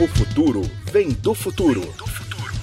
O 0.00 0.08
futuro 0.08 0.62
vem 0.90 1.10
do 1.10 1.34
futuro. 1.34 1.82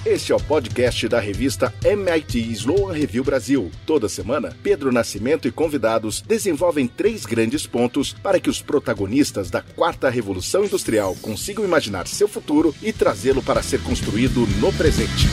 Este 0.04 0.32
é 0.32 0.34
o 0.34 0.40
podcast 0.40 1.06
da 1.06 1.20
revista 1.20 1.72
MIT 1.84 2.36
Sloan 2.50 2.92
Review 2.92 3.22
Brasil. 3.22 3.70
Toda 3.86 4.08
semana, 4.08 4.56
Pedro 4.60 4.90
Nascimento 4.90 5.46
e 5.46 5.52
convidados 5.52 6.20
desenvolvem 6.20 6.88
três 6.88 7.24
grandes 7.24 7.64
pontos 7.64 8.12
para 8.12 8.40
que 8.40 8.50
os 8.50 8.60
protagonistas 8.60 9.50
da 9.50 9.62
quarta 9.62 10.10
revolução 10.10 10.64
industrial 10.64 11.14
consigam 11.22 11.64
imaginar 11.64 12.08
seu 12.08 12.26
futuro 12.26 12.74
e 12.82 12.92
trazê-lo 12.92 13.40
para 13.40 13.62
ser 13.62 13.80
construído 13.84 14.44
no 14.60 14.72
presente. 14.72 15.28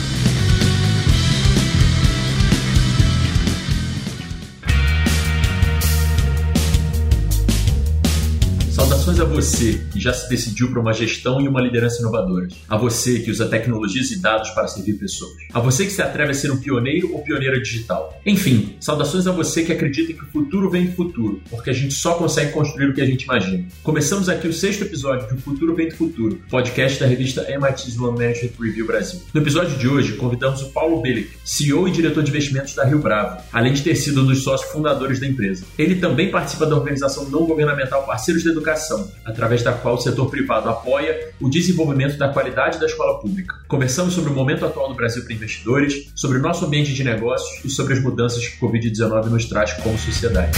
Saudações 9.06 9.20
a 9.20 9.24
você 9.24 9.80
que 9.92 10.00
já 10.00 10.12
se 10.12 10.28
decidiu 10.28 10.68
para 10.68 10.80
uma 10.80 10.92
gestão 10.92 11.40
e 11.40 11.46
uma 11.46 11.60
liderança 11.60 12.00
inovadoras. 12.00 12.54
A 12.68 12.76
você 12.76 13.20
que 13.20 13.30
usa 13.30 13.46
tecnologias 13.46 14.10
e 14.10 14.20
dados 14.20 14.50
para 14.50 14.66
servir 14.66 14.94
pessoas. 14.94 15.32
A 15.52 15.60
você 15.60 15.84
que 15.84 15.92
se 15.92 16.02
atreve 16.02 16.32
a 16.32 16.34
ser 16.34 16.50
um 16.50 16.56
pioneiro 16.56 17.14
ou 17.14 17.22
pioneira 17.22 17.60
digital. 17.60 18.20
Enfim, 18.26 18.74
saudações 18.80 19.28
a 19.28 19.30
você 19.30 19.62
que 19.62 19.72
acredita 19.72 20.12
que 20.12 20.24
o 20.24 20.26
futuro 20.26 20.68
vem 20.68 20.86
do 20.86 20.92
futuro, 20.92 21.40
porque 21.48 21.70
a 21.70 21.72
gente 21.72 21.94
só 21.94 22.14
consegue 22.14 22.50
construir 22.50 22.88
o 22.88 22.94
que 22.94 23.00
a 23.00 23.06
gente 23.06 23.22
imagina. 23.22 23.64
Começamos 23.80 24.28
aqui 24.28 24.48
o 24.48 24.52
sexto 24.52 24.82
episódio 24.82 25.28
de 25.28 25.34
O 25.34 25.38
Futuro 25.38 25.76
Vem 25.76 25.88
do 25.88 25.94
Futuro, 25.94 26.40
podcast 26.50 26.98
da 26.98 27.06
revista 27.06 27.48
MIT 27.48 27.90
Sloan 27.90 28.12
Management 28.12 28.50
Review 28.58 28.86
Brasil. 28.86 29.20
No 29.32 29.40
episódio 29.40 29.78
de 29.78 29.86
hoje, 29.86 30.14
convidamos 30.14 30.62
o 30.62 30.70
Paulo 30.70 31.00
Belic, 31.00 31.30
CEO 31.44 31.86
e 31.86 31.92
diretor 31.92 32.24
de 32.24 32.30
investimentos 32.30 32.74
da 32.74 32.84
Rio 32.84 32.98
Bravo, 32.98 33.40
além 33.52 33.72
de 33.72 33.82
ter 33.82 33.94
sido 33.94 34.22
um 34.22 34.26
dos 34.26 34.42
sócios 34.42 34.68
fundadores 34.72 35.20
da 35.20 35.28
empresa. 35.28 35.64
Ele 35.78 35.94
também 35.94 36.28
participa 36.28 36.66
da 36.66 36.74
organização 36.74 37.30
não 37.30 37.46
governamental 37.46 38.04
Parceiros 38.04 38.42
da 38.42 38.50
Educação, 38.50 38.95
através 39.24 39.62
da 39.62 39.72
qual 39.72 39.94
o 39.94 39.98
setor 39.98 40.30
privado 40.30 40.68
apoia 40.68 41.30
o 41.40 41.48
desenvolvimento 41.48 42.16
da 42.16 42.28
qualidade 42.28 42.78
da 42.78 42.86
escola 42.86 43.18
pública. 43.20 43.54
Conversamos 43.68 44.14
sobre 44.14 44.30
o 44.30 44.34
momento 44.34 44.64
atual 44.64 44.88
do 44.88 44.94
Brasil 44.94 45.24
para 45.24 45.32
investidores, 45.32 46.10
sobre 46.14 46.38
o 46.38 46.42
nosso 46.42 46.64
ambiente 46.64 46.92
de 46.92 47.04
negócios 47.04 47.64
e 47.64 47.70
sobre 47.70 47.94
as 47.94 48.02
mudanças 48.02 48.46
que 48.46 48.64
o 48.64 48.68
Covid-19 48.68 49.26
nos 49.26 49.44
traz 49.46 49.72
como 49.74 49.98
sociedade. 49.98 50.56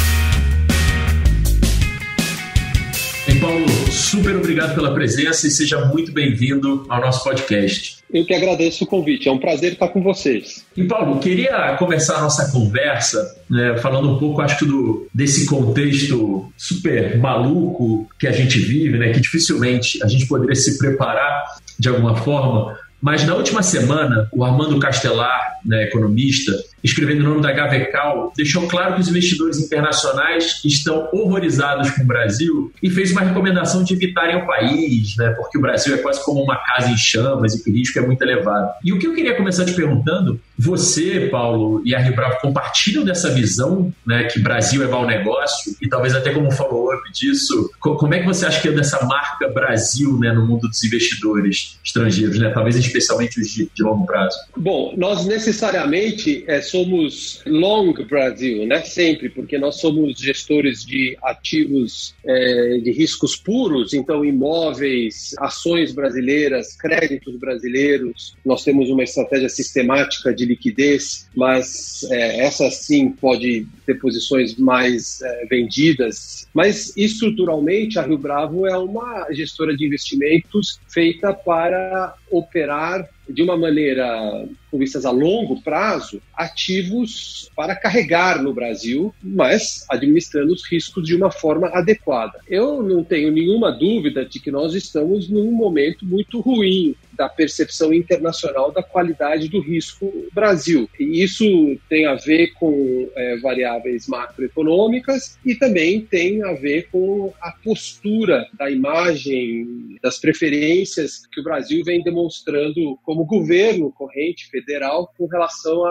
E 3.28 3.34
Paulo, 3.40 3.77
super 3.98 4.36
obrigado 4.36 4.74
pela 4.74 4.94
presença 4.94 5.46
e 5.46 5.50
seja 5.50 5.84
muito 5.86 6.12
bem-vindo 6.12 6.86
ao 6.88 7.00
nosso 7.00 7.24
podcast. 7.24 7.98
Eu 8.12 8.24
que 8.24 8.32
agradeço 8.32 8.84
o 8.84 8.86
convite, 8.86 9.28
é 9.28 9.32
um 9.32 9.38
prazer 9.38 9.72
estar 9.72 9.88
com 9.88 10.02
vocês. 10.02 10.64
E 10.76 10.84
Paulo, 10.84 11.18
queria 11.18 11.76
começar 11.78 12.16
a 12.16 12.22
nossa 12.22 12.50
conversa 12.50 13.36
né, 13.50 13.76
falando 13.78 14.10
um 14.10 14.18
pouco, 14.18 14.40
acho 14.40 14.58
que, 14.58 14.64
do, 14.64 15.06
desse 15.12 15.44
contexto 15.46 16.50
super 16.56 17.18
maluco 17.18 18.08
que 18.18 18.26
a 18.26 18.32
gente 18.32 18.58
vive, 18.60 18.96
né, 18.96 19.12
que 19.12 19.20
dificilmente 19.20 20.02
a 20.02 20.06
gente 20.06 20.26
poderia 20.26 20.54
se 20.54 20.78
preparar 20.78 21.44
de 21.78 21.88
alguma 21.88 22.16
forma. 22.16 22.78
Mas 23.00 23.24
na 23.24 23.34
última 23.34 23.62
semana, 23.62 24.28
o 24.32 24.44
Armando 24.44 24.78
Castelar, 24.78 25.58
né, 25.64 25.84
economista, 25.84 26.52
escrevendo 26.82 27.20
o 27.20 27.28
nome 27.28 27.42
da 27.42 27.52
Gavecal, 27.52 28.32
deixou 28.36 28.66
claro 28.66 28.94
que 28.94 29.00
os 29.00 29.08
investidores 29.08 29.58
internacionais 29.58 30.60
estão 30.64 31.08
horrorizados 31.12 31.90
com 31.90 32.02
o 32.02 32.06
Brasil 32.06 32.72
e 32.82 32.90
fez 32.90 33.12
uma 33.12 33.22
recomendação 33.22 33.82
de 33.82 33.94
evitarem 33.94 34.36
o 34.36 34.46
país, 34.46 35.16
né, 35.16 35.30
porque 35.30 35.58
o 35.58 35.60
Brasil 35.60 35.94
é 35.94 35.98
quase 35.98 36.24
como 36.24 36.42
uma 36.42 36.56
casa 36.56 36.90
em 36.90 36.96
chamas 36.96 37.54
e 37.54 37.70
o 37.70 37.72
risco 37.72 37.98
é 37.98 38.02
muito 38.02 38.22
elevado. 38.22 38.70
E 38.84 38.92
o 38.92 38.98
que 38.98 39.06
eu 39.06 39.14
queria 39.14 39.36
começar 39.36 39.64
te 39.64 39.72
perguntando, 39.72 40.40
você, 40.58 41.28
Paulo, 41.30 41.82
e 41.84 41.94
a 41.94 42.08
compartilham 42.40 43.04
dessa 43.04 43.30
visão, 43.30 43.92
né, 44.06 44.24
que 44.24 44.40
Brasil 44.40 44.82
é 44.82 44.86
mau 44.86 45.06
negócio 45.06 45.74
e 45.80 45.88
talvez 45.88 46.14
até 46.14 46.32
como 46.32 46.50
follow-up 46.50 47.02
disso, 47.12 47.70
como 47.78 48.14
é 48.14 48.20
que 48.20 48.26
você 48.26 48.46
acha 48.46 48.60
que 48.60 48.68
é 48.68 48.72
dessa 48.72 49.04
marca 49.04 49.48
Brasil, 49.48 50.18
né, 50.18 50.32
no 50.32 50.46
mundo 50.46 50.68
dos 50.68 50.82
investidores 50.82 51.78
estrangeiros, 51.84 52.38
né, 52.38 52.50
talvez 52.50 52.76
especialmente 52.76 53.40
os 53.40 53.48
de, 53.48 53.70
de 53.72 53.82
longo 53.82 54.06
prazo? 54.06 54.36
Bom, 54.56 54.94
nós 54.96 55.26
necessariamente 55.26 56.44
é, 56.46 56.60
somos 56.70 57.42
long 57.46 57.92
Brasil, 58.08 58.66
né? 58.66 58.82
Sempre, 58.82 59.28
porque 59.28 59.58
nós 59.58 59.80
somos 59.80 60.18
gestores 60.18 60.84
de 60.84 61.16
ativos 61.22 62.14
é, 62.24 62.78
de 62.78 62.92
riscos 62.92 63.36
puros, 63.36 63.92
então 63.92 64.24
imóveis, 64.24 65.34
ações 65.38 65.92
brasileiras, 65.92 66.76
créditos 66.76 67.36
brasileiros. 67.36 68.34
Nós 68.44 68.64
temos 68.64 68.90
uma 68.90 69.02
estratégia 69.02 69.48
sistemática 69.48 70.34
de 70.34 70.44
liquidez, 70.44 71.28
mas 71.36 72.02
é, 72.10 72.44
essa 72.44 72.70
sim 72.70 73.10
pode 73.10 73.66
ter 73.86 73.94
posições 73.94 74.56
mais 74.56 75.20
é, 75.22 75.46
vendidas. 75.46 76.46
Mas 76.52 76.96
estruturalmente 76.96 77.98
a 77.98 78.02
Rio 78.02 78.18
Bravo 78.18 78.66
é 78.66 78.76
uma 78.76 79.26
gestora 79.30 79.76
de 79.76 79.86
investimentos 79.86 80.80
feita 80.88 81.32
para 81.32 82.14
operar 82.30 83.08
de 83.28 83.42
uma 83.42 83.56
maneira 83.56 84.46
com 84.70 84.78
vistas 84.78 85.04
a 85.04 85.10
longo 85.10 85.60
prazo, 85.62 86.20
ativos 86.34 87.50
para 87.54 87.74
carregar 87.74 88.42
no 88.42 88.52
Brasil, 88.52 89.14
mas 89.22 89.84
administrando 89.88 90.52
os 90.52 90.66
riscos 90.70 91.04
de 91.04 91.14
uma 91.14 91.30
forma 91.30 91.68
adequada. 91.68 92.38
Eu 92.48 92.82
não 92.82 93.02
tenho 93.04 93.30
nenhuma 93.30 93.70
dúvida 93.70 94.24
de 94.24 94.40
que 94.40 94.50
nós 94.50 94.74
estamos 94.74 95.28
num 95.28 95.50
momento 95.52 96.04
muito 96.04 96.40
ruim 96.40 96.94
da 97.18 97.28
percepção 97.28 97.92
internacional 97.92 98.70
da 98.70 98.82
qualidade 98.82 99.48
do 99.48 99.60
risco 99.60 100.28
Brasil. 100.32 100.88
E 100.98 101.20
isso 101.22 101.44
tem 101.88 102.06
a 102.06 102.14
ver 102.14 102.52
com 102.54 103.10
é, 103.16 103.36
variáveis 103.38 104.06
macroeconômicas 104.06 105.36
e 105.44 105.56
também 105.56 106.00
tem 106.00 106.44
a 106.44 106.52
ver 106.52 106.88
com 106.92 107.32
a 107.40 107.50
postura 107.50 108.46
da 108.56 108.70
imagem, 108.70 109.98
das 110.00 110.18
preferências 110.18 111.26
que 111.26 111.40
o 111.40 111.44
Brasil 111.44 111.82
vem 111.84 112.02
demonstrando 112.04 112.96
como 113.02 113.24
governo 113.24 113.90
corrente 113.90 114.48
federal 114.60 115.12
com 115.16 115.26
relação 115.26 115.84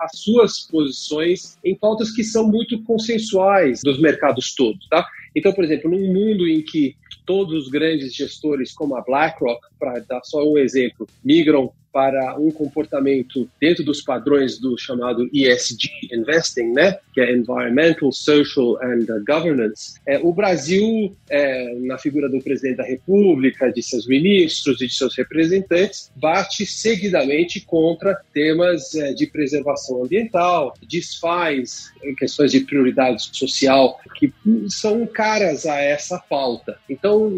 às 0.00 0.12
suas 0.14 0.60
posições 0.60 1.58
em 1.64 1.74
pautas 1.74 2.10
que 2.10 2.22
são 2.22 2.46
muito 2.46 2.82
consensuais 2.82 3.80
dos 3.82 4.00
mercados 4.00 4.54
todos, 4.54 4.86
tá? 4.88 5.06
Então, 5.34 5.52
por 5.52 5.64
exemplo, 5.64 5.90
num 5.90 6.12
mundo 6.12 6.46
em 6.46 6.62
que 6.62 6.94
todos 7.24 7.54
os 7.54 7.70
grandes 7.70 8.14
gestores, 8.14 8.72
como 8.72 8.96
a 8.96 9.00
BlackRock, 9.00 9.66
para 9.78 10.00
dar 10.00 10.22
só 10.24 10.44
um 10.44 10.58
exemplo, 10.58 11.06
migram 11.24 11.72
para 11.92 12.38
um 12.38 12.50
comportamento 12.50 13.48
dentro 13.60 13.84
dos 13.84 14.00
padrões 14.00 14.58
do 14.58 14.78
chamado 14.78 15.28
ESG 15.32 15.90
investing, 16.12 16.72
né, 16.72 16.98
que 17.12 17.20
é 17.20 17.32
Environmental, 17.32 18.10
Social 18.10 18.78
and 18.82 19.06
Governance. 19.26 19.94
É, 20.06 20.18
o 20.18 20.32
Brasil, 20.32 21.14
é, 21.28 21.74
na 21.80 21.98
figura 21.98 22.28
do 22.28 22.40
presidente 22.40 22.78
da 22.78 22.84
República, 22.84 23.70
de 23.70 23.82
seus 23.82 24.06
ministros 24.06 24.80
e 24.80 24.86
de 24.86 24.94
seus 24.94 25.16
representantes, 25.16 26.10
bate 26.16 26.64
seguidamente 26.64 27.60
contra 27.60 28.20
temas 28.32 28.94
é, 28.94 29.12
de 29.12 29.26
preservação 29.26 30.04
ambiental, 30.04 30.74
desfaz 30.88 31.92
questões 32.16 32.50
de 32.50 32.60
prioridade 32.60 33.28
social 33.36 34.00
que 34.16 34.32
são 34.68 35.06
caras 35.06 35.66
a 35.66 35.80
essa 35.80 36.18
pauta. 36.18 36.78
Então, 36.88 37.32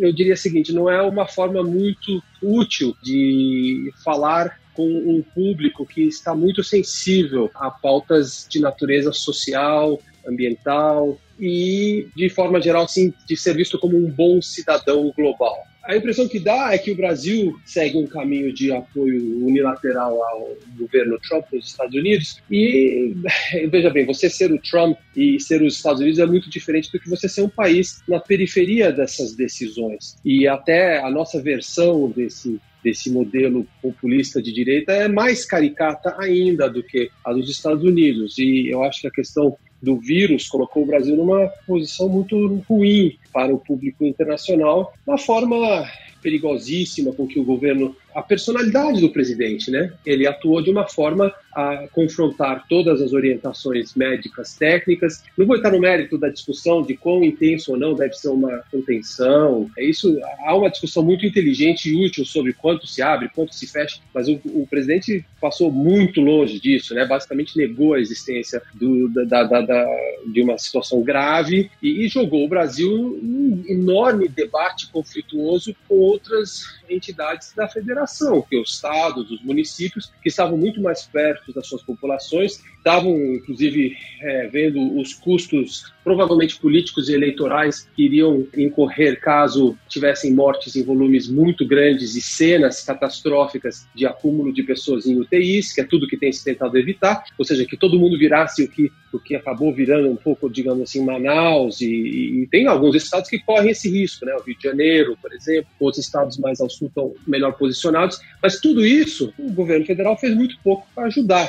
eu 0.00 0.12
diria 0.12 0.34
o 0.34 0.36
seguinte: 0.36 0.72
não 0.72 0.90
é 0.90 1.00
uma 1.02 1.26
forma 1.26 1.62
muito 1.62 2.22
útil 2.42 2.96
de 3.02 3.92
falar 4.04 4.60
com 4.74 4.88
um 4.88 5.22
público 5.22 5.84
que 5.84 6.02
está 6.02 6.34
muito 6.34 6.62
sensível 6.62 7.50
a 7.54 7.70
pautas 7.70 8.46
de 8.48 8.60
natureza 8.60 9.12
social, 9.12 10.00
ambiental 10.26 11.18
e, 11.38 12.08
de 12.14 12.28
forma 12.28 12.60
geral, 12.60 12.86
sim, 12.88 13.12
de 13.26 13.36
ser 13.36 13.54
visto 13.54 13.78
como 13.78 13.96
um 13.96 14.10
bom 14.10 14.40
cidadão 14.40 15.12
global. 15.16 15.56
A 15.82 15.96
impressão 15.96 16.28
que 16.28 16.38
dá 16.38 16.72
é 16.72 16.78
que 16.78 16.90
o 16.90 16.94
Brasil 16.94 17.58
segue 17.64 17.96
um 17.96 18.06
caminho 18.06 18.52
de 18.52 18.70
apoio 18.70 19.44
unilateral 19.44 20.22
ao 20.22 20.56
governo 20.78 21.18
Trump 21.20 21.46
nos 21.52 21.68
Estados 21.68 21.94
Unidos. 21.94 22.42
E 22.50 23.14
veja 23.70 23.90
bem, 23.90 24.04
você 24.04 24.28
ser 24.28 24.52
o 24.52 24.60
Trump 24.60 24.98
e 25.16 25.40
ser 25.40 25.62
os 25.62 25.76
Estados 25.76 26.00
Unidos 26.00 26.18
é 26.18 26.26
muito 26.26 26.50
diferente 26.50 26.92
do 26.92 27.00
que 27.00 27.08
você 27.08 27.28
ser 27.28 27.42
um 27.42 27.48
país 27.48 28.02
na 28.06 28.20
periferia 28.20 28.92
dessas 28.92 29.34
decisões. 29.34 30.16
E 30.24 30.46
até 30.46 30.98
a 30.98 31.10
nossa 31.10 31.40
versão 31.42 32.10
desse 32.10 32.60
desse 32.82 33.10
modelo 33.10 33.66
populista 33.82 34.40
de 34.40 34.52
direita 34.52 34.92
é 34.92 35.06
mais 35.06 35.44
caricata 35.44 36.16
ainda 36.18 36.68
do 36.68 36.82
que 36.82 37.10
a 37.24 37.32
dos 37.32 37.50
Estados 37.50 37.84
Unidos. 37.84 38.38
E 38.38 38.68
eu 38.68 38.82
acho 38.82 39.02
que 39.02 39.06
a 39.06 39.10
questão 39.10 39.56
do 39.82 39.96
vírus 39.96 40.48
colocou 40.48 40.82
o 40.82 40.86
Brasil 40.86 41.16
numa 41.16 41.48
posição 41.66 42.08
muito 42.08 42.62
ruim 42.68 43.16
para 43.32 43.54
o 43.54 43.58
público 43.58 44.04
internacional, 44.04 44.92
uma 45.06 45.18
forma 45.18 45.86
perigosíssima 46.20 47.12
com 47.12 47.26
que 47.26 47.38
o 47.38 47.44
governo 47.44 47.96
a 48.14 48.22
personalidade 48.22 49.00
do 49.00 49.10
presidente, 49.10 49.70
né? 49.70 49.92
Ele 50.04 50.26
atuou 50.26 50.62
de 50.62 50.70
uma 50.70 50.86
forma 50.88 51.32
a 51.52 51.88
confrontar 51.92 52.64
todas 52.68 53.00
as 53.00 53.12
orientações 53.12 53.94
médicas 53.94 54.54
técnicas. 54.54 55.22
Não 55.36 55.46
vou 55.46 55.56
entrar 55.56 55.72
no 55.72 55.80
mérito 55.80 56.16
da 56.16 56.28
discussão 56.28 56.82
de 56.82 56.96
quão 56.96 57.24
intenso 57.24 57.72
ou 57.72 57.78
não 57.78 57.94
deve 57.94 58.14
ser 58.14 58.28
uma 58.28 58.62
contenção. 58.70 59.68
É 59.76 59.84
isso. 59.84 60.18
Há 60.44 60.56
uma 60.56 60.70
discussão 60.70 61.02
muito 61.02 61.26
inteligente 61.26 61.88
e 61.88 62.06
útil 62.06 62.24
sobre 62.24 62.52
quanto 62.52 62.86
se 62.86 63.02
abre, 63.02 63.28
quanto 63.28 63.54
se 63.54 63.66
fecha, 63.66 64.00
mas 64.14 64.28
o, 64.28 64.40
o 64.44 64.66
presidente 64.68 65.24
passou 65.40 65.70
muito 65.70 66.20
longe 66.20 66.60
disso, 66.60 66.94
né? 66.94 67.04
Basicamente 67.04 67.56
negou 67.56 67.94
a 67.94 68.00
existência 68.00 68.62
do, 68.74 69.08
da, 69.08 69.44
da, 69.44 69.60
da, 69.60 69.86
de 70.26 70.42
uma 70.42 70.58
situação 70.58 71.02
grave 71.02 71.70
e, 71.82 72.04
e 72.04 72.08
jogou 72.08 72.44
o 72.44 72.48
Brasil 72.48 73.18
num 73.22 73.64
enorme 73.66 74.28
debate 74.28 74.90
conflituoso 74.90 75.74
com 75.88 76.09
outras 76.10 76.64
entidades 76.88 77.52
da 77.54 77.68
federação, 77.68 78.42
que 78.42 78.56
é 78.56 78.60
os 78.60 78.74
estados, 78.74 79.30
os 79.30 79.42
municípios, 79.42 80.12
que 80.22 80.28
estavam 80.28 80.56
muito 80.56 80.80
mais 80.80 81.02
perto 81.02 81.52
das 81.52 81.66
suas 81.66 81.82
populações, 81.82 82.60
estavam, 82.80 83.14
inclusive, 83.34 83.96
é, 84.22 84.48
vendo 84.48 84.98
os 84.98 85.14
custos, 85.14 85.92
provavelmente 86.02 86.58
políticos 86.58 87.08
e 87.08 87.14
eleitorais, 87.14 87.88
que 87.94 88.04
iriam 88.04 88.46
incorrer 88.56 89.20
caso 89.20 89.76
tivessem 89.88 90.34
mortes 90.34 90.76
em 90.76 90.82
volumes 90.82 91.28
muito 91.28 91.66
grandes 91.66 92.16
e 92.16 92.22
cenas 92.22 92.82
catastróficas 92.82 93.86
de 93.94 94.06
acúmulo 94.06 94.52
de 94.52 94.62
pessoas 94.62 95.06
em 95.06 95.18
UTIs, 95.18 95.72
que 95.74 95.80
é 95.80 95.84
tudo 95.84 96.08
que 96.08 96.16
tem 96.16 96.32
se 96.32 96.42
tentado 96.42 96.76
evitar, 96.78 97.22
ou 97.38 97.44
seja, 97.44 97.66
que 97.66 97.76
todo 97.76 97.98
mundo 97.98 98.18
virasse 98.18 98.62
o 98.62 98.68
que, 98.68 98.90
o 99.12 99.18
que 99.18 99.36
acabou 99.36 99.74
virando 99.74 100.08
um 100.08 100.16
pouco, 100.16 100.50
digamos 100.50 100.82
assim, 100.82 101.04
Manaus, 101.04 101.80
e, 101.80 102.42
e 102.42 102.48
tem 102.50 102.66
alguns 102.66 102.94
estados 102.94 103.28
que 103.28 103.38
correm 103.38 103.70
esse 103.70 103.90
risco, 103.90 104.24
né? 104.24 104.34
o 104.34 104.42
Rio 104.42 104.56
de 104.56 104.62
Janeiro, 104.62 105.18
por 105.20 105.32
exemplo, 105.32 105.70
outros 105.78 105.99
estados 106.00 106.38
mais 106.38 106.60
ao 106.60 106.68
sul 106.68 106.88
estão 106.88 107.14
melhor 107.26 107.52
posicionados, 107.52 108.18
mas 108.42 108.60
tudo 108.60 108.84
isso 108.84 109.32
o 109.38 109.52
governo 109.52 109.86
federal 109.86 110.16
fez 110.18 110.34
muito 110.34 110.56
pouco 110.62 110.86
para 110.94 111.04
ajudar, 111.04 111.48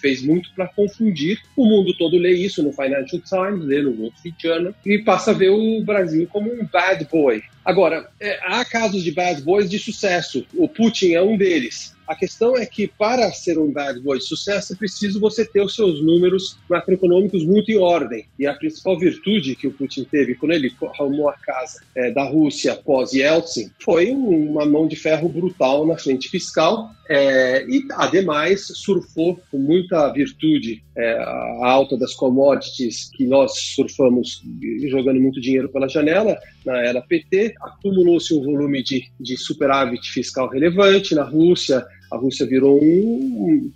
fez 0.00 0.22
muito 0.22 0.52
para 0.54 0.68
confundir. 0.68 1.40
O 1.56 1.66
mundo 1.66 1.94
todo 1.96 2.16
lê 2.16 2.32
isso 2.32 2.62
no 2.62 2.72
Financial 2.72 3.20
Times, 3.22 3.64
lê 3.64 3.82
no 3.82 3.92
Wall 4.00 4.12
Street 4.16 4.34
Journal 4.40 4.74
e 4.84 4.98
passa 4.98 5.30
a 5.30 5.34
ver 5.34 5.50
o 5.50 5.82
Brasil 5.82 6.26
como 6.30 6.52
um 6.52 6.64
bad 6.66 7.06
boy. 7.10 7.42
Agora, 7.64 8.08
é, 8.18 8.38
há 8.42 8.64
casos 8.64 9.04
de 9.04 9.12
bad 9.12 9.42
boys 9.42 9.68
de 9.68 9.78
sucesso. 9.78 10.46
O 10.54 10.68
Putin 10.68 11.12
é 11.12 11.22
um 11.22 11.36
deles. 11.36 11.94
A 12.10 12.16
questão 12.16 12.56
é 12.56 12.66
que 12.66 12.88
para 12.88 13.30
ser 13.30 13.56
um 13.56 13.70
bad 13.70 14.00
boy 14.00 14.18
de 14.18 14.24
sucesso 14.24 14.72
é 14.72 14.76
preciso 14.76 15.20
você 15.20 15.44
ter 15.44 15.62
os 15.62 15.76
seus 15.76 16.02
números 16.02 16.58
macroeconômicos 16.68 17.44
muito 17.44 17.70
em 17.70 17.78
ordem. 17.78 18.26
E 18.36 18.48
a 18.48 18.54
principal 18.54 18.98
virtude 18.98 19.54
que 19.54 19.68
o 19.68 19.72
Putin 19.72 20.02
teve 20.02 20.34
quando 20.34 20.50
ele 20.50 20.74
arrumou 20.98 21.28
a 21.28 21.34
casa 21.34 21.80
é, 21.94 22.10
da 22.10 22.24
Rússia 22.24 22.74
pós 22.74 23.12
Yeltsin 23.12 23.70
foi 23.78 24.10
uma 24.10 24.66
mão 24.66 24.88
de 24.88 24.96
ferro 24.96 25.28
brutal 25.28 25.86
na 25.86 25.96
frente 25.96 26.28
fiscal 26.28 26.90
é, 27.08 27.64
e, 27.68 27.86
ademais, 27.92 28.66
surfou 28.74 29.40
com 29.50 29.58
muita 29.60 30.12
virtude 30.12 30.82
é, 30.96 31.12
a 31.18 31.66
alta 31.66 31.96
das 31.96 32.14
commodities 32.14 33.10
que 33.14 33.26
nós 33.26 33.52
surfamos 33.74 34.42
jogando 34.88 35.20
muito 35.20 35.40
dinheiro 35.40 35.68
pela 35.68 35.88
janela 35.88 36.36
na 36.64 36.78
era 36.78 37.00
PT. 37.00 37.54
Acumulou-se 37.60 38.34
um 38.34 38.42
volume 38.42 38.82
de, 38.82 39.04
de 39.18 39.36
superávit 39.36 40.10
fiscal 40.10 40.48
relevante 40.48 41.14
na 41.14 41.24
Rússia 41.24 41.86
a 42.10 42.16
Rússia 42.16 42.46
virou 42.46 42.82
um, 42.82 43.70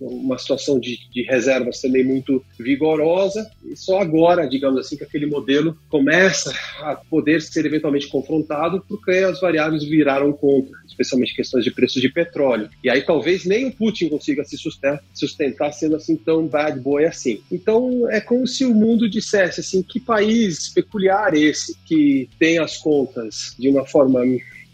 uma 0.00 0.38
situação 0.38 0.78
de, 0.78 0.98
de, 1.10 1.22
reservas 1.22 1.80
também 1.80 2.04
muito 2.04 2.44
vigorosa, 2.58 3.50
e 3.64 3.76
só 3.76 4.00
agora, 4.00 4.46
digamos 4.46 4.78
assim, 4.80 4.96
que 4.96 5.04
aquele 5.04 5.26
modelo 5.26 5.76
começa 5.88 6.52
a 6.80 6.94
poder 6.94 7.40
ser 7.40 7.64
eventualmente 7.64 8.08
confrontado, 8.08 8.84
porque 8.88 9.12
as 9.12 9.40
variáveis 9.40 9.84
viraram 9.84 10.32
contra, 10.32 10.76
especialmente 10.86 11.34
questões 11.34 11.64
de 11.64 11.70
preço 11.70 12.00
de 12.00 12.08
petróleo. 12.08 12.68
E 12.84 12.90
aí 12.90 13.02
talvez 13.02 13.44
nem 13.44 13.68
o 13.68 13.72
Putin 13.72 14.08
consiga 14.08 14.44
se 14.44 14.56
sustentar, 14.58 15.02
sustentar 15.14 15.72
sendo 15.72 15.96
assim 15.96 16.16
tão 16.16 16.46
bad 16.46 16.78
boy 16.80 17.04
assim. 17.04 17.40
Então 17.50 18.08
é 18.10 18.20
como 18.20 18.46
se 18.46 18.64
o 18.64 18.74
mundo 18.74 19.08
dissesse 19.08 19.60
assim, 19.60 19.82
que 19.82 20.00
país 20.00 20.68
peculiar 20.68 21.34
esse 21.34 21.76
que 21.86 22.28
tem 22.38 22.58
as 22.58 22.76
contas 22.76 23.54
de 23.58 23.68
uma 23.68 23.86
forma 23.86 24.22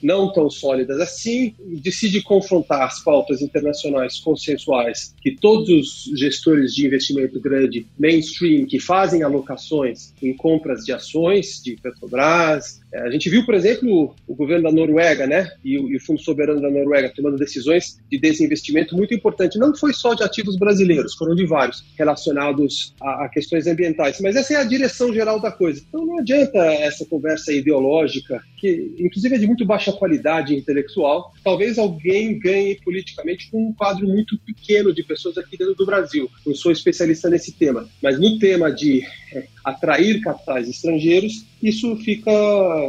não 0.06 0.32
tão 0.32 0.48
sólidas 0.48 1.00
assim, 1.00 1.52
decide 1.82 2.22
confrontar 2.22 2.82
as 2.82 3.02
pautas 3.02 3.42
internacionais 3.42 4.20
consensuais 4.20 5.14
que 5.20 5.34
todos 5.34 5.68
os 5.68 6.18
gestores 6.18 6.72
de 6.72 6.86
investimento 6.86 7.40
grande, 7.40 7.86
mainstream, 7.98 8.66
que 8.66 8.78
fazem 8.78 9.24
alocações 9.24 10.14
em 10.22 10.34
compras 10.34 10.84
de 10.84 10.92
ações 10.92 11.60
de 11.62 11.76
Petrobras, 11.76 12.80
é, 12.92 13.00
a 13.00 13.10
gente 13.10 13.28
viu, 13.28 13.44
por 13.44 13.54
exemplo, 13.54 14.14
o 14.26 14.34
governo 14.34 14.64
da 14.64 14.72
Noruega, 14.72 15.26
né, 15.26 15.50
e 15.64 15.78
o, 15.78 16.00
Fundo 16.00 16.20
Soberano 16.20 16.60
da 16.60 16.70
Noruega 16.70 17.12
tomando 17.14 17.36
decisões 17.36 17.98
de 18.10 18.18
desinvestimento 18.18 18.96
muito 18.96 19.12
importante. 19.12 19.58
Não 19.58 19.74
foi 19.74 19.92
só 19.92 20.14
de 20.14 20.22
ativos 20.22 20.56
brasileiros, 20.56 21.14
foram 21.14 21.34
de 21.34 21.44
vários 21.44 21.84
relacionados 21.98 22.94
a, 23.00 23.28
questões 23.28 23.66
ambientais. 23.66 24.20
Mas 24.20 24.36
essa 24.36 24.54
é 24.54 24.56
a 24.56 24.64
direção 24.64 25.12
geral 25.12 25.40
da 25.40 25.50
coisa. 25.50 25.82
Então 25.86 26.06
não 26.06 26.18
adianta 26.18 26.58
essa 26.58 27.04
conversa 27.04 27.52
ideológica, 27.52 28.40
que 28.58 28.94
inclusive 28.98 29.34
é 29.34 29.38
de 29.38 29.46
muito 29.46 29.64
baixa 29.64 29.92
qualidade 29.96 30.54
intelectual. 30.54 31.32
Talvez 31.42 31.78
alguém 31.78 32.38
ganhe 32.38 32.76
politicamente 32.76 33.50
com 33.50 33.68
um 33.68 33.72
quadro 33.72 34.06
muito 34.06 34.38
pequeno 34.38 34.94
de 34.94 35.02
pessoas 35.02 35.36
aqui 35.38 35.56
dentro 35.56 35.74
do 35.74 35.86
Brasil. 35.86 36.30
Não 36.46 36.54
sou 36.54 36.70
especialista 36.70 37.28
nesse 37.28 37.52
tema, 37.52 37.88
mas 38.02 38.18
no 38.18 38.38
tema 38.38 38.70
de 38.70 39.02
é, 39.32 39.46
atrair 39.64 40.20
capitais 40.20 40.68
estrangeiros, 40.68 41.44
isso 41.62 41.96
fica 41.96 42.30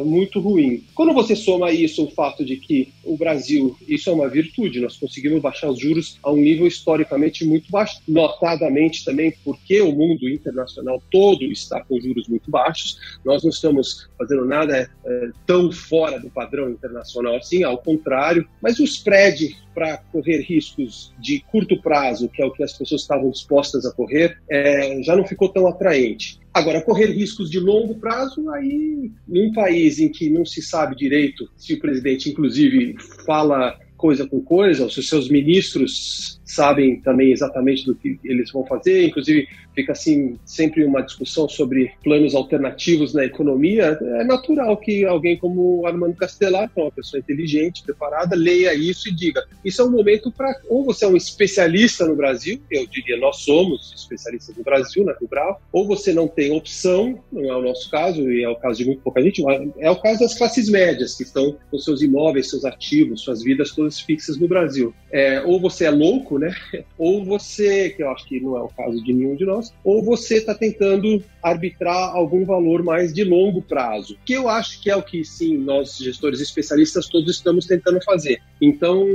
muito 0.06 0.40
ruim. 0.40 0.84
Quando 0.94 1.14
você 1.14 1.36
soma 1.36 1.72
isso 1.72 2.06
o 2.06 2.12
fato 2.12 2.44
de 2.44 2.58
que 2.58 2.94
o 3.04 3.18
Brasil, 3.18 3.76
isso 3.88 4.10
é 4.10 4.14
uma 4.14 4.28
virtude, 4.28 4.80
nós 4.82 4.98
conseguimos 4.98 5.42
baixar 5.42 5.70
os 5.70 5.80
juros 5.80 6.20
a 6.22 6.32
um 6.32 6.38
nível 6.38 6.68
historicamente 6.68 7.46
muito 7.46 7.72
baixo, 7.72 8.02
notadamente 8.08 9.06
também 9.06 9.34
porque 9.44 9.82
o 9.82 9.92
mundo 9.92 10.30
internacional 10.30 11.02
todo 11.12 11.46
está 11.46 11.82
com 11.84 12.00
juros 12.00 12.28
muito 12.28 12.52
baixos, 12.52 13.00
nós 13.24 13.44
não 13.44 13.50
estamos 13.50 14.10
fazendo 14.18 14.46
nada 14.46 14.90
é, 15.06 15.30
tão 15.46 15.72
fora 15.72 16.20
do 16.20 16.30
padrão 16.30 16.70
internacional 16.70 17.36
assim, 17.38 17.64
ao 17.64 17.78
contrário, 17.78 18.48
mas 18.62 18.80
o 18.80 18.84
spread 18.84 19.56
para 19.74 19.98
correr 20.12 20.42
riscos 20.42 21.14
de 21.20 21.40
curto 21.52 21.80
prazo, 21.80 22.28
que 22.30 22.42
é 22.42 22.46
o 22.46 22.52
que 22.52 22.64
as 22.64 22.74
pessoas 22.74 23.02
estavam 23.02 23.30
dispostas 23.30 23.86
a 23.86 23.94
correr, 23.94 24.38
é, 24.50 25.04
já 25.04 25.16
não 25.16 25.24
ficou 25.24 25.50
tão 25.50 25.68
atraente. 25.68 26.40
Agora, 26.58 26.82
correr 26.82 27.12
riscos 27.12 27.52
de 27.52 27.60
longo 27.60 27.94
prazo, 27.94 28.50
aí, 28.50 29.12
num 29.28 29.54
país 29.54 30.00
em 30.00 30.10
que 30.10 30.28
não 30.28 30.44
se 30.44 30.60
sabe 30.60 30.96
direito 30.96 31.48
se 31.56 31.76
o 31.76 31.80
presidente, 31.80 32.32
inclusive, 32.32 32.96
fala 33.28 33.78
coisa 33.96 34.26
com 34.28 34.42
coisa, 34.42 34.84
ou 34.84 34.90
se 34.90 35.00
os 35.00 35.08
seus 35.08 35.30
ministros 35.30 36.37
sabem 36.48 37.00
também 37.02 37.32
exatamente 37.32 37.86
do 37.86 37.94
que 37.94 38.20
eles 38.24 38.52
vão 38.52 38.66
fazer, 38.66 39.06
inclusive 39.06 39.48
fica 39.76 39.92
assim 39.92 40.40
sempre 40.44 40.84
uma 40.84 41.02
discussão 41.02 41.48
sobre 41.48 41.92
planos 42.04 42.34
alternativos 42.34 43.14
na 43.14 43.26
economia, 43.26 43.98
é 44.02 44.24
natural 44.24 44.76
que 44.78 45.06
alguém 45.06 45.38
como 45.38 45.86
Armando 45.86 46.16
Castelar, 46.16 46.70
que 46.74 46.80
é 46.80 46.84
uma 46.84 46.92
pessoa 46.92 47.20
inteligente, 47.20 47.84
preparada, 47.84 48.36
leia 48.36 48.74
isso 48.74 49.10
e 49.10 49.14
diga: 49.14 49.46
isso 49.64 49.82
é 49.82 49.86
um 49.86 49.92
momento 49.92 50.32
para 50.32 50.56
ou 50.68 50.84
você 50.84 51.06
é 51.06 51.08
um 51.08 51.16
especialista 51.16 52.06
no 52.06 52.16
Brasil, 52.16 52.60
eu 52.72 52.88
diria 52.88 53.18
nós 53.18 53.38
somos 53.38 53.94
especialistas 53.96 54.56
no 54.56 54.64
Brasil, 54.64 55.04
na 55.06 55.14
Rubral, 55.14 55.62
ou 55.72 55.86
você 55.86 56.14
não 56.14 56.28
tem 56.28 56.52
opção, 56.52 57.20
não 57.32 57.46
é 57.46 57.56
o 57.56 57.62
nosso 57.62 57.90
caso 57.92 58.32
e 58.32 58.44
é 58.44 58.50
o 58.50 58.56
caso 58.56 58.80
de 58.80 58.86
muito 58.86 59.02
pouca 59.02 59.22
gente, 59.22 59.44
é 59.78 59.92
o 59.92 60.02
caso 60.02 60.20
das 60.22 60.38
classes 60.38 60.70
médias 60.70 61.16
que 61.16 61.24
estão 61.24 61.56
com 61.70 61.78
seus 61.78 62.02
imóveis, 62.02 62.50
seus 62.50 62.66
ativos, 62.66 63.22
suas 63.22 63.44
vidas 63.44 63.72
todas 63.72 64.00
fixas 64.00 64.38
no 64.38 64.48
Brasil. 64.48 64.94
É, 65.12 65.42
ou 65.42 65.60
você 65.60 65.86
é 65.86 65.92
louco, 65.92 66.37
né? 66.38 66.54
Ou 66.98 67.24
você, 67.24 67.90
que 67.90 68.04
eu 68.04 68.10
acho 68.10 68.28
que 68.28 68.40
não 68.40 68.58
é 68.58 68.62
o 68.62 68.70
caso 68.70 69.04
de 69.04 69.14
nenhum 69.14 69.36
de 69.36 69.46
nós 69.46 69.74
ou 69.84 70.04
você 70.04 70.38
está 70.38 70.54
tentando 70.54 71.24
arbitrar 71.42 72.16
algum 72.16 72.46
valor 72.46 72.84
mais 72.84 73.14
de 73.14 73.24
longo 73.24 73.62
prazo, 73.62 74.18
que 74.26 74.34
eu 74.34 74.50
acho 74.50 74.82
que 74.82 74.90
é 74.90 74.96
o 74.96 75.04
que, 75.04 75.24
sim, 75.24 75.58
nós, 75.58 75.98
gestores 75.98 76.42
especialistas, 76.42 77.08
todos 77.08 77.36
estamos 77.36 77.66
tentando 77.66 78.02
fazer. 78.04 78.42
Então, 78.62 79.06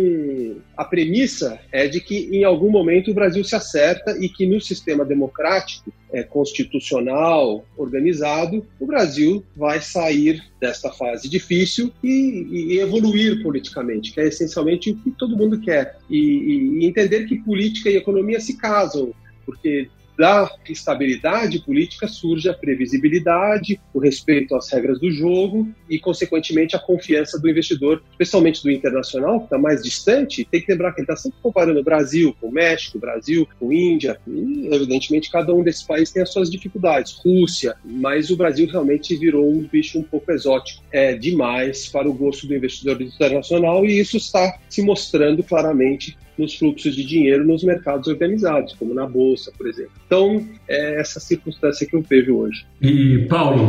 a 0.76 0.84
premissa 0.84 1.58
é 1.70 1.86
de 1.86 2.00
que, 2.00 2.28
em 2.32 2.44
algum 2.44 2.70
momento, 2.70 3.10
o 3.10 3.14
Brasil 3.14 3.44
se 3.44 3.54
acerta 3.54 4.16
e 4.18 4.28
que, 4.28 4.46
no 4.46 4.60
sistema 4.60 5.04
democrático, 5.04 5.92
é, 6.12 6.22
constitucional, 6.22 7.64
organizado, 7.76 8.66
o 8.78 8.86
Brasil 8.86 9.42
vai 9.56 9.80
sair 9.80 10.42
desta 10.60 10.90
fase 10.90 11.28
difícil 11.28 11.90
e, 12.02 12.46
e, 12.50 12.78
evoluir 12.78 13.42
politicamente, 13.42 14.12
que 14.12 14.20
é 14.20 14.26
essencialmente 14.26 14.90
o 14.90 14.96
que 14.96 15.10
todo 15.12 15.36
mundo 15.36 15.58
quer. 15.60 15.98
E, 16.10 16.80
e 16.80 16.86
entender 16.86 17.26
que 17.26 17.38
política 17.38 17.88
e 17.88 17.96
economia 17.96 18.40
se 18.40 18.56
casam, 18.58 19.12
porque 19.46 19.88
da 20.22 20.48
estabilidade 20.68 21.58
política 21.58 22.06
surge 22.06 22.48
a 22.48 22.54
previsibilidade, 22.54 23.80
o 23.92 23.98
respeito 23.98 24.54
às 24.54 24.70
regras 24.70 25.00
do 25.00 25.10
jogo 25.10 25.68
e, 25.90 25.98
consequentemente, 25.98 26.76
a 26.76 26.78
confiança 26.78 27.40
do 27.40 27.50
investidor, 27.50 28.00
especialmente 28.12 28.62
do 28.62 28.70
internacional, 28.70 29.40
que 29.40 29.46
está 29.46 29.58
mais 29.58 29.82
distante. 29.82 30.46
Tem 30.48 30.60
que 30.60 30.70
lembrar 30.70 30.92
que 30.92 31.00
ele 31.00 31.06
está 31.06 31.16
sempre 31.16 31.40
comparando 31.42 31.80
o 31.80 31.82
Brasil 31.82 32.36
com 32.40 32.46
o 32.46 32.52
México, 32.52 32.98
o 32.98 33.00
Brasil 33.00 33.48
com 33.58 33.72
Índia, 33.72 34.16
e, 34.28 34.68
evidentemente, 34.72 35.28
cada 35.28 35.52
um 35.52 35.60
desses 35.60 35.82
países 35.82 36.14
tem 36.14 36.22
as 36.22 36.32
suas 36.32 36.48
dificuldades. 36.48 37.14
Rússia, 37.14 37.74
mas 37.84 38.30
o 38.30 38.36
Brasil 38.36 38.68
realmente 38.70 39.16
virou 39.16 39.50
um 39.50 39.66
bicho 39.66 39.98
um 39.98 40.04
pouco 40.04 40.30
exótico. 40.30 40.84
É 40.92 41.14
demais 41.14 41.88
para 41.88 42.08
o 42.08 42.14
gosto 42.14 42.46
do 42.46 42.54
investidor 42.54 43.02
internacional 43.02 43.84
e 43.84 43.98
isso 43.98 44.18
está 44.18 44.56
se 44.68 44.82
mostrando 44.82 45.42
claramente 45.42 46.16
nos 46.38 46.56
fluxos 46.56 46.94
de 46.94 47.04
dinheiro 47.04 47.44
nos 47.46 47.62
mercados 47.62 48.08
organizados, 48.08 48.74
como 48.74 48.94
na 48.94 49.06
Bolsa, 49.06 49.52
por 49.56 49.66
exemplo. 49.66 49.92
Então, 50.06 50.46
é 50.68 51.00
essa 51.00 51.20
circunstância 51.20 51.86
que 51.86 51.94
eu 51.94 52.02
vejo 52.02 52.36
hoje. 52.36 52.64
E, 52.80 53.26
Paulo, 53.28 53.68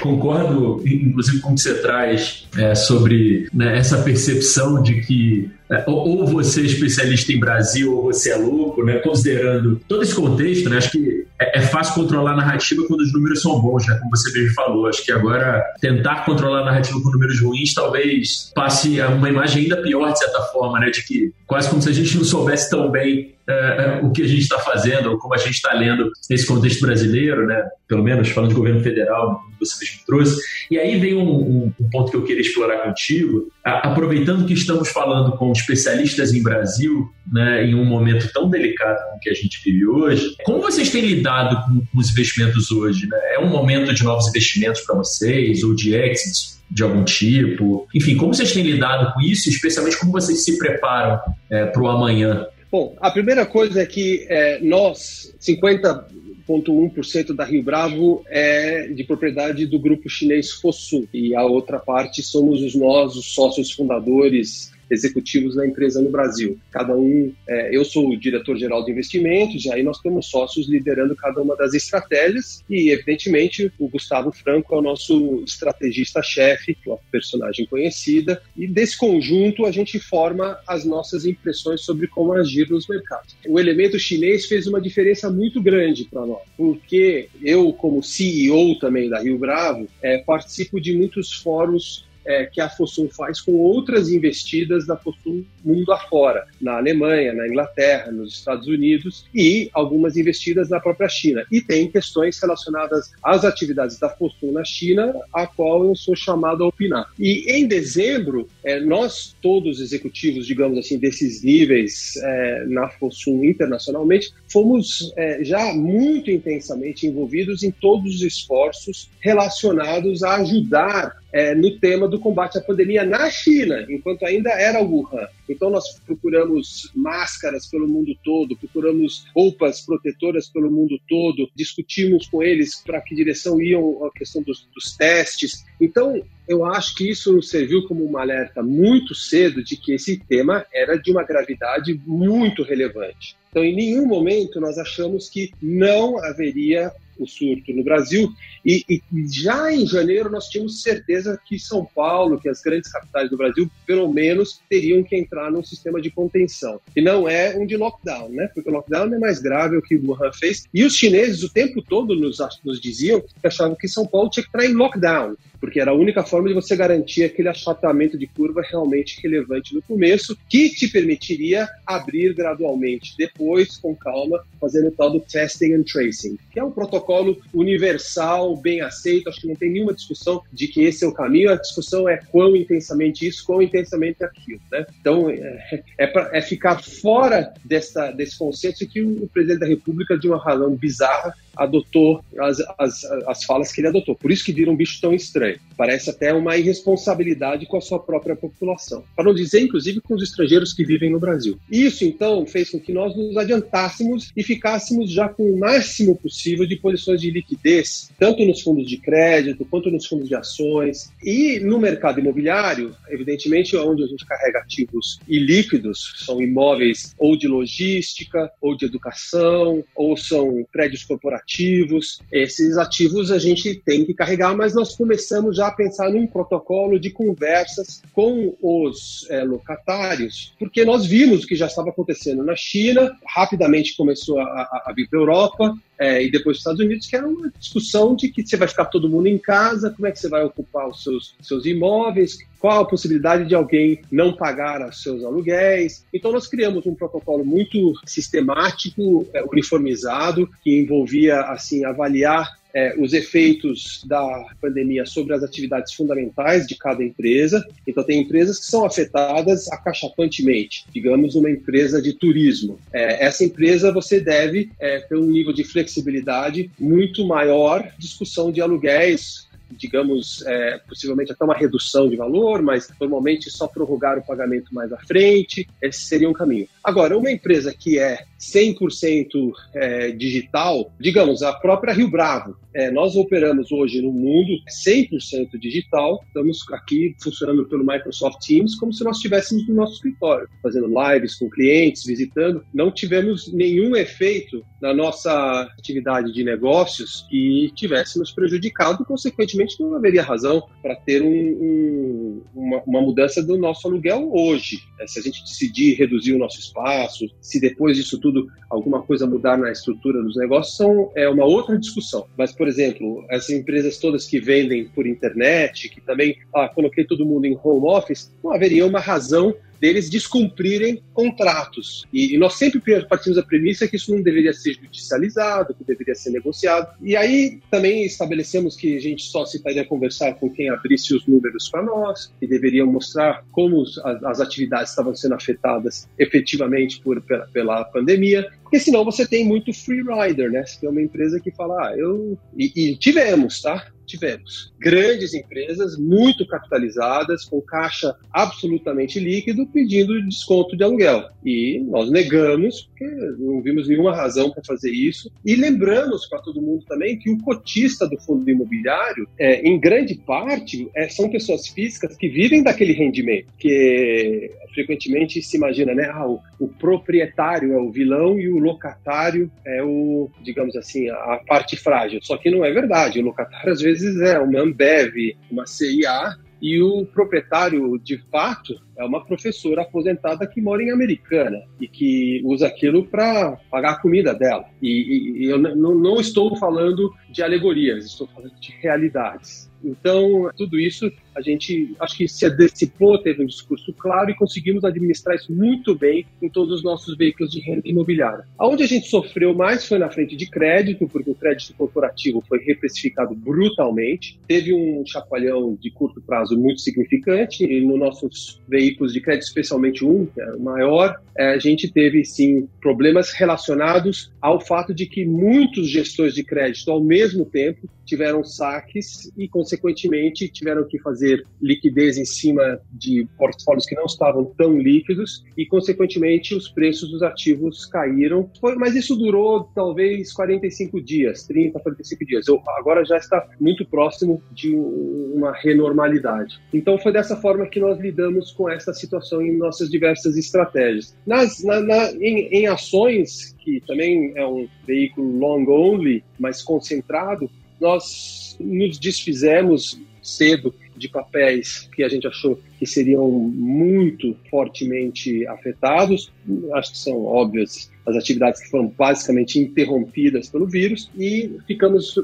concordo, 0.00 0.82
inclusive, 0.86 1.40
com 1.40 1.52
o 1.52 1.54
que 1.54 1.60
você 1.60 1.80
traz 1.80 2.48
é, 2.56 2.74
sobre 2.74 3.48
né, 3.52 3.78
essa 3.78 4.02
percepção 4.02 4.82
de 4.82 5.00
que 5.02 5.50
ou 5.86 6.26
você 6.26 6.60
é 6.60 6.64
especialista 6.64 7.32
em 7.32 7.38
Brasil 7.38 7.96
ou 7.96 8.04
você 8.04 8.30
é 8.30 8.36
louco, 8.36 8.84
né? 8.84 8.98
considerando 8.98 9.80
todo 9.88 10.02
esse 10.02 10.14
contexto, 10.14 10.68
né? 10.68 10.76
acho 10.76 10.90
que 10.90 11.26
é, 11.40 11.58
é, 11.58 11.62
fácil 11.62 11.94
controlar 11.94 12.32
a 12.32 12.36
narrativa 12.36 12.84
quando 12.86 13.00
os 13.00 13.12
números 13.12 13.40
são 13.40 13.60
bons, 13.60 13.86
né? 13.86 13.96
como 13.98 14.10
você 14.10 14.32
mesmo 14.38 14.54
falou. 14.54 14.86
Acho 14.86 15.04
que 15.04 15.12
agora 15.12 15.62
tentar 15.80 16.24
controlar 16.24 16.60
a 16.60 16.64
narrativa 16.66 17.00
com 17.00 17.10
números 17.10 17.40
ruins 17.40 17.74
talvez 17.74 18.52
passe 18.54 19.00
uma 19.00 19.28
imagem 19.28 19.62
ainda 19.62 19.80
pior, 19.82 20.12
de 20.12 20.18
certa 20.18 20.40
forma, 20.52 20.78
né? 20.78 20.90
de 20.90 21.04
que 21.04 21.32
quase 21.46 21.68
como 21.68 21.80
se 21.80 21.88
a 21.88 21.92
gente 21.92 22.16
não 22.16 22.24
soubesse 22.24 22.68
tão 22.68 22.90
bem 22.90 23.34
é, 23.48 23.52
é 23.52 24.00
o 24.02 24.10
que 24.12 24.22
a 24.22 24.26
gente 24.26 24.42
está 24.42 24.58
fazendo 24.58 25.10
ou 25.10 25.18
como 25.18 25.34
a 25.34 25.38
gente 25.38 25.54
está 25.54 25.72
lendo 25.74 26.10
nesse 26.30 26.46
contexto 26.46 26.80
brasileiro, 26.80 27.46
né? 27.46 27.62
pelo 27.88 28.02
menos 28.02 28.28
falando 28.30 28.50
de 28.50 28.56
governo 28.56 28.80
federal, 28.80 29.42
você 29.60 29.84
mesmo 29.84 30.00
trouxe. 30.06 30.40
E 30.70 30.78
aí 30.78 30.98
vem 30.98 31.14
um, 31.14 31.28
um, 31.28 31.72
um 31.78 31.90
ponto 31.90 32.10
que 32.10 32.16
eu 32.16 32.24
queria 32.24 32.40
explorar 32.40 32.78
contigo, 32.78 33.50
a, 33.64 33.90
aproveitando 33.90 34.46
que 34.46 34.54
estamos 34.54 34.88
falando 34.88 35.32
com 35.36 35.50
especialistas 35.62 36.32
em 36.32 36.42
Brasil, 36.42 37.08
né, 37.32 37.64
em 37.64 37.74
um 37.74 37.84
momento 37.84 38.30
tão 38.32 38.48
delicado 38.50 38.98
como 39.08 39.20
que 39.20 39.30
a 39.30 39.34
gente 39.34 39.60
vive 39.64 39.86
hoje, 39.86 40.36
como 40.44 40.60
vocês 40.60 40.90
têm 40.90 41.02
lidado 41.02 41.64
com, 41.64 41.86
com 41.86 41.98
os 41.98 42.10
investimentos 42.10 42.70
hoje? 42.70 43.06
Né? 43.08 43.18
É 43.34 43.38
um 43.38 43.48
momento 43.48 43.94
de 43.94 44.04
novos 44.04 44.28
investimentos 44.28 44.82
para 44.82 44.96
vocês 44.96 45.62
ou 45.62 45.74
de 45.74 45.94
exits? 45.94 46.52
de 46.72 46.82
algum 46.82 47.04
tipo? 47.04 47.86
Enfim, 47.94 48.16
como 48.16 48.32
vocês 48.32 48.52
têm 48.52 48.62
lidado 48.62 49.12
com 49.12 49.20
isso, 49.20 49.50
especialmente 49.50 49.98
como 49.98 50.10
vocês 50.10 50.42
se 50.42 50.56
preparam 50.56 51.20
é, 51.50 51.66
para 51.66 51.82
o 51.82 51.86
amanhã? 51.86 52.46
Bom, 52.70 52.96
a 52.98 53.10
primeira 53.10 53.44
coisa 53.44 53.82
é 53.82 53.86
que 53.86 54.26
é, 54.30 54.58
nós, 54.62 55.34
50,1% 55.38 57.34
da 57.36 57.44
Rio 57.44 57.62
Bravo 57.62 58.24
é 58.26 58.88
de 58.88 59.04
propriedade 59.04 59.66
do 59.66 59.78
grupo 59.78 60.08
chinês 60.08 60.52
Fosun 60.52 61.04
e 61.12 61.34
a 61.34 61.44
outra 61.44 61.78
parte 61.78 62.22
somos 62.22 62.62
os 62.62 62.74
nós, 62.74 63.14
os 63.14 63.34
sócios 63.34 63.70
fundadores 63.70 64.72
executivos 64.92 65.56
da 65.56 65.66
empresa 65.66 66.00
no 66.02 66.10
Brasil. 66.10 66.58
Cada 66.70 66.94
um, 66.94 67.32
é, 67.48 67.74
eu 67.74 67.84
sou 67.84 68.10
o 68.10 68.16
diretor-geral 68.16 68.84
de 68.84 68.92
investimentos, 68.92 69.64
e 69.64 69.72
aí 69.72 69.82
nós 69.82 69.98
temos 69.98 70.26
sócios 70.26 70.68
liderando 70.68 71.16
cada 71.16 71.40
uma 71.40 71.56
das 71.56 71.72
estratégias, 71.72 72.62
e 72.68 72.90
evidentemente 72.90 73.72
o 73.78 73.88
Gustavo 73.88 74.30
Franco 74.30 74.74
é 74.74 74.78
o 74.78 74.82
nosso 74.82 75.42
estrategista-chefe, 75.46 76.76
uma 76.86 76.98
personagem 77.10 77.66
conhecida, 77.66 78.42
e 78.56 78.66
desse 78.66 78.96
conjunto 78.96 79.64
a 79.64 79.72
gente 79.72 79.98
forma 79.98 80.58
as 80.68 80.84
nossas 80.84 81.24
impressões 81.24 81.80
sobre 81.80 82.06
como 82.06 82.32
agir 82.34 82.68
nos 82.68 82.86
mercados. 82.86 83.34
O 83.48 83.58
elemento 83.58 83.98
chinês 83.98 84.46
fez 84.46 84.66
uma 84.66 84.80
diferença 84.80 85.30
muito 85.30 85.62
grande 85.62 86.04
para 86.04 86.26
nós, 86.26 86.42
porque 86.56 87.28
eu, 87.42 87.72
como 87.72 88.02
CEO 88.02 88.78
também 88.78 89.08
da 89.08 89.20
Rio 89.20 89.38
Bravo, 89.38 89.88
é, 90.02 90.18
participo 90.18 90.80
de 90.80 90.94
muitos 90.94 91.32
fóruns 91.32 92.04
é, 92.24 92.46
que 92.46 92.60
a 92.60 92.68
Fosun 92.68 93.08
faz 93.08 93.40
com 93.40 93.52
outras 93.52 94.08
investidas 94.08 94.86
da 94.86 94.96
Fosun 94.96 95.44
mundo 95.64 95.92
afora, 95.92 96.46
na 96.60 96.76
Alemanha, 96.76 97.32
na 97.32 97.46
Inglaterra, 97.46 98.10
nos 98.10 98.34
Estados 98.34 98.66
Unidos 98.66 99.24
e 99.34 99.70
algumas 99.72 100.16
investidas 100.16 100.68
na 100.68 100.80
própria 100.80 101.08
China. 101.08 101.44
E 101.50 101.60
tem 101.60 101.90
questões 101.90 102.40
relacionadas 102.40 103.10
às 103.22 103.44
atividades 103.44 103.98
da 103.98 104.08
Fosun 104.08 104.52
na 104.52 104.64
China, 104.64 105.14
a 105.32 105.46
qual 105.46 105.84
eu 105.84 105.94
sou 105.94 106.16
chamado 106.16 106.64
a 106.64 106.68
opinar. 106.68 107.06
E 107.18 107.50
em 107.52 107.66
dezembro, 107.66 108.48
é, 108.64 108.80
nós 108.80 109.34
todos 109.40 109.80
executivos, 109.80 110.46
digamos 110.46 110.78
assim, 110.78 110.98
desses 110.98 111.42
níveis 111.42 112.16
é, 112.16 112.64
na 112.68 112.88
Fosun 112.88 113.44
internacionalmente, 113.44 114.32
fomos 114.50 115.12
é, 115.16 115.44
já 115.44 115.72
muito 115.72 116.30
intensamente 116.30 117.06
envolvidos 117.06 117.62
em 117.62 117.70
todos 117.70 118.16
os 118.16 118.22
esforços 118.22 119.08
relacionados 119.20 120.22
a 120.22 120.36
ajudar 120.36 121.21
é, 121.32 121.54
no 121.54 121.78
tema 121.78 122.06
do 122.06 122.20
combate 122.20 122.58
à 122.58 122.60
pandemia 122.60 123.04
na 123.04 123.30
China, 123.30 123.86
enquanto 123.88 124.24
ainda 124.24 124.50
era 124.50 124.82
Wuhan. 124.82 125.26
Então, 125.48 125.70
nós 125.70 125.98
procuramos 126.06 126.90
máscaras 126.94 127.66
pelo 127.66 127.88
mundo 127.88 128.14
todo, 128.22 128.56
procuramos 128.56 129.24
roupas 129.34 129.80
protetoras 129.80 130.48
pelo 130.48 130.70
mundo 130.70 131.00
todo, 131.08 131.48
discutimos 131.54 132.28
com 132.28 132.42
eles 132.42 132.82
para 132.84 133.00
que 133.00 133.14
direção 133.14 133.60
iam 133.60 134.04
a 134.04 134.12
questão 134.12 134.42
dos, 134.42 134.68
dos 134.74 134.96
testes. 134.96 135.64
Então, 135.80 136.22
eu 136.46 136.64
acho 136.64 136.94
que 136.94 137.10
isso 137.10 137.32
nos 137.32 137.48
serviu 137.48 137.86
como 137.86 138.08
um 138.08 138.18
alerta 138.18 138.62
muito 138.62 139.14
cedo 139.14 139.62
de 139.62 139.76
que 139.76 139.94
esse 139.94 140.18
tema 140.18 140.66
era 140.72 140.96
de 140.96 141.10
uma 141.10 141.24
gravidade 141.24 141.98
muito 142.06 142.62
relevante. 142.62 143.36
Então, 143.50 143.62
em 143.62 143.74
nenhum 143.74 144.06
momento 144.06 144.60
nós 144.60 144.78
achamos 144.78 145.28
que 145.28 145.52
não 145.60 146.18
haveria 146.24 146.90
o 147.22 147.26
surto 147.26 147.72
no 147.72 147.84
Brasil. 147.84 148.28
E, 148.64 148.84
e, 148.88 149.02
já 149.30 149.72
em 149.72 149.86
janeiro 149.86 150.30
nós 150.30 150.48
tínhamos 150.48 150.82
certeza 150.82 151.40
que 151.46 151.58
São 151.58 151.84
Paulo, 151.84 152.40
que 152.40 152.48
as 152.48 152.60
grandes 152.60 152.90
capitais 152.90 153.30
do 153.30 153.36
Brasil, 153.36 153.70
pelo 153.86 154.12
menos 154.12 154.60
teriam 154.68 155.02
que 155.02 155.16
entrar 155.16 155.50
num 155.50 155.64
sistema 155.64 156.00
de 156.00 156.10
contenção. 156.10 156.80
E 156.94 157.00
não 157.00 157.28
é 157.28 157.56
um 157.56 157.66
de 157.66 157.76
lockdown, 157.76 158.28
né? 158.30 158.48
Porque 158.54 158.68
o 158.68 158.72
lockdown 158.72 159.14
é 159.14 159.18
mais 159.18 159.40
grave 159.40 159.76
o 159.76 159.82
que 159.82 159.96
o 159.96 160.10
Wuhan 160.10 160.32
fez. 160.32 160.64
E 160.72 160.84
os 160.84 160.94
chineses 160.94 161.42
o 161.42 161.52
tempo 161.52 161.82
todo 161.82 162.14
nos, 162.14 162.38
nos 162.64 162.80
diziam 162.80 163.20
que 163.20 163.46
achavam 163.46 163.76
que 163.76 163.88
São 163.88 164.06
Paulo 164.06 164.30
tinha 164.30 164.42
que 164.42 164.48
entrar 164.48 164.64
em 164.64 164.74
lockdown 164.74 165.36
porque 165.62 165.78
era 165.78 165.92
a 165.92 165.94
única 165.94 166.24
forma 166.24 166.48
de 166.48 166.54
você 166.54 166.74
garantir 166.74 167.22
aquele 167.22 167.48
achatamento 167.48 168.18
de 168.18 168.26
curva 168.26 168.62
realmente 168.68 169.20
relevante 169.22 169.72
no 169.72 169.80
começo, 169.80 170.36
que 170.48 170.68
te 170.68 170.88
permitiria 170.88 171.68
abrir 171.86 172.34
gradualmente, 172.34 173.14
depois, 173.16 173.76
com 173.76 173.94
calma, 173.94 174.44
fazendo 174.60 174.88
o 174.88 174.90
tal 174.90 175.10
do 175.12 175.20
testing 175.20 175.74
and 175.74 175.84
tracing, 175.84 176.36
que 176.50 176.58
é 176.58 176.64
um 176.64 176.72
protocolo 176.72 177.40
universal, 177.54 178.56
bem 178.56 178.80
aceito, 178.80 179.28
acho 179.28 179.40
que 179.40 179.46
não 179.46 179.54
tem 179.54 179.70
nenhuma 179.70 179.94
discussão 179.94 180.42
de 180.52 180.66
que 180.66 180.82
esse 180.82 181.04
é 181.04 181.06
o 181.06 181.12
caminho, 181.12 181.52
a 181.52 181.54
discussão 181.54 182.08
é 182.08 182.16
quão 182.16 182.56
intensamente 182.56 183.24
isso, 183.24 183.46
quão 183.46 183.62
intensamente 183.62 184.24
aquilo. 184.24 184.60
Né? 184.68 184.84
Então, 185.00 185.30
é, 185.30 185.84
é, 185.96 186.06
pra, 186.08 186.28
é 186.32 186.40
ficar 186.40 186.82
fora 186.82 187.54
dessa, 187.64 188.10
desse 188.10 188.36
conceito 188.36 188.84
que 188.88 189.00
o 189.00 189.28
presidente 189.32 189.60
da 189.60 189.66
República, 189.66 190.18
de 190.18 190.26
uma 190.26 190.42
razão 190.42 190.74
bizarra, 190.74 191.32
adotou 191.56 192.24
as, 192.38 192.58
as, 192.78 193.04
as 193.04 193.44
falas 193.44 193.72
que 193.72 193.80
ele 193.80 193.88
adotou. 193.88 194.14
Por 194.16 194.30
isso 194.30 194.44
que 194.44 194.52
vira 194.52 194.70
um 194.70 194.76
bicho 194.76 195.00
tão 195.00 195.12
estranho. 195.12 195.51
Parece 195.76 196.10
até 196.10 196.32
uma 196.32 196.56
irresponsabilidade 196.56 197.66
com 197.66 197.76
a 197.76 197.80
sua 197.80 197.98
própria 197.98 198.36
população. 198.36 199.04
Para 199.14 199.24
não 199.24 199.34
dizer, 199.34 199.60
inclusive, 199.60 200.00
com 200.00 200.14
os 200.14 200.22
estrangeiros 200.22 200.72
que 200.72 200.84
vivem 200.84 201.10
no 201.10 201.18
Brasil. 201.18 201.58
Isso, 201.70 202.04
então, 202.04 202.46
fez 202.46 202.70
com 202.70 202.78
que 202.78 202.92
nós 202.92 203.16
nos 203.16 203.36
adiantássemos 203.36 204.30
e 204.36 204.42
ficássemos 204.42 205.10
já 205.10 205.28
com 205.28 205.50
o 205.50 205.58
máximo 205.58 206.16
possível 206.16 206.66
de 206.66 206.76
posições 206.76 207.20
de 207.20 207.30
liquidez, 207.30 208.10
tanto 208.18 208.44
nos 208.44 208.60
fundos 208.60 208.88
de 208.88 208.96
crédito, 208.98 209.64
quanto 209.64 209.90
nos 209.90 210.06
fundos 210.06 210.28
de 210.28 210.34
ações. 210.34 211.10
E 211.22 211.58
no 211.60 211.78
mercado 211.78 212.20
imobiliário, 212.20 212.94
evidentemente, 213.08 213.76
onde 213.76 214.04
a 214.04 214.06
gente 214.06 214.26
carrega 214.26 214.60
ativos 214.60 215.18
ilíquidos, 215.26 216.14
são 216.24 216.40
imóveis 216.40 217.14
ou 217.18 217.36
de 217.36 217.48
logística, 217.48 218.50
ou 218.60 218.76
de 218.76 218.84
educação, 218.84 219.84
ou 219.94 220.16
são 220.16 220.64
prédios 220.72 221.04
corporativos 221.04 221.42
ativos. 221.42 222.20
Esses 222.30 222.76
ativos 222.76 223.30
a 223.30 223.38
gente 223.38 223.74
tem 223.84 224.04
que 224.04 224.14
carregar, 224.14 224.56
mas 224.56 224.74
nós 224.74 224.94
começamos 224.96 225.41
já 225.50 225.68
a 225.68 225.72
pensar 225.72 226.10
num 226.10 226.26
protocolo 226.26 227.00
de 227.00 227.10
conversas 227.10 228.02
com 228.12 228.54
os 228.60 229.26
é, 229.30 229.42
locatários, 229.42 230.54
porque 230.58 230.84
nós 230.84 231.06
vimos 231.06 231.44
o 231.44 231.46
que 231.46 231.56
já 231.56 231.66
estava 231.66 231.88
acontecendo 231.88 232.44
na 232.44 232.54
China, 232.54 233.16
rapidamente 233.26 233.96
começou 233.96 234.38
a, 234.38 234.44
a, 234.44 234.82
a 234.88 234.92
vir 234.92 235.08
para 235.08 235.18
a 235.18 235.22
Europa, 235.22 235.74
é, 236.02 236.20
e 236.20 236.30
depois 236.30 236.56
dos 236.56 236.62
Estados 236.62 236.80
Unidos, 236.80 237.06
que 237.06 237.14
era 237.14 237.28
uma 237.28 237.48
discussão 237.56 238.16
de 238.16 238.28
que 238.28 238.44
você 238.44 238.56
vai 238.56 238.66
ficar 238.66 238.86
todo 238.86 239.08
mundo 239.08 239.28
em 239.28 239.38
casa, 239.38 239.90
como 239.90 240.06
é 240.06 240.10
que 240.10 240.18
você 240.18 240.28
vai 240.28 240.42
ocupar 240.42 240.88
os 240.88 241.02
seus, 241.02 241.36
seus 241.40 241.64
imóveis, 241.64 242.38
qual 242.58 242.80
a 242.80 242.88
possibilidade 242.88 243.46
de 243.46 243.54
alguém 243.54 244.00
não 244.10 244.32
pagar 244.32 244.88
os 244.88 245.00
seus 245.00 245.22
aluguéis. 245.22 246.04
Então, 246.12 246.32
nós 246.32 246.48
criamos 246.48 246.86
um 246.86 246.94
protocolo 246.94 247.44
muito 247.44 247.92
sistemático, 248.04 249.28
é, 249.32 249.44
uniformizado, 249.44 250.50
que 250.62 250.80
envolvia 250.80 251.40
assim 251.42 251.84
avaliar 251.84 252.50
é, 252.74 252.94
os 252.98 253.12
efeitos 253.12 254.02
da 254.06 254.46
pandemia 254.60 255.06
sobre 255.06 255.34
as 255.34 255.42
atividades 255.42 255.92
fundamentais 255.92 256.66
de 256.66 256.76
cada 256.76 257.02
empresa. 257.02 257.64
Então, 257.86 258.04
tem 258.04 258.20
empresas 258.20 258.58
que 258.58 258.66
são 258.66 258.84
afetadas 258.84 259.70
acachapantemente, 259.70 260.84
digamos, 260.92 261.34
uma 261.34 261.50
empresa 261.50 262.00
de 262.00 262.12
turismo. 262.12 262.78
É, 262.92 263.24
essa 263.24 263.44
empresa 263.44 263.92
você 263.92 264.20
deve 264.20 264.70
é, 264.80 265.00
ter 265.00 265.16
um 265.16 265.26
nível 265.26 265.52
de 265.52 265.64
flexibilidade 265.64 266.70
muito 266.78 267.26
maior, 267.26 267.90
discussão 267.98 268.50
de 268.50 268.60
aluguéis 268.60 269.50
digamos, 269.76 270.42
é, 270.46 270.80
possivelmente 270.86 271.32
até 271.32 271.44
uma 271.44 271.54
redução 271.54 272.08
de 272.08 272.16
valor, 272.16 272.62
mas 272.62 272.90
normalmente 273.00 273.50
só 273.50 273.66
prorrogar 273.66 274.18
o 274.18 274.22
pagamento 274.22 274.74
mais 274.74 274.92
à 274.92 274.98
frente, 274.98 275.68
esse 275.80 276.00
seria 276.00 276.28
um 276.28 276.32
caminho. 276.32 276.68
Agora, 276.82 277.16
uma 277.16 277.30
empresa 277.30 277.74
que 277.74 277.98
é 277.98 278.24
100% 278.38 279.52
é, 279.74 280.10
digital, 280.10 280.92
digamos, 280.98 281.42
a 281.42 281.52
própria 281.52 281.94
Rio 281.94 282.10
Bravo, 282.10 282.56
é, 282.74 282.90
nós 282.90 283.16
operamos 283.16 283.70
hoje 283.70 284.00
no 284.00 284.12
mundo 284.12 284.52
100% 284.86 285.58
digital, 285.58 286.22
estamos 286.26 286.58
aqui 286.72 287.14
funcionando 287.22 287.66
pelo 287.66 287.84
Microsoft 287.84 288.46
Teams 288.46 288.74
como 288.74 288.92
se 288.92 289.04
nós 289.04 289.16
estivéssemos 289.16 289.66
no 289.68 289.74
nosso 289.74 289.94
escritório, 289.94 290.48
fazendo 290.62 290.86
lives 290.86 291.34
com 291.36 291.50
clientes, 291.50 292.04
visitando. 292.04 292.64
Não 292.72 292.90
tivemos 292.90 293.52
nenhum 293.52 293.94
efeito 293.96 294.64
na 294.80 294.92
nossa 294.92 295.62
atividade 295.78 296.32
de 296.32 296.42
negócios 296.42 297.26
que 297.30 297.70
tivéssemos 297.74 298.32
prejudicado, 298.32 299.04
consequentemente 299.04 299.80
não 299.80 299.94
haveria 299.94 300.22
razão 300.22 300.62
para 300.82 300.96
ter 300.96 301.22
um, 301.22 301.28
um, 301.28 302.42
uma, 302.54 302.82
uma, 302.84 303.00
mudança 303.00 303.42
do 303.42 303.56
nosso 303.56 303.86
aluguel 303.86 304.30
hoje. 304.32 304.78
É, 305.00 305.06
se 305.06 305.18
a 305.18 305.22
gente 305.22 305.42
decidir 305.42 305.94
reduzir 305.94 306.32
o 306.32 306.38
nosso 306.38 306.58
espaço, 306.58 307.26
se 307.40 307.60
depois 307.60 307.96
disso 307.96 308.18
tudo 308.18 308.48
alguma 308.68 309.02
coisa 309.02 309.26
mudar 309.26 309.56
na 309.56 309.70
estrutura 309.70 310.22
dos 310.22 310.36
negócios, 310.36 310.76
são, 310.76 311.12
é 311.14 311.28
uma 311.28 311.44
outra 311.44 311.78
discussão. 311.78 312.26
Mas, 312.36 312.52
por 312.62 312.68
exemplo, 312.68 313.26
as 313.28 313.50
empresas 313.50 313.98
todas 313.98 314.24
que 314.24 314.38
vendem 314.38 314.84
por 314.84 315.04
internet, 315.04 315.88
que 315.88 316.00
também 316.00 316.36
ah, 316.54 316.68
coloquei 316.68 317.04
todo 317.04 317.26
mundo 317.26 317.44
em 317.44 317.58
home 317.60 317.88
office, 317.88 318.32
não 318.40 318.52
haveria 318.52 318.86
uma 318.86 319.00
razão 319.00 319.52
deles 319.82 320.08
descumprirem 320.08 321.02
contratos. 321.12 322.06
E, 322.12 322.36
e, 322.36 322.38
nós 322.38 322.54
sempre 322.54 322.80
partimos 323.06 323.36
da 323.36 323.42
premissa 323.42 323.88
que 323.88 323.96
isso 323.96 324.14
não 324.14 324.22
deveria 324.22 324.52
ser 324.52 324.74
judicializado, 324.74 325.74
que 325.74 325.82
deveria 325.82 326.14
ser 326.14 326.30
negociado. 326.30 326.94
E 327.02 327.16
aí 327.16 327.58
também 327.68 328.04
estabelecemos 328.04 328.76
que 328.76 328.96
a 328.96 329.00
gente 329.00 329.24
só 329.24 329.44
se 329.44 329.56
estaria 329.56 329.84
conversar 329.84 330.34
com 330.34 330.48
quem 330.48 330.70
abrisse 330.70 331.12
os 331.16 331.26
números 331.26 331.68
para 331.68 331.82
nós, 331.82 332.32
que 332.38 332.46
deveriam 332.46 332.86
mostrar 332.86 333.44
como 333.50 333.82
as, 333.82 333.98
as 333.98 334.40
atividades 334.40 334.90
estavam 334.90 335.16
sendo 335.16 335.34
afetadas 335.34 336.08
efetivamente 336.16 337.00
por, 337.00 337.20
pela, 337.20 337.46
pela 337.48 337.84
pandemia, 337.84 338.48
porque 338.62 338.78
senão 338.78 339.04
você 339.04 339.26
tem 339.26 339.44
muito 339.44 339.72
free 339.72 340.02
rider, 340.02 340.50
né? 340.52 340.64
Você 340.64 340.80
tem 340.80 340.88
uma 340.88 341.02
empresa 341.02 341.40
que 341.40 341.50
fala, 341.50 341.88
ah, 341.88 341.96
eu. 341.96 342.38
E, 342.56 342.72
e 342.74 342.96
tivemos, 342.96 343.60
tá? 343.60 343.90
Tivemos 344.12 344.72
grandes 344.78 345.32
empresas 345.34 345.96
muito 345.96 346.46
capitalizadas, 346.46 347.44
com 347.44 347.60
caixa 347.60 348.14
absolutamente 348.32 349.18
líquido, 349.18 349.66
pedindo 349.66 350.20
desconto 350.26 350.76
de 350.76 350.84
aluguel. 350.84 351.28
E 351.44 351.80
nós 351.88 352.10
negamos, 352.10 352.82
porque 352.82 353.04
não 353.38 353.62
vimos 353.62 353.88
nenhuma 353.88 354.14
razão 354.14 354.50
para 354.50 354.62
fazer 354.64 354.90
isso. 354.90 355.30
E 355.44 355.54
lembramos 355.54 356.26
para 356.26 356.40
todo 356.40 356.62
mundo 356.62 356.84
também 356.86 357.18
que 357.18 357.30
o 357.30 357.38
cotista 357.38 358.06
do 358.08 358.18
fundo 358.20 358.48
imobiliário, 358.48 359.28
é, 359.38 359.66
em 359.66 359.78
grande 359.78 360.14
parte, 360.14 360.88
é, 360.94 361.08
são 361.08 361.30
pessoas 361.30 361.66
físicas 361.68 362.16
que 362.16 362.28
vivem 362.28 362.62
daquele 362.62 362.92
rendimento, 362.92 363.46
que 363.58 364.50
frequentemente 364.74 365.42
se 365.42 365.56
imagina, 365.56 365.94
né? 365.94 366.10
Ah, 366.12 366.26
o, 366.26 366.40
o, 366.58 366.68
proprietário 366.68 367.72
é 367.72 367.78
o 367.78 367.90
vilão 367.90 368.38
e 368.38 368.48
o 368.48 368.58
locatário 368.58 369.50
é 369.64 369.82
o, 369.82 370.30
digamos 370.42 370.76
assim, 370.76 371.08
a 371.08 371.40
parte 371.46 371.76
frágil. 371.76 372.20
Só 372.22 372.36
que 372.36 372.50
não 372.50 372.64
é 372.64 372.72
verdade. 372.72 373.20
O 373.20 373.24
locatário, 373.24 373.72
às 373.72 373.80
vezes, 373.80 374.01
é 374.04 374.38
uma 374.38 374.60
Ambev, 374.60 375.36
uma 375.50 375.66
CIA, 375.66 376.36
e 376.62 376.80
o 376.80 377.04
proprietário, 377.04 377.98
de 377.98 378.18
fato, 378.30 378.80
é 378.96 379.04
uma 379.04 379.24
professora 379.24 379.82
aposentada 379.82 380.46
que 380.46 380.60
mora 380.62 380.80
em 380.80 380.92
Americana 380.92 381.60
e 381.80 381.88
que 381.88 382.40
usa 382.44 382.68
aquilo 382.68 383.04
para 383.04 383.56
pagar 383.68 383.90
a 383.90 384.00
comida 384.00 384.32
dela. 384.32 384.64
E, 384.80 385.42
e 385.44 385.50
eu 385.50 385.58
não 385.58 386.20
estou 386.20 386.56
falando 386.56 387.12
de 387.32 387.42
alegorias, 387.42 388.04
estou 388.04 388.26
falando 388.28 388.54
de 388.60 388.72
realidades. 388.80 389.70
Então, 389.84 390.50
tudo 390.56 390.78
isso 390.78 391.10
a 391.34 391.40
gente 391.40 391.94
acho 391.98 392.16
que 392.16 392.28
se 392.28 392.46
antecipou, 392.46 393.18
teve 393.18 393.42
um 393.42 393.46
discurso 393.46 393.92
claro 393.94 394.30
e 394.30 394.34
conseguimos 394.34 394.84
administrar 394.84 395.34
isso 395.34 395.52
muito 395.52 395.94
bem 395.94 396.26
em 396.42 396.48
todos 396.48 396.74
os 396.74 396.84
nossos 396.84 397.16
veículos 397.16 397.50
de 397.50 397.60
renda 397.60 397.82
imobiliária. 397.84 398.44
Aonde 398.58 398.82
a 398.82 398.86
gente 398.86 399.08
sofreu 399.08 399.54
mais 399.54 399.86
foi 399.86 399.98
na 399.98 400.10
frente 400.10 400.36
de 400.36 400.48
crédito, 400.48 401.08
porque 401.08 401.30
o 401.30 401.34
crédito 401.34 401.74
corporativo 401.74 402.44
foi 402.46 402.58
reprecificado 402.62 403.34
brutalmente, 403.34 404.38
teve 404.46 404.74
um 404.74 405.02
chacoalhão 405.06 405.76
de 405.80 405.90
curto 405.90 406.20
prazo 406.20 406.58
muito 406.58 406.80
significante 406.80 407.64
e 407.64 407.80
nos 407.80 407.98
nossos 407.98 408.60
veículos 408.68 409.12
de 409.12 409.20
crédito, 409.20 409.44
especialmente 409.44 410.04
um, 410.04 410.26
que 410.26 410.40
é 410.40 410.52
o 410.52 410.60
maior, 410.60 411.18
é, 411.36 411.54
a 411.54 411.58
gente 411.58 411.90
teve 411.90 412.24
sim 412.24 412.68
problemas 412.80 413.32
relacionados 413.32 414.30
ao 414.40 414.60
fato 414.60 414.92
de 414.92 415.06
que 415.06 415.24
muitos 415.24 415.88
gestores 415.88 416.34
de 416.34 416.44
crédito 416.44 416.90
ao 416.90 417.02
mesmo 417.02 417.21
tempo 417.44 417.88
tiveram 418.04 418.44
saques 418.44 419.30
e, 419.36 419.48
consequentemente, 419.48 420.48
tiveram 420.48 420.84
que 420.86 420.98
fazer 420.98 421.46
liquidez 421.60 422.18
em 422.18 422.24
cima 422.24 422.80
de 422.92 423.26
portfólios 423.38 423.86
que 423.86 423.94
não 423.94 424.04
estavam 424.04 424.44
tão 424.44 424.78
líquidos 424.78 425.44
e, 425.56 425.64
consequentemente, 425.66 426.54
os 426.54 426.68
preços 426.68 427.10
dos 427.10 427.22
ativos 427.22 427.86
caíram. 427.86 428.50
Foi, 428.60 428.74
mas 428.76 428.94
isso 428.94 429.16
durou 429.16 429.64
talvez 429.74 430.32
45 430.32 431.00
dias, 431.00 431.46
30, 431.46 431.78
45 431.80 432.26
dias. 432.26 432.48
Eu, 432.48 432.60
agora 432.76 433.04
já 433.04 433.16
está 433.16 433.48
muito 433.60 433.84
próximo 433.86 434.42
de 434.52 434.74
uma 434.74 435.52
renormalidade. 435.52 436.60
Então, 436.72 436.98
foi 436.98 437.12
dessa 437.12 437.36
forma 437.36 437.66
que 437.66 437.80
nós 437.80 437.98
lidamos 437.98 438.50
com 438.52 438.68
essa 438.68 438.92
situação 438.92 439.40
em 439.42 439.56
nossas 439.56 439.90
diversas 439.90 440.36
estratégias. 440.36 441.16
Nas, 441.26 441.62
na, 441.64 441.80
na, 441.80 442.10
em, 442.12 442.48
em 442.48 442.66
ações, 442.66 443.54
que 443.64 443.80
também 443.86 444.32
é 444.34 444.46
um 444.46 444.68
veículo 444.86 445.38
long 445.38 445.64
only, 445.68 446.24
mas 446.38 446.62
concentrado, 446.62 447.50
nós 447.80 448.56
nos 448.60 448.98
desfizemos 448.98 450.00
cedo 450.22 450.74
de 450.96 451.08
papéis 451.08 451.88
que 451.94 452.02
a 452.04 452.08
gente 452.08 452.26
achou 452.26 452.58
que 452.78 452.86
seriam 452.86 453.28
muito 453.30 454.36
fortemente 454.48 455.46
afetados. 455.46 456.32
Acho 456.74 456.92
que 456.92 456.98
são 456.98 457.24
óbvias 457.24 457.90
as 458.06 458.16
atividades 458.16 458.60
que 458.62 458.70
foram 458.70 458.88
basicamente 458.88 459.58
interrompidas 459.58 460.48
pelo 460.48 460.66
vírus 460.66 461.10
e 461.16 461.58
ficamos 461.66 462.14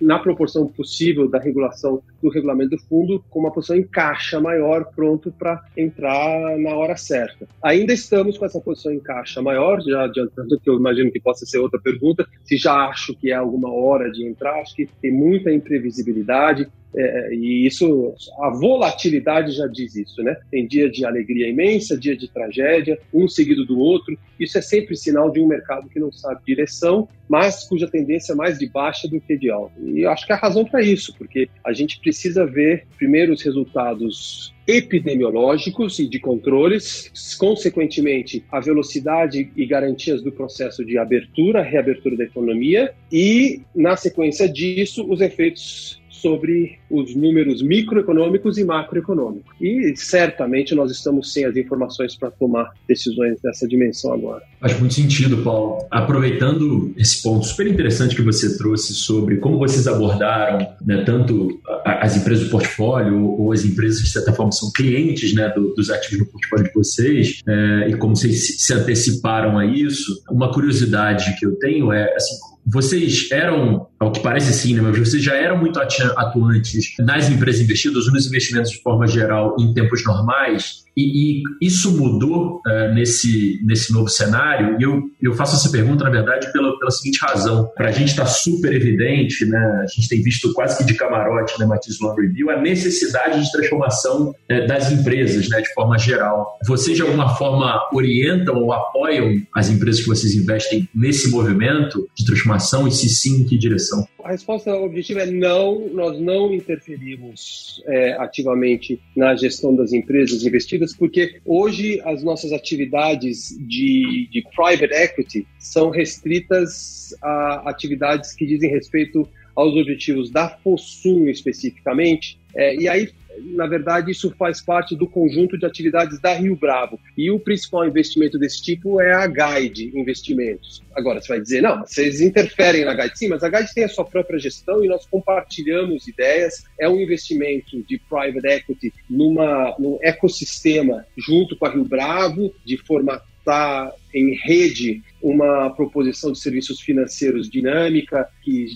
na 0.00 0.18
proporção 0.18 0.66
possível 0.66 1.28
da 1.28 1.38
regulação 1.38 2.02
do 2.22 2.28
regulamento 2.28 2.70
do 2.70 2.78
fundo 2.78 3.24
com 3.30 3.40
uma 3.40 3.52
posição 3.52 3.76
em 3.76 3.82
caixa 3.82 4.40
maior 4.40 4.84
pronto 4.94 5.32
para 5.38 5.62
entrar 5.76 6.58
na 6.58 6.74
hora 6.74 6.96
certa. 6.96 7.46
Ainda 7.62 7.92
estamos 7.92 8.38
com 8.38 8.44
essa 8.44 8.60
posição 8.60 8.92
em 8.92 9.00
caixa 9.00 9.40
maior, 9.42 9.80
já 9.82 10.04
adiantando 10.04 10.58
que 10.58 10.68
eu 10.68 10.76
imagino 10.76 11.10
que 11.10 11.20
possa 11.20 11.46
ser 11.46 11.58
outra 11.58 11.80
pergunta, 11.80 12.26
se 12.44 12.56
já 12.56 12.74
acho 12.88 13.14
que 13.14 13.30
é 13.30 13.34
alguma 13.34 13.72
hora 13.72 14.10
de 14.10 14.26
entrar, 14.26 14.60
acho 14.60 14.74
que 14.74 14.88
tem 15.00 15.12
muita 15.12 15.52
imprevisibilidade, 15.52 16.68
é, 16.94 17.34
e 17.34 17.66
isso, 17.66 18.14
a 18.40 18.50
volatilidade 18.50 19.52
já 19.52 19.66
diz 19.66 19.94
isso, 19.94 20.22
né? 20.22 20.36
Tem 20.50 20.66
dia 20.66 20.90
de 20.90 21.04
alegria 21.04 21.48
imensa, 21.48 21.98
dia 21.98 22.16
de 22.16 22.28
tragédia, 22.28 22.98
um 23.12 23.28
seguido 23.28 23.64
do 23.64 23.78
outro. 23.78 24.18
Isso 24.38 24.56
é 24.56 24.62
sempre 24.62 24.96
sinal 24.96 25.30
de 25.30 25.40
um 25.40 25.46
mercado 25.46 25.88
que 25.88 26.00
não 26.00 26.10
sabe 26.10 26.40
direção, 26.46 27.08
mas 27.28 27.64
cuja 27.64 27.88
tendência 27.88 28.32
é 28.32 28.36
mais 28.36 28.58
de 28.58 28.68
baixa 28.68 29.06
do 29.06 29.20
que 29.20 29.36
de 29.36 29.50
alta. 29.50 29.74
E 29.80 30.00
eu 30.00 30.10
acho 30.10 30.26
que 30.26 30.32
a 30.32 30.36
razão 30.36 30.64
para 30.64 30.80
isso, 30.80 31.14
porque 31.16 31.48
a 31.64 31.72
gente 31.72 32.00
precisa 32.00 32.46
ver 32.46 32.86
primeiro 32.96 33.32
os 33.32 33.42
resultados 33.42 34.54
epidemiológicos 34.66 35.98
e 35.98 36.06
de 36.06 36.18
controles, 36.18 37.10
consequentemente, 37.38 38.44
a 38.52 38.60
velocidade 38.60 39.50
e 39.56 39.66
garantias 39.66 40.22
do 40.22 40.30
processo 40.30 40.84
de 40.84 40.98
abertura, 40.98 41.62
reabertura 41.62 42.16
da 42.16 42.24
economia 42.24 42.92
e, 43.10 43.62
na 43.74 43.96
sequência 43.96 44.46
disso, 44.46 45.10
os 45.10 45.22
efeitos 45.22 46.02
sobre 46.20 46.78
os 46.90 47.14
números 47.14 47.62
microeconômicos 47.62 48.58
e 48.58 48.64
macroeconômicos. 48.64 49.54
E 49.60 49.94
certamente 49.96 50.74
nós 50.74 50.90
estamos 50.90 51.32
sem 51.32 51.44
as 51.44 51.56
informações 51.56 52.16
para 52.16 52.30
tomar 52.30 52.72
decisões 52.88 53.40
dessa 53.40 53.66
dimensão 53.66 54.12
agora. 54.12 54.42
Faz 54.60 54.78
muito 54.78 54.94
sentido, 54.94 55.38
Paulo. 55.38 55.86
Aproveitando 55.90 56.92
esse 56.96 57.22
ponto 57.22 57.46
super 57.46 57.66
interessante 57.66 58.16
que 58.16 58.22
você 58.22 58.56
trouxe 58.56 58.94
sobre 58.94 59.36
como 59.36 59.58
vocês 59.58 59.86
abordaram 59.86 60.58
né, 60.84 61.02
tanto 61.04 61.60
as 61.84 62.16
empresas 62.16 62.44
do 62.44 62.50
portfólio 62.50 63.24
ou 63.24 63.52
as 63.52 63.64
empresas 63.64 64.00
de 64.00 64.10
certa 64.10 64.32
forma, 64.32 64.52
são 64.52 64.70
clientes 64.72 65.34
né, 65.34 65.48
do, 65.54 65.74
dos 65.74 65.90
ativos 65.90 66.20
no 66.20 66.26
portfólio 66.26 66.64
de 66.66 66.72
vocês 66.72 67.40
é, 67.46 67.90
e 67.90 67.96
como 67.96 68.16
vocês 68.16 68.60
se 68.60 68.72
anteciparam 68.72 69.58
a 69.58 69.66
isso, 69.66 70.22
uma 70.30 70.52
curiosidade 70.52 71.36
que 71.38 71.46
eu 71.46 71.56
tenho 71.56 71.92
é, 71.92 72.14
assim, 72.14 72.34
vocês 72.70 73.28
eram 73.32 73.86
ao 73.98 74.12
que 74.12 74.20
parece 74.20 74.52
sim, 74.52 74.74
né? 74.74 74.80
mas 74.80 74.98
vocês 74.98 75.22
já 75.22 75.34
eram 75.34 75.58
muito 75.58 75.78
atuantes 75.80 76.94
nas 77.00 77.28
empresas 77.28 77.60
investidas, 77.60 78.06
nos 78.06 78.26
investimentos 78.26 78.70
de 78.70 78.80
forma 78.80 79.06
geral, 79.06 79.56
em 79.58 79.72
tempos 79.74 80.04
normais, 80.04 80.84
e, 80.98 81.40
e 81.60 81.66
isso 81.66 81.96
mudou 81.96 82.60
uh, 82.66 82.92
nesse, 82.92 83.60
nesse 83.64 83.92
novo 83.92 84.08
cenário. 84.08 84.76
E 84.80 84.82
eu, 84.82 85.02
eu 85.22 85.32
faço 85.32 85.54
essa 85.54 85.70
pergunta, 85.70 86.02
na 86.02 86.10
verdade, 86.10 86.52
pela, 86.52 86.76
pela 86.76 86.90
seguinte 86.90 87.20
razão. 87.22 87.70
Para 87.76 87.88
a 87.88 87.92
gente 87.92 88.08
está 88.08 88.26
super 88.26 88.74
evidente, 88.74 89.44
né? 89.46 89.58
a 89.82 89.86
gente 89.86 90.08
tem 90.08 90.20
visto 90.20 90.52
quase 90.52 90.76
que 90.76 90.84
de 90.84 90.94
camarote 90.94 91.58
né, 91.60 91.66
Matiz 91.66 92.00
Law 92.00 92.16
Review, 92.16 92.50
a 92.50 92.60
necessidade 92.60 93.40
de 93.40 93.52
transformação 93.52 94.30
uh, 94.30 94.66
das 94.66 94.90
empresas, 94.90 95.48
né, 95.48 95.60
de 95.60 95.72
forma 95.72 95.96
geral. 95.98 96.58
Vocês, 96.66 96.96
de 96.96 97.02
alguma 97.02 97.36
forma, 97.36 97.80
orientam 97.92 98.56
ou 98.56 98.72
apoiam 98.72 99.40
as 99.54 99.70
empresas 99.70 100.00
que 100.02 100.08
vocês 100.08 100.34
investem 100.34 100.88
nesse 100.92 101.30
movimento 101.30 102.08
de 102.16 102.24
transformação? 102.24 102.88
E 102.88 102.90
se 102.90 103.08
sim, 103.08 103.42
em 103.42 103.44
que 103.44 103.56
direção? 103.56 103.87
A 104.22 104.30
resposta 104.30 104.74
objetiva 104.74 105.20
é 105.20 105.26
não, 105.26 105.88
nós 105.88 106.18
não 106.20 106.52
interferimos 106.52 107.82
é, 107.86 108.12
ativamente 108.14 109.00
na 109.16 109.34
gestão 109.34 109.74
das 109.74 109.92
empresas 109.92 110.44
investidas, 110.44 110.94
porque 110.94 111.40
hoje 111.44 112.00
as 112.04 112.22
nossas 112.22 112.52
atividades 112.52 113.56
de, 113.60 114.28
de 114.30 114.44
private 114.54 114.92
equity 114.94 115.46
são 115.58 115.90
restritas 115.90 117.14
a 117.22 117.70
atividades 117.70 118.32
que 118.32 118.46
dizem 118.46 118.70
respeito 118.70 119.28
aos 119.54 119.74
objetivos 119.74 120.30
da 120.30 120.48
Fossum 120.48 121.26
especificamente, 121.26 122.38
é, 122.54 122.76
e 122.76 122.88
aí 122.88 123.10
na 123.44 123.66
verdade, 123.66 124.10
isso 124.10 124.34
faz 124.38 124.60
parte 124.60 124.96
do 124.96 125.06
conjunto 125.06 125.58
de 125.58 125.66
atividades 125.66 126.20
da 126.20 126.34
Rio 126.34 126.56
Bravo. 126.56 126.98
E 127.16 127.30
o 127.30 127.38
principal 127.38 127.86
investimento 127.86 128.38
desse 128.38 128.62
tipo 128.62 129.00
é 129.00 129.12
a 129.12 129.26
Guide 129.26 129.92
Investimentos. 129.94 130.82
Agora, 130.94 131.20
você 131.20 131.28
vai 131.28 131.40
dizer, 131.40 131.62
não, 131.62 131.80
vocês 131.80 132.20
interferem 132.20 132.84
na 132.84 132.94
Guide. 132.94 133.18
Sim, 133.18 133.28
mas 133.28 133.42
a 133.42 133.48
Guide 133.48 133.72
tem 133.74 133.84
a 133.84 133.88
sua 133.88 134.04
própria 134.04 134.38
gestão 134.38 134.84
e 134.84 134.88
nós 134.88 135.06
compartilhamos 135.06 136.08
ideias. 136.08 136.64
É 136.78 136.88
um 136.88 137.00
investimento 137.00 137.82
de 137.82 137.98
private 138.08 138.46
equity 138.46 138.92
numa, 139.08 139.74
num 139.78 139.98
ecossistema 140.02 141.06
junto 141.16 141.56
com 141.56 141.66
a 141.66 141.70
Rio 141.70 141.84
Bravo, 141.84 142.52
de 142.64 142.76
formatar 142.76 143.92
em 144.14 144.34
rede 144.34 145.02
uma 145.22 145.70
proposição 145.70 146.32
de 146.32 146.38
serviços 146.38 146.80
financeiros 146.80 147.48
dinâmica 147.48 148.28
que 148.42 148.68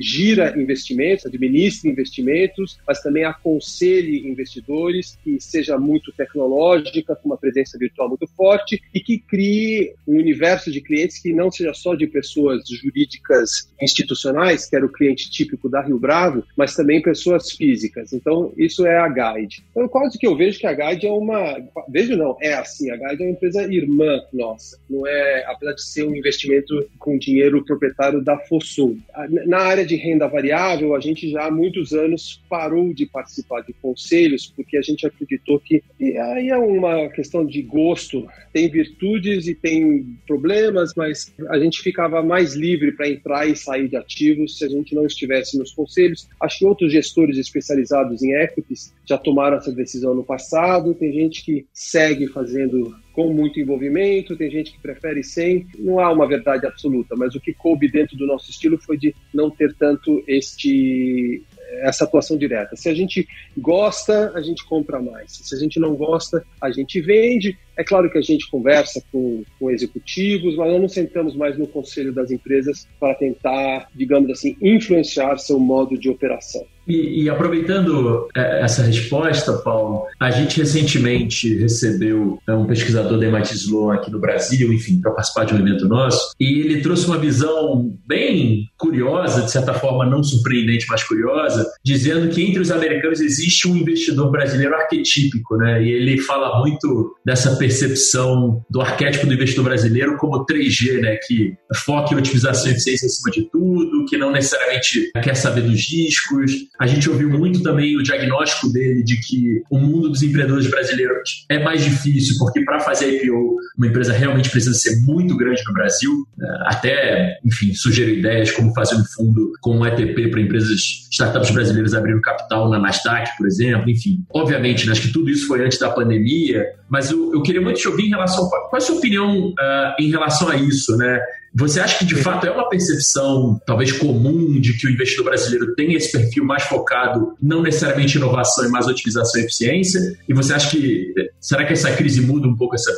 gira 0.00 0.58
investimentos, 0.58 1.26
administra 1.26 1.90
investimentos, 1.90 2.78
mas 2.86 3.02
também 3.02 3.24
aconselhe 3.24 4.26
investidores, 4.26 5.18
que 5.22 5.38
seja 5.40 5.78
muito 5.78 6.12
tecnológica, 6.12 7.14
com 7.16 7.28
uma 7.28 7.36
presença 7.36 7.78
virtual 7.78 8.08
muito 8.08 8.26
forte 8.28 8.80
e 8.94 9.00
que 9.00 9.18
crie 9.18 9.92
um 10.06 10.18
universo 10.18 10.70
de 10.70 10.80
clientes 10.80 11.20
que 11.20 11.32
não 11.32 11.50
seja 11.50 11.74
só 11.74 11.94
de 11.94 12.06
pessoas 12.06 12.62
jurídicas 12.68 13.70
institucionais, 13.80 14.68
que 14.68 14.76
era 14.76 14.86
o 14.86 14.92
cliente 14.92 15.30
típico 15.30 15.68
da 15.68 15.82
Rio 15.82 15.98
Bravo, 15.98 16.44
mas 16.56 16.74
também 16.74 17.02
pessoas 17.02 17.50
físicas. 17.52 18.12
Então, 18.12 18.52
isso 18.56 18.86
é 18.86 18.96
a 18.96 19.08
Guide. 19.08 19.64
Então, 19.70 19.88
quase 19.88 20.18
que 20.18 20.26
eu 20.26 20.36
vejo 20.36 20.58
que 20.58 20.66
a 20.66 20.72
Guide 20.72 21.06
é 21.06 21.12
uma. 21.12 21.56
Vejo 21.88 22.16
não, 22.16 22.36
é 22.40 22.54
assim, 22.54 22.90
a 22.90 22.96
Guide 22.96 23.22
é 23.22 23.26
uma 23.26 23.32
empresa 23.32 23.62
irmã 23.72 24.20
nossa. 24.32 24.78
Não 24.90 25.06
é, 25.06 25.44
apesar 25.46 25.72
de 25.72 25.82
ser 25.82 26.02
um 26.02 26.16
investimento 26.16 26.88
com 26.98 27.16
dinheiro 27.16 27.64
proprietário 27.64 28.20
da 28.20 28.36
Fossum. 28.36 28.98
Na 29.46 29.58
área 29.58 29.86
de 29.86 29.94
renda 29.94 30.26
variável, 30.26 30.96
a 30.96 31.00
gente 31.00 31.30
já 31.30 31.46
há 31.46 31.50
muitos 31.50 31.92
anos 31.92 32.42
parou 32.48 32.92
de 32.92 33.06
participar 33.06 33.60
de 33.60 33.72
conselhos, 33.74 34.52
porque 34.54 34.76
a 34.76 34.82
gente 34.82 35.06
acreditou 35.06 35.60
que 35.60 35.82
aí 36.00 36.48
é 36.48 36.56
uma 36.56 37.08
questão 37.10 37.46
de 37.46 37.62
gosto, 37.62 38.26
tem 38.52 38.68
virtudes 38.68 39.46
e 39.46 39.54
tem 39.54 40.18
problemas, 40.26 40.92
mas 40.96 41.32
a 41.48 41.58
gente 41.58 41.80
ficava 41.80 42.20
mais 42.22 42.54
livre 42.54 42.92
para 42.92 43.08
entrar 43.08 43.46
e 43.46 43.54
sair 43.54 43.88
de 43.88 43.96
ativos 43.96 44.58
se 44.58 44.64
a 44.64 44.68
gente 44.68 44.94
não 44.94 45.06
estivesse 45.06 45.56
nos 45.56 45.72
conselhos. 45.72 46.28
Acho 46.40 46.58
que 46.58 46.66
outros 46.66 46.92
gestores 46.92 47.38
especializados 47.38 48.22
em 48.22 48.32
equities 48.32 48.92
já 49.06 49.16
tomaram 49.16 49.58
essa 49.58 49.70
decisão 49.70 50.14
no 50.14 50.24
passado, 50.24 50.94
tem 50.94 51.12
gente 51.12 51.44
que 51.44 51.66
segue 51.72 52.26
fazendo 52.26 52.94
com 53.12 53.32
muito 53.32 53.58
envolvimento, 53.60 54.36
tem 54.36 54.50
gente 54.50 54.72
que 54.72 54.78
prefere 54.78 55.22
sem. 55.22 55.66
Não 55.78 55.98
há 55.98 56.12
uma 56.12 56.26
verdade 56.26 56.66
absoluta, 56.66 57.14
mas 57.16 57.34
o 57.34 57.40
que 57.40 57.52
coube 57.52 57.90
dentro 57.90 58.16
do 58.16 58.26
nosso 58.26 58.50
estilo 58.50 58.78
foi 58.78 58.96
de 58.96 59.14
não 59.32 59.50
ter 59.50 59.74
tanto 59.74 60.22
este 60.26 61.42
essa 61.82 62.04
atuação 62.04 62.36
direta. 62.36 62.74
Se 62.74 62.88
a 62.88 62.94
gente 62.94 63.26
gosta, 63.56 64.32
a 64.34 64.40
gente 64.40 64.64
compra 64.64 65.00
mais. 65.00 65.32
Se 65.32 65.54
a 65.54 65.58
gente 65.58 65.78
não 65.78 65.94
gosta, 65.94 66.44
a 66.60 66.70
gente 66.70 67.00
vende. 67.00 67.56
É 67.80 67.84
claro 67.84 68.10
que 68.10 68.18
a 68.18 68.20
gente 68.20 68.46
conversa 68.50 69.02
com, 69.10 69.42
com 69.58 69.70
executivos, 69.70 70.54
mas 70.54 70.70
nós 70.70 70.80
não 70.82 70.88
sentamos 70.88 71.34
mais 71.34 71.58
no 71.58 71.66
conselho 71.66 72.12
das 72.12 72.30
empresas 72.30 72.86
para 73.00 73.14
tentar, 73.14 73.88
digamos 73.94 74.30
assim, 74.30 74.54
influenciar 74.60 75.38
seu 75.38 75.58
modo 75.58 75.98
de 75.98 76.10
operação. 76.10 76.62
E, 76.90 77.22
e, 77.22 77.30
aproveitando 77.30 78.28
é, 78.36 78.62
essa 78.62 78.82
resposta, 78.82 79.52
Paulo, 79.52 80.06
a 80.18 80.30
gente 80.30 80.58
recentemente 80.58 81.54
recebeu 81.54 82.38
é, 82.48 82.52
um 82.52 82.66
pesquisador 82.66 83.18
da 83.18 83.26
MIT 83.26 83.54
Sloan 83.54 83.94
aqui 83.94 84.10
no 84.10 84.18
Brasil, 84.18 84.72
enfim, 84.72 85.00
para 85.00 85.12
participar 85.12 85.44
de 85.44 85.54
um 85.54 85.58
evento 85.58 85.86
nosso, 85.86 86.34
e 86.40 86.60
ele 86.60 86.80
trouxe 86.80 87.06
uma 87.06 87.18
visão 87.18 87.96
bem 88.06 88.64
curiosa, 88.76 89.42
de 89.42 89.52
certa 89.52 89.72
forma 89.72 90.04
não 90.04 90.22
surpreendente, 90.22 90.86
mas 90.88 91.04
curiosa, 91.04 91.64
dizendo 91.84 92.28
que 92.28 92.42
entre 92.42 92.60
os 92.60 92.72
americanos 92.72 93.20
existe 93.20 93.68
um 93.68 93.76
investidor 93.76 94.30
brasileiro 94.30 94.74
arquetípico, 94.74 95.56
né? 95.56 95.82
E 95.82 95.92
ele 95.92 96.18
fala 96.18 96.58
muito 96.60 97.14
dessa 97.24 97.56
percepção 97.70 98.64
do 98.68 98.80
arquétipo 98.80 99.26
do 99.26 99.34
investidor 99.34 99.64
brasileiro 99.64 100.16
como 100.16 100.44
3G, 100.44 101.00
né? 101.00 101.16
Que 101.26 101.54
foca 101.84 102.12
em 102.12 102.18
otimização 102.18 102.68
e 102.68 102.72
eficiência 102.72 103.06
acima 103.06 103.30
de 103.30 103.48
tudo, 103.50 104.04
que 104.06 104.16
não 104.16 104.32
necessariamente 104.32 105.10
quer 105.22 105.36
saber 105.36 105.62
dos 105.62 105.88
riscos. 105.88 106.52
A 106.80 106.86
gente 106.86 107.08
ouviu 107.08 107.30
muito 107.30 107.62
também 107.62 107.96
o 107.96 108.02
diagnóstico 108.02 108.72
dele 108.72 109.04
de 109.04 109.20
que 109.20 109.62
o 109.70 109.78
mundo 109.78 110.08
dos 110.08 110.22
empreendedores 110.22 110.68
brasileiros 110.68 111.46
é 111.48 111.62
mais 111.62 111.84
difícil, 111.84 112.36
porque 112.38 112.64
para 112.64 112.80
fazer 112.80 113.22
IPO, 113.22 113.56
uma 113.78 113.86
empresa 113.86 114.12
realmente 114.12 114.50
precisa 114.50 114.74
ser 114.74 114.96
muito 115.02 115.36
grande 115.36 115.62
no 115.66 115.72
Brasil. 115.72 116.10
Né? 116.36 116.48
Até, 116.66 117.38
enfim, 117.44 117.72
sugeriu 117.72 118.18
ideias 118.18 118.50
como 118.50 118.74
fazer 118.74 118.96
um 118.96 119.04
fundo 119.16 119.52
com 119.60 119.78
um 119.78 119.86
ETP 119.86 120.28
para 120.28 120.40
empresas, 120.40 121.08
startups 121.10 121.50
brasileiras 121.52 121.94
abrindo 121.94 122.20
capital 122.20 122.68
na 122.68 122.78
Nasdaq, 122.78 123.36
por 123.38 123.46
exemplo. 123.46 123.88
Enfim, 123.88 124.24
obviamente, 124.32 124.86
né, 124.86 124.92
acho 124.92 125.02
que 125.02 125.12
tudo 125.12 125.30
isso 125.30 125.46
foi 125.46 125.64
antes 125.64 125.78
da 125.78 125.90
pandemia, 125.90 126.66
mas 126.90 127.10
eu, 127.10 127.32
eu 127.32 127.42
queria 127.42 127.59
muito 127.60 127.80
te 127.80 127.88
ouvir 127.88 128.06
em 128.06 128.10
relação. 128.10 128.48
Qual 128.48 128.70
é 128.72 128.76
a 128.76 128.80
sua 128.80 128.96
opinião 128.96 129.48
uh, 129.48 129.94
em 129.98 130.10
relação 130.10 130.48
a 130.48 130.56
isso, 130.56 130.96
né? 130.96 131.20
Você 131.54 131.80
acha 131.80 131.98
que 131.98 132.04
de 132.04 132.16
fato 132.16 132.46
é 132.46 132.50
uma 132.50 132.68
percepção 132.68 133.60
talvez 133.66 133.92
comum 133.92 134.60
de 134.60 134.76
que 134.78 134.86
o 134.86 134.90
investidor 134.90 135.26
brasileiro 135.26 135.74
tem 135.74 135.94
esse 135.94 136.12
perfil 136.12 136.44
mais 136.44 136.62
focado 136.62 137.34
não 137.42 137.62
necessariamente 137.62 138.16
em 138.16 138.20
inovação 138.20 138.66
e 138.66 138.68
mais 138.68 138.86
otimização 138.86 139.40
e 139.40 139.44
eficiência? 139.44 140.00
E 140.28 140.34
você 140.34 140.54
acha 140.54 140.70
que 140.70 141.12
será 141.40 141.64
que 141.64 141.72
essa 141.72 141.94
crise 141.94 142.20
muda 142.20 142.46
um 142.46 142.56
pouco 142.56 142.74
essa 142.74 142.92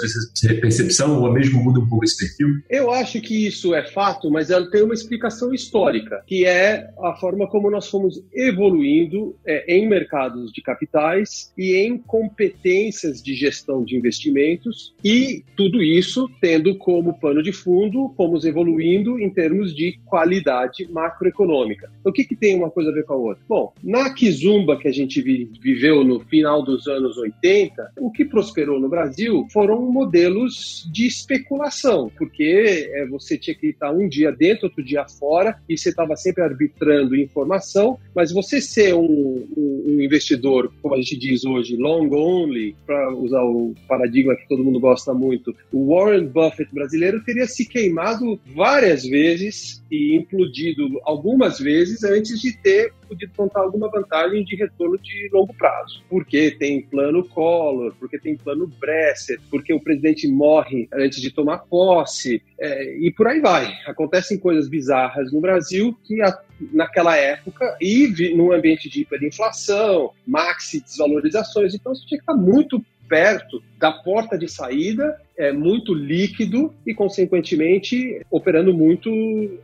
percepção 0.61 1.23
ou 1.23 1.33
mesmo 1.33 1.63
muda 1.63 1.81
um 1.81 1.89
pouco 1.89 2.05
esse 2.05 2.19
perfil? 2.19 2.49
Eu 2.69 2.91
acho 2.91 3.21
que 3.21 3.47
isso 3.47 3.75
é 3.75 3.85
fato, 3.85 4.31
mas 4.31 4.51
ela 4.51 4.71
tem 4.71 4.83
uma 4.83 4.95
explicação 4.95 5.53
histórica, 5.55 6.23
que 6.27 6.45
é 6.45 6.91
a 7.03 7.15
forma 7.15 7.47
como 7.49 7.71
nós 7.71 7.89
fomos 7.89 8.23
evoluindo 8.35 9.35
é, 9.47 9.77
em 9.77 9.89
mercados 9.89 10.53
de 10.53 10.61
capitais 10.63 11.53
e 11.57 11.75
em 11.75 11.97
competências 11.99 13.23
de 13.23 13.35
gestão 13.35 13.85
de 13.85 13.97
investimentos 13.97 14.95
e 15.05 15.45
tudo 15.57 15.83
isso 15.83 16.29
tendo 16.41 16.77
como 16.77 17.19
pano 17.19 17.43
de 17.43 17.53
fundo 17.53 18.13
fomos 18.17 18.42
estamos 18.43 18.45
evoluindo 18.45 19.19
em 19.19 19.31
termos 19.31 19.75
de 19.75 19.99
qualidade 20.05 20.89
macroeconômica. 20.91 21.91
Então, 22.01 22.11
o 22.11 22.13
que, 22.13 22.25
que 22.25 22.37
tem 22.37 22.57
uma 22.57 22.71
coisa 22.71 22.91
a 22.91 22.95
ver 22.95 23.05
com 23.05 23.15
a 23.15 23.17
outra? 23.17 23.43
Bom, 23.49 23.73
na 23.83 24.13
Kizumba 24.13 24.77
que 24.79 24.89
a 24.89 24.93
gente 24.93 25.23
viveu 25.23 26.05
no 26.05 26.21
final 26.21 26.63
dos 26.63 26.87
anos 26.89 27.17
80, 27.17 27.93
o 27.99 28.11
que 28.11 28.25
prosperou 28.25 28.81
no 28.81 28.89
Brasil 28.89 29.47
foram 29.53 29.81
modelos 29.81 30.89
de 30.93 31.07
especulação, 31.07 32.11
porque 32.19 32.89
é, 32.93 33.07
você 33.07 33.39
tinha 33.39 33.55
que 33.55 33.69
estar 33.69 33.93
um 33.93 34.09
dia 34.09 34.33
dentro, 34.33 34.67
outro 34.67 34.83
dia 34.83 35.07
fora, 35.09 35.57
e 35.69 35.79
você 35.79 35.91
estava 35.91 36.17
sempre 36.17 36.43
arbitrando 36.43 37.17
informação, 37.17 37.99
mas 38.15 38.33
você 38.33 38.61
ser 38.61 38.95
um, 38.95 39.47
um, 39.57 39.85
um 39.87 40.01
investidor, 40.01 40.73
como 40.81 40.95
a 40.95 40.99
gente 40.99 41.17
diz 41.19 41.45
hoje, 41.45 41.77
long 41.77 42.11
only, 42.13 42.75
para 42.87 43.15
usar 43.15 43.43
o 43.43 43.75
paradigma 43.87 44.35
que 44.35 44.49
todo 44.49 44.65
mundo 44.65 44.81
gosta 44.81 45.13
muito, 45.13 45.55
o 45.73 45.95
Warren 45.95 46.27
Buffett 46.27 46.73
brasileiro 46.73 47.23
teria 47.25 47.47
se 47.47 47.69
queimado 47.69 48.32
várias 48.47 49.05
vezes 49.05 49.83
e 49.91 50.17
implodido 50.17 51.01
algumas 51.05 51.59
vezes 51.59 52.03
antes 52.05 52.41
de 52.41 52.57
ter 52.57 52.93
podido 53.09 53.33
contar 53.37 53.61
alguma 53.61 53.91
vantagem 53.91 54.45
de 54.45 54.57
retorno 54.57 54.99
de 54.99 55.29
longo 55.33 55.53
prazo. 55.55 56.03
Porque 56.09 56.51
tem 56.53 56.83
plano 56.83 57.27
Collor, 57.29 57.95
porque 57.99 58.19
tem 58.19 58.37
plano 58.37 58.67
Bresser, 58.81 59.39
porque 59.51 59.73
o 59.73 59.81
presidente 59.81 60.27
morre 60.29 60.89
antes 60.93 61.21
de 61.21 61.31
tomar 61.31 61.59
posse, 61.59 62.43
é, 62.59 62.97
e 62.99 63.11
por 63.13 63.27
aí 63.27 63.41
vai. 63.41 63.73
Acontecem 63.87 64.39
coisas 64.39 64.69
bizarras 64.69 65.33
no 65.33 65.41
Brasil 65.41 65.97
que 66.05 66.23
a, 66.23 66.39
naquela 66.73 67.17
época, 67.17 67.77
e 67.81 68.35
num 68.35 68.53
ambiente 68.53 68.89
de 68.89 69.03
hiperinflação, 69.03 70.13
maxi 70.27 70.81
desvalorizações, 70.81 71.75
então 71.75 71.95
você 71.95 72.07
tinha 72.07 72.19
que 72.19 72.23
estar 72.23 72.35
muito 72.35 72.83
perto 73.09 73.63
da 73.79 73.93
porta 73.93 74.39
de 74.39 74.49
saída, 74.49 75.21
é 75.37 75.53
muito 75.53 75.95
líquido 75.95 76.75
e, 76.87 76.95
consequentemente, 76.95 78.21
operando 78.31 78.73
muito, 78.73 79.11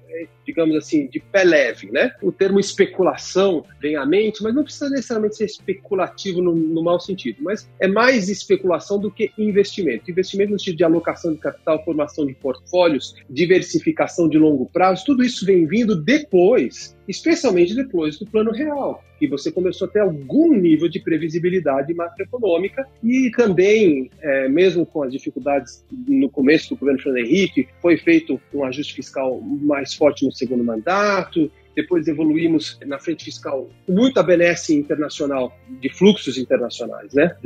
é, 0.08 0.26
digamos 0.46 0.76
assim, 0.76 1.06
de 1.06 1.20
pé 1.20 1.44
leve. 1.44 1.90
Né? 1.90 2.12
O 2.22 2.32
termo 2.32 2.58
especulação 2.58 3.64
vem 3.80 3.96
à 3.96 4.04
mente, 4.04 4.42
mas 4.42 4.54
não 4.54 4.64
precisa 4.64 4.90
necessariamente 4.90 5.36
ser 5.36 5.44
especulativo 5.44 6.40
no, 6.40 6.54
no 6.54 6.82
mau 6.82 6.98
sentido, 6.98 7.38
mas 7.42 7.68
é 7.78 7.86
mais 7.86 8.28
especulação 8.28 8.98
do 8.98 9.10
que 9.10 9.30
investimento. 9.38 10.10
Investimento 10.10 10.52
no 10.52 10.58
sentido 10.58 10.78
de 10.78 10.84
alocação 10.84 11.32
de 11.32 11.38
capital, 11.38 11.84
formação 11.84 12.26
de 12.26 12.34
portfólios, 12.34 13.14
diversificação 13.28 14.28
de 14.28 14.38
longo 14.38 14.66
prazo, 14.66 15.04
tudo 15.04 15.22
isso 15.22 15.44
vem 15.44 15.66
vindo 15.66 15.96
depois 15.96 16.96
especialmente 17.08 17.74
depois 17.74 18.18
do 18.18 18.26
plano 18.26 18.52
real, 18.52 19.02
que 19.18 19.26
você 19.26 19.50
começou 19.50 19.88
a 19.88 19.90
ter 19.90 20.00
algum 20.00 20.52
nível 20.52 20.88
de 20.88 21.00
previsibilidade 21.00 21.94
macroeconômica 21.94 22.86
e 23.02 23.30
também, 23.30 24.10
é, 24.20 24.48
mesmo 24.48 24.84
com 24.84 25.02
as 25.02 25.10
dificuldades 25.10 25.57
no 26.06 26.28
começo 26.28 26.70
do 26.70 26.76
governo 26.76 27.00
Fernando 27.00 27.24
Henrique, 27.24 27.68
foi 27.80 27.96
feito 27.96 28.40
um 28.52 28.64
ajuste 28.64 28.94
fiscal 28.94 29.40
mais 29.40 29.94
forte 29.94 30.24
no 30.24 30.32
segundo 30.32 30.64
mandato, 30.64 31.50
depois 31.78 32.08
evoluímos 32.08 32.76
na 32.84 32.98
frente 32.98 33.24
fiscal 33.24 33.70
muita 33.88 34.20
benesse 34.20 34.74
internacional, 34.74 35.56
de 35.80 35.88
fluxos 35.88 36.36
internacionais, 36.36 37.14
né? 37.14 37.36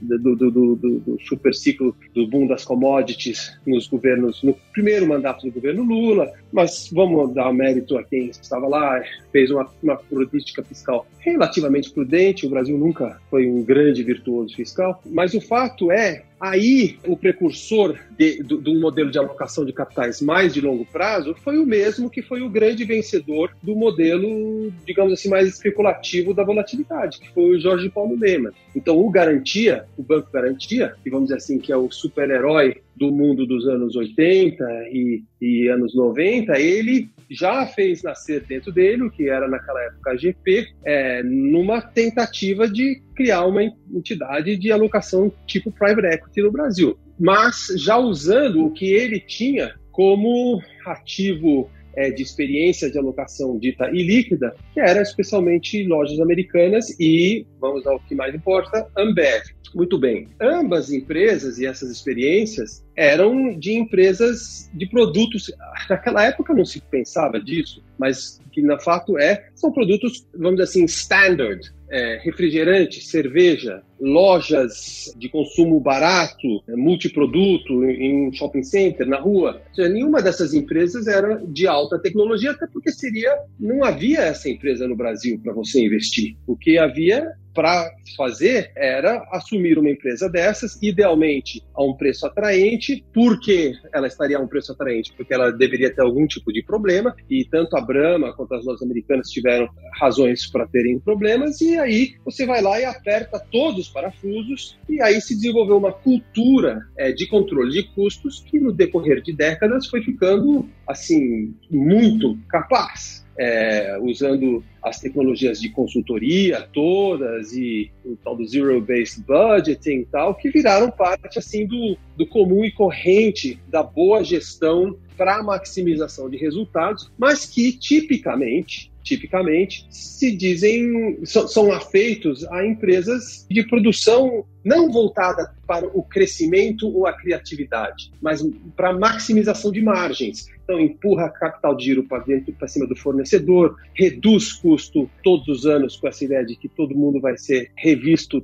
Do, 0.00 0.36
do, 0.36 0.50
do, 0.50 0.76
do, 0.76 1.18
super 1.26 1.52
ciclo 1.52 1.96
do 2.14 2.24
boom 2.28 2.46
das 2.46 2.64
commodities 2.64 3.58
nos 3.66 3.88
governos, 3.88 4.44
no 4.44 4.54
primeiro 4.72 5.08
mandato 5.08 5.44
do 5.44 5.52
governo 5.52 5.82
Lula, 5.82 6.32
mas 6.52 6.88
vamos 6.92 7.34
dar 7.34 7.52
mérito 7.52 7.98
a 7.98 8.04
quem 8.04 8.28
estava 8.28 8.68
lá, 8.68 9.02
fez 9.32 9.50
uma, 9.50 9.68
uma 9.82 9.96
política 9.96 10.62
fiscal 10.62 11.04
relativamente 11.18 11.90
prudente, 11.90 12.46
o 12.46 12.50
Brasil 12.50 12.78
nunca 12.78 13.20
foi 13.28 13.50
um 13.50 13.64
grande 13.64 14.04
virtuoso 14.04 14.54
fiscal, 14.54 15.02
mas 15.04 15.34
o 15.34 15.40
fato 15.40 15.90
é 15.90 16.22
Aí, 16.40 16.98
o 17.06 17.18
precursor 17.18 17.98
de, 18.18 18.42
um 18.66 18.80
modelo 18.80 19.10
de 19.10 19.18
alocação 19.18 19.62
de 19.62 19.74
capitais 19.74 20.22
mais 20.22 20.54
de 20.54 20.60
longo 20.62 20.86
prazo 20.86 21.34
foi 21.34 21.58
o 21.58 21.66
mesmo 21.66 22.08
que 22.08 22.22
foi 22.22 22.40
o 22.40 22.48
grande 22.48 22.82
vencedor 22.84 23.54
do 23.62 23.76
modelo, 23.76 24.72
digamos 24.86 25.12
assim, 25.12 25.28
mais 25.28 25.46
especulativo 25.46 26.32
da 26.32 26.42
volatilidade, 26.42 27.18
que 27.18 27.28
foi 27.34 27.56
o 27.56 27.60
Jorge 27.60 27.90
Paulo 27.90 28.16
Leman. 28.18 28.52
Então, 28.74 28.98
o 28.98 29.10
Garantia, 29.10 29.84
o 29.98 30.02
Banco 30.02 30.32
Garantia, 30.32 30.94
que 31.02 31.10
vamos 31.10 31.26
dizer 31.26 31.36
assim, 31.36 31.58
que 31.58 31.72
é 31.72 31.76
o 31.76 31.90
super-herói 31.90 32.80
do 32.96 33.10
mundo 33.10 33.46
dos 33.46 33.66
anos 33.66 33.96
80 33.96 34.64
e, 34.92 35.22
e, 35.40 35.68
anos 35.68 35.94
90, 35.94 36.58
ele 36.58 37.08
já 37.30 37.66
fez 37.66 38.02
nascer 38.02 38.44
dentro 38.44 38.72
dele, 38.72 39.04
o 39.04 39.10
que 39.10 39.28
era 39.28 39.48
naquela 39.48 39.80
época 39.84 40.10
a 40.10 40.16
GP, 40.16 40.66
é, 40.84 41.22
numa 41.22 41.80
tentativa 41.80 42.68
de 42.68 43.00
criar 43.14 43.46
uma 43.46 43.62
entidade 43.62 44.56
de 44.56 44.72
alocação 44.72 45.32
tipo 45.46 45.72
private 45.72 46.06
equity 46.08 46.42
no 46.42 46.52
Brasil. 46.52 46.98
Mas 47.18 47.68
já 47.76 47.96
usando 47.96 48.66
o 48.66 48.72
que 48.72 48.92
ele 48.92 49.20
tinha 49.20 49.74
como 49.92 50.60
ativo 50.86 51.70
é, 51.96 52.10
de 52.10 52.22
experiência 52.22 52.90
de 52.90 52.98
alocação 52.98 53.58
dita 53.58 53.88
ilíquida, 53.90 54.54
que 54.72 54.80
era 54.80 55.02
especialmente 55.02 55.84
lojas 55.86 56.20
americanas 56.20 56.88
e, 56.98 57.46
vamos 57.60 57.86
ao 57.86 58.00
que 58.00 58.14
mais 58.14 58.34
importa, 58.34 58.86
Ambev. 58.96 59.42
Muito 59.74 59.98
bem. 59.98 60.26
Ambas 60.40 60.90
empresas 60.90 61.58
e 61.58 61.66
essas 61.66 61.90
experiências 61.90 62.84
eram 62.96 63.56
de 63.56 63.72
empresas 63.72 64.68
de 64.74 64.86
produtos. 64.86 65.52
Naquela 65.88 66.24
época 66.24 66.52
não 66.52 66.64
se 66.64 66.80
pensava 66.80 67.40
disso, 67.40 67.82
mas 67.96 68.40
que 68.50 68.62
na 68.62 68.80
fato 68.80 69.16
é, 69.18 69.48
são 69.54 69.70
produtos, 69.70 70.26
vamos 70.34 70.56
dizer 70.56 70.64
assim, 70.64 70.84
standard, 70.86 71.72
é, 71.90 72.20
refrigerante, 72.22 73.02
cerveja, 73.02 73.82
lojas 74.00 75.12
de 75.16 75.28
consumo 75.28 75.80
barato, 75.80 76.62
é, 76.68 76.76
multiproduto 76.76 77.84
em 77.84 78.32
shopping 78.32 78.62
center, 78.62 79.06
na 79.06 79.18
rua. 79.18 79.60
Seja, 79.74 79.88
nenhuma 79.88 80.22
dessas 80.22 80.54
empresas 80.54 81.06
era 81.06 81.42
de 81.46 81.66
alta 81.66 81.98
tecnologia, 81.98 82.52
até 82.52 82.66
porque 82.66 82.90
seria 82.90 83.36
não 83.58 83.84
havia 83.84 84.20
essa 84.20 84.48
empresa 84.48 84.86
no 84.86 84.96
Brasil 84.96 85.38
para 85.42 85.52
você 85.52 85.84
investir. 85.84 86.36
O 86.46 86.56
que 86.56 86.78
havia 86.78 87.32
para 87.54 87.90
fazer 88.16 88.70
era 88.76 89.26
assumir 89.32 89.78
uma 89.78 89.90
empresa 89.90 90.28
dessas, 90.28 90.78
idealmente 90.80 91.62
a 91.74 91.84
um 91.84 91.94
preço 91.94 92.26
atraente. 92.26 93.04
Por 93.12 93.40
que 93.40 93.72
ela 93.92 94.06
estaria 94.06 94.38
a 94.38 94.40
um 94.40 94.46
preço 94.46 94.72
atraente? 94.72 95.12
Porque 95.16 95.34
ela 95.34 95.50
deveria 95.50 95.92
ter 95.92 96.02
algum 96.02 96.26
tipo 96.26 96.52
de 96.52 96.62
problema, 96.62 97.14
e 97.28 97.44
tanto 97.44 97.76
a 97.76 97.80
Brahma 97.80 98.34
quanto 98.34 98.54
as 98.54 98.64
lojas 98.64 98.82
americanas 98.82 99.28
tiveram 99.28 99.68
razões 99.98 100.48
para 100.50 100.66
terem 100.68 100.98
problemas, 101.00 101.60
e 101.60 101.76
aí 101.80 102.14
você 102.24 102.46
vai 102.46 102.62
lá 102.62 102.80
e 102.80 102.84
aperta 102.84 103.38
todos 103.50 103.86
os 103.86 103.88
parafusos, 103.88 104.78
e 104.88 105.00
aí 105.02 105.20
se 105.20 105.34
desenvolveu 105.34 105.76
uma 105.76 105.92
cultura 105.92 106.86
é, 106.96 107.12
de 107.12 107.26
controle 107.28 107.70
de 107.70 107.82
custos 107.94 108.40
que 108.40 108.58
no 108.58 108.72
decorrer 108.72 109.22
de 109.22 109.32
décadas 109.32 109.86
foi 109.86 110.02
ficando 110.02 110.68
assim 110.86 111.54
muito 111.70 112.38
capaz 112.48 113.24
é, 113.40 113.98
usando 114.02 114.62
as 114.82 115.00
tecnologias 115.00 115.60
de 115.60 115.70
consultoria 115.70 116.68
todas 116.72 117.52
e 117.52 117.90
o 118.04 118.16
tal 118.16 118.36
do 118.36 118.46
zero-based 118.46 119.22
budgeting 119.26 120.00
e 120.00 120.06
tal, 120.06 120.34
que 120.34 120.50
viraram 120.50 120.90
parte 120.90 121.38
assim 121.38 121.66
do, 121.66 121.96
do 122.16 122.26
comum 122.26 122.64
e 122.64 122.72
corrente 122.72 123.58
da 123.68 123.82
boa 123.82 124.22
gestão 124.24 124.96
para 125.16 125.42
maximização 125.42 126.30
de 126.30 126.36
resultados, 126.36 127.10
mas 127.18 127.44
que 127.44 127.72
tipicamente 127.72 128.90
tipicamente 129.02 129.86
se 129.90 130.34
dizem 130.34 131.18
são, 131.24 131.48
são 131.48 131.72
afeitos 131.72 132.46
a 132.50 132.64
empresas 132.66 133.46
de 133.50 133.66
produção 133.66 134.44
não 134.64 134.90
voltada 134.90 135.54
para 135.66 135.86
o 135.86 136.02
crescimento 136.02 136.86
ou 136.88 137.06
a 137.06 137.12
criatividade, 137.12 138.12
mas 138.20 138.46
para 138.76 138.92
maximização 138.92 139.72
de 139.72 139.80
margens. 139.80 140.48
Então, 140.62 140.78
empurra 140.78 141.30
capital 141.30 141.74
de 141.74 141.84
giro 141.84 142.04
para 142.04 142.22
dentro, 142.22 142.52
para 142.52 142.68
cima 142.68 142.86
do 142.86 142.94
fornecedor, 142.94 143.76
reduz 143.94 144.52
custo 144.70 145.10
todos 145.24 145.48
os 145.48 145.66
anos 145.66 145.96
com 145.96 146.06
essa 146.06 146.24
ideia 146.24 146.46
de 146.46 146.54
que 146.54 146.68
todo 146.68 146.94
mundo 146.94 147.20
vai 147.20 147.36
ser 147.36 147.72
revisto 147.76 148.40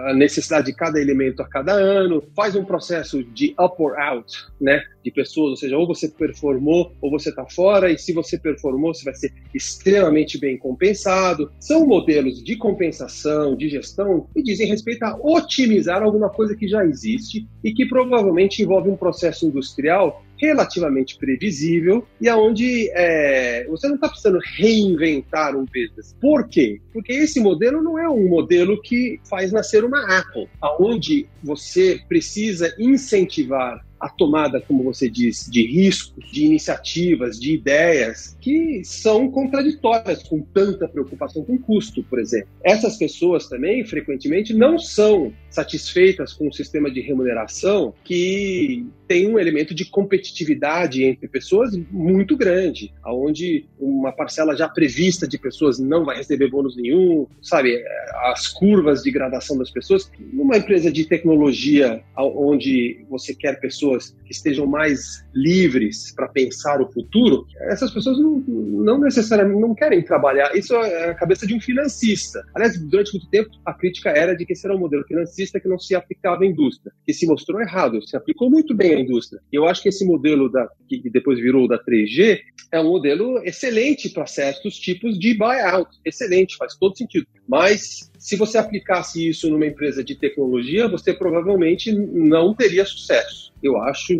a 0.00 0.12
necessidade 0.12 0.66
de 0.66 0.74
cada 0.74 1.00
elemento 1.00 1.40
a 1.40 1.48
cada 1.48 1.72
ano, 1.72 2.22
faz 2.36 2.54
um 2.54 2.62
processo 2.62 3.24
de 3.24 3.54
up 3.58 3.74
or 3.78 3.98
out, 3.98 4.30
né, 4.60 4.82
de 5.02 5.10
pessoas, 5.10 5.50
ou 5.52 5.56
seja, 5.56 5.78
ou 5.78 5.86
você 5.86 6.06
performou 6.06 6.92
ou 7.00 7.10
você 7.10 7.30
está 7.30 7.46
fora, 7.46 7.90
e 7.90 7.96
se 7.96 8.12
você 8.12 8.38
performou, 8.38 8.92
você 8.92 9.04
vai 9.04 9.14
ser 9.14 9.32
extremamente 9.54 10.38
bem 10.38 10.58
compensado. 10.58 11.50
São 11.58 11.86
modelos 11.86 12.44
de 12.44 12.56
compensação, 12.56 13.56
de 13.56 13.70
gestão, 13.70 14.26
que 14.34 14.42
dizem 14.42 14.68
respeito 14.68 15.02
a 15.04 15.16
otimizar 15.18 16.02
alguma 16.02 16.28
coisa 16.28 16.54
que 16.54 16.68
já 16.68 16.84
existe 16.84 17.48
e 17.64 17.72
que 17.72 17.86
provavelmente 17.86 18.62
envolve 18.62 18.90
um 18.90 18.96
processo 18.96 19.46
industrial 19.46 20.22
relativamente 20.40 21.18
previsível 21.18 22.06
e 22.20 22.28
aonde 22.28 22.90
é, 22.94 23.66
você 23.68 23.86
não 23.86 23.96
está 23.96 24.08
precisando 24.08 24.38
reinventar 24.56 25.54
um 25.54 25.66
business. 25.66 26.16
Por 26.20 26.48
quê? 26.48 26.80
Porque 26.92 27.12
esse 27.12 27.40
modelo 27.40 27.82
não 27.82 27.98
é 27.98 28.08
um 28.08 28.28
modelo 28.28 28.80
que 28.80 29.20
faz 29.28 29.52
nascer 29.52 29.84
uma 29.84 30.18
Apple, 30.18 30.48
aonde 30.60 31.28
você 31.42 32.00
precisa 32.08 32.74
incentivar 32.78 33.84
a 34.00 34.08
tomada, 34.08 34.60
como 34.60 34.82
você 34.82 35.08
diz, 35.08 35.48
de 35.50 35.66
riscos, 35.66 36.30
de 36.32 36.44
iniciativas, 36.44 37.38
de 37.38 37.52
ideias 37.52 38.36
que 38.40 38.82
são 38.84 39.30
contraditórias 39.30 40.22
com 40.22 40.40
tanta 40.40 40.88
preocupação 40.88 41.44
com 41.44 41.58
custo, 41.58 42.02
por 42.04 42.18
exemplo. 42.18 42.48
Essas 42.64 42.96
pessoas 42.96 43.48
também, 43.48 43.84
frequentemente, 43.84 44.54
não 44.54 44.78
são 44.78 45.32
satisfeitas 45.50 46.32
com 46.32 46.48
um 46.48 46.52
sistema 46.52 46.90
de 46.90 47.00
remuneração 47.00 47.92
que 48.04 48.86
tem 49.06 49.28
um 49.28 49.38
elemento 49.38 49.74
de 49.74 49.84
competitividade 49.84 51.02
entre 51.02 51.26
pessoas 51.26 51.76
muito 51.90 52.36
grande, 52.36 52.94
aonde 53.02 53.66
uma 53.78 54.12
parcela 54.12 54.56
já 54.56 54.68
prevista 54.68 55.26
de 55.26 55.36
pessoas 55.36 55.80
não 55.80 56.04
vai 56.04 56.16
receber 56.16 56.48
bônus 56.48 56.76
nenhum, 56.76 57.26
sabe? 57.42 57.82
As 58.26 58.46
curvas 58.46 59.02
de 59.02 59.10
gradação 59.10 59.58
das 59.58 59.70
pessoas. 59.70 60.10
Numa 60.32 60.58
empresa 60.58 60.92
de 60.92 61.04
tecnologia 61.04 62.02
onde 62.16 63.04
você 63.10 63.34
quer 63.34 63.58
pessoas 63.60 63.89
pessoas. 63.90 64.19
Estejam 64.30 64.66
mais 64.66 65.24
livres 65.34 66.12
para 66.14 66.28
pensar 66.28 66.80
o 66.80 66.90
futuro, 66.90 67.46
essas 67.62 67.92
pessoas 67.92 68.18
não, 68.18 68.42
não 68.46 69.00
necessariamente 69.00 69.60
não 69.60 69.74
querem 69.74 70.02
trabalhar. 70.02 70.56
Isso 70.56 70.74
é 70.74 71.10
a 71.10 71.14
cabeça 71.14 71.46
de 71.46 71.54
um 71.54 71.60
financista. 71.60 72.44
Aliás, 72.54 72.80
durante 72.80 73.12
muito 73.12 73.28
tempo 73.28 73.50
a 73.64 73.74
crítica 73.74 74.10
era 74.10 74.34
de 74.34 74.46
que 74.46 74.52
esse 74.52 74.66
era 74.66 74.76
um 74.76 74.80
modelo 74.80 75.04
financista 75.04 75.58
que 75.58 75.68
não 75.68 75.78
se 75.78 75.94
aplicava 75.94 76.44
à 76.44 76.46
indústria, 76.46 76.92
que 77.04 77.12
se 77.12 77.26
mostrou 77.26 77.60
errado, 77.60 78.00
se 78.06 78.16
aplicou 78.16 78.50
muito 78.50 78.74
bem 78.74 79.00
indústria. 79.00 79.40
E 79.52 79.56
eu 79.56 79.66
acho 79.66 79.82
que 79.82 79.88
esse 79.88 80.04
modelo 80.04 80.50
da, 80.50 80.68
que 80.88 81.10
depois 81.10 81.38
virou 81.38 81.66
da 81.66 81.78
3G 81.82 82.40
é 82.72 82.80
um 82.80 82.88
modelo 82.88 83.38
excelente 83.44 84.08
para 84.10 84.26
certos 84.26 84.78
tipos 84.78 85.18
de 85.18 85.34
buyout. 85.34 85.90
Excelente, 86.04 86.56
faz 86.56 86.76
todo 86.76 86.96
sentido. 86.96 87.26
Mas 87.48 88.10
se 88.18 88.36
você 88.36 88.58
aplicasse 88.58 89.28
isso 89.28 89.50
numa 89.50 89.66
empresa 89.66 90.04
de 90.04 90.14
tecnologia, 90.14 90.88
você 90.88 91.12
provavelmente 91.12 91.92
não 91.92 92.54
teria 92.54 92.84
sucesso. 92.84 93.52
Eu 93.62 93.76
acho 93.82 94.12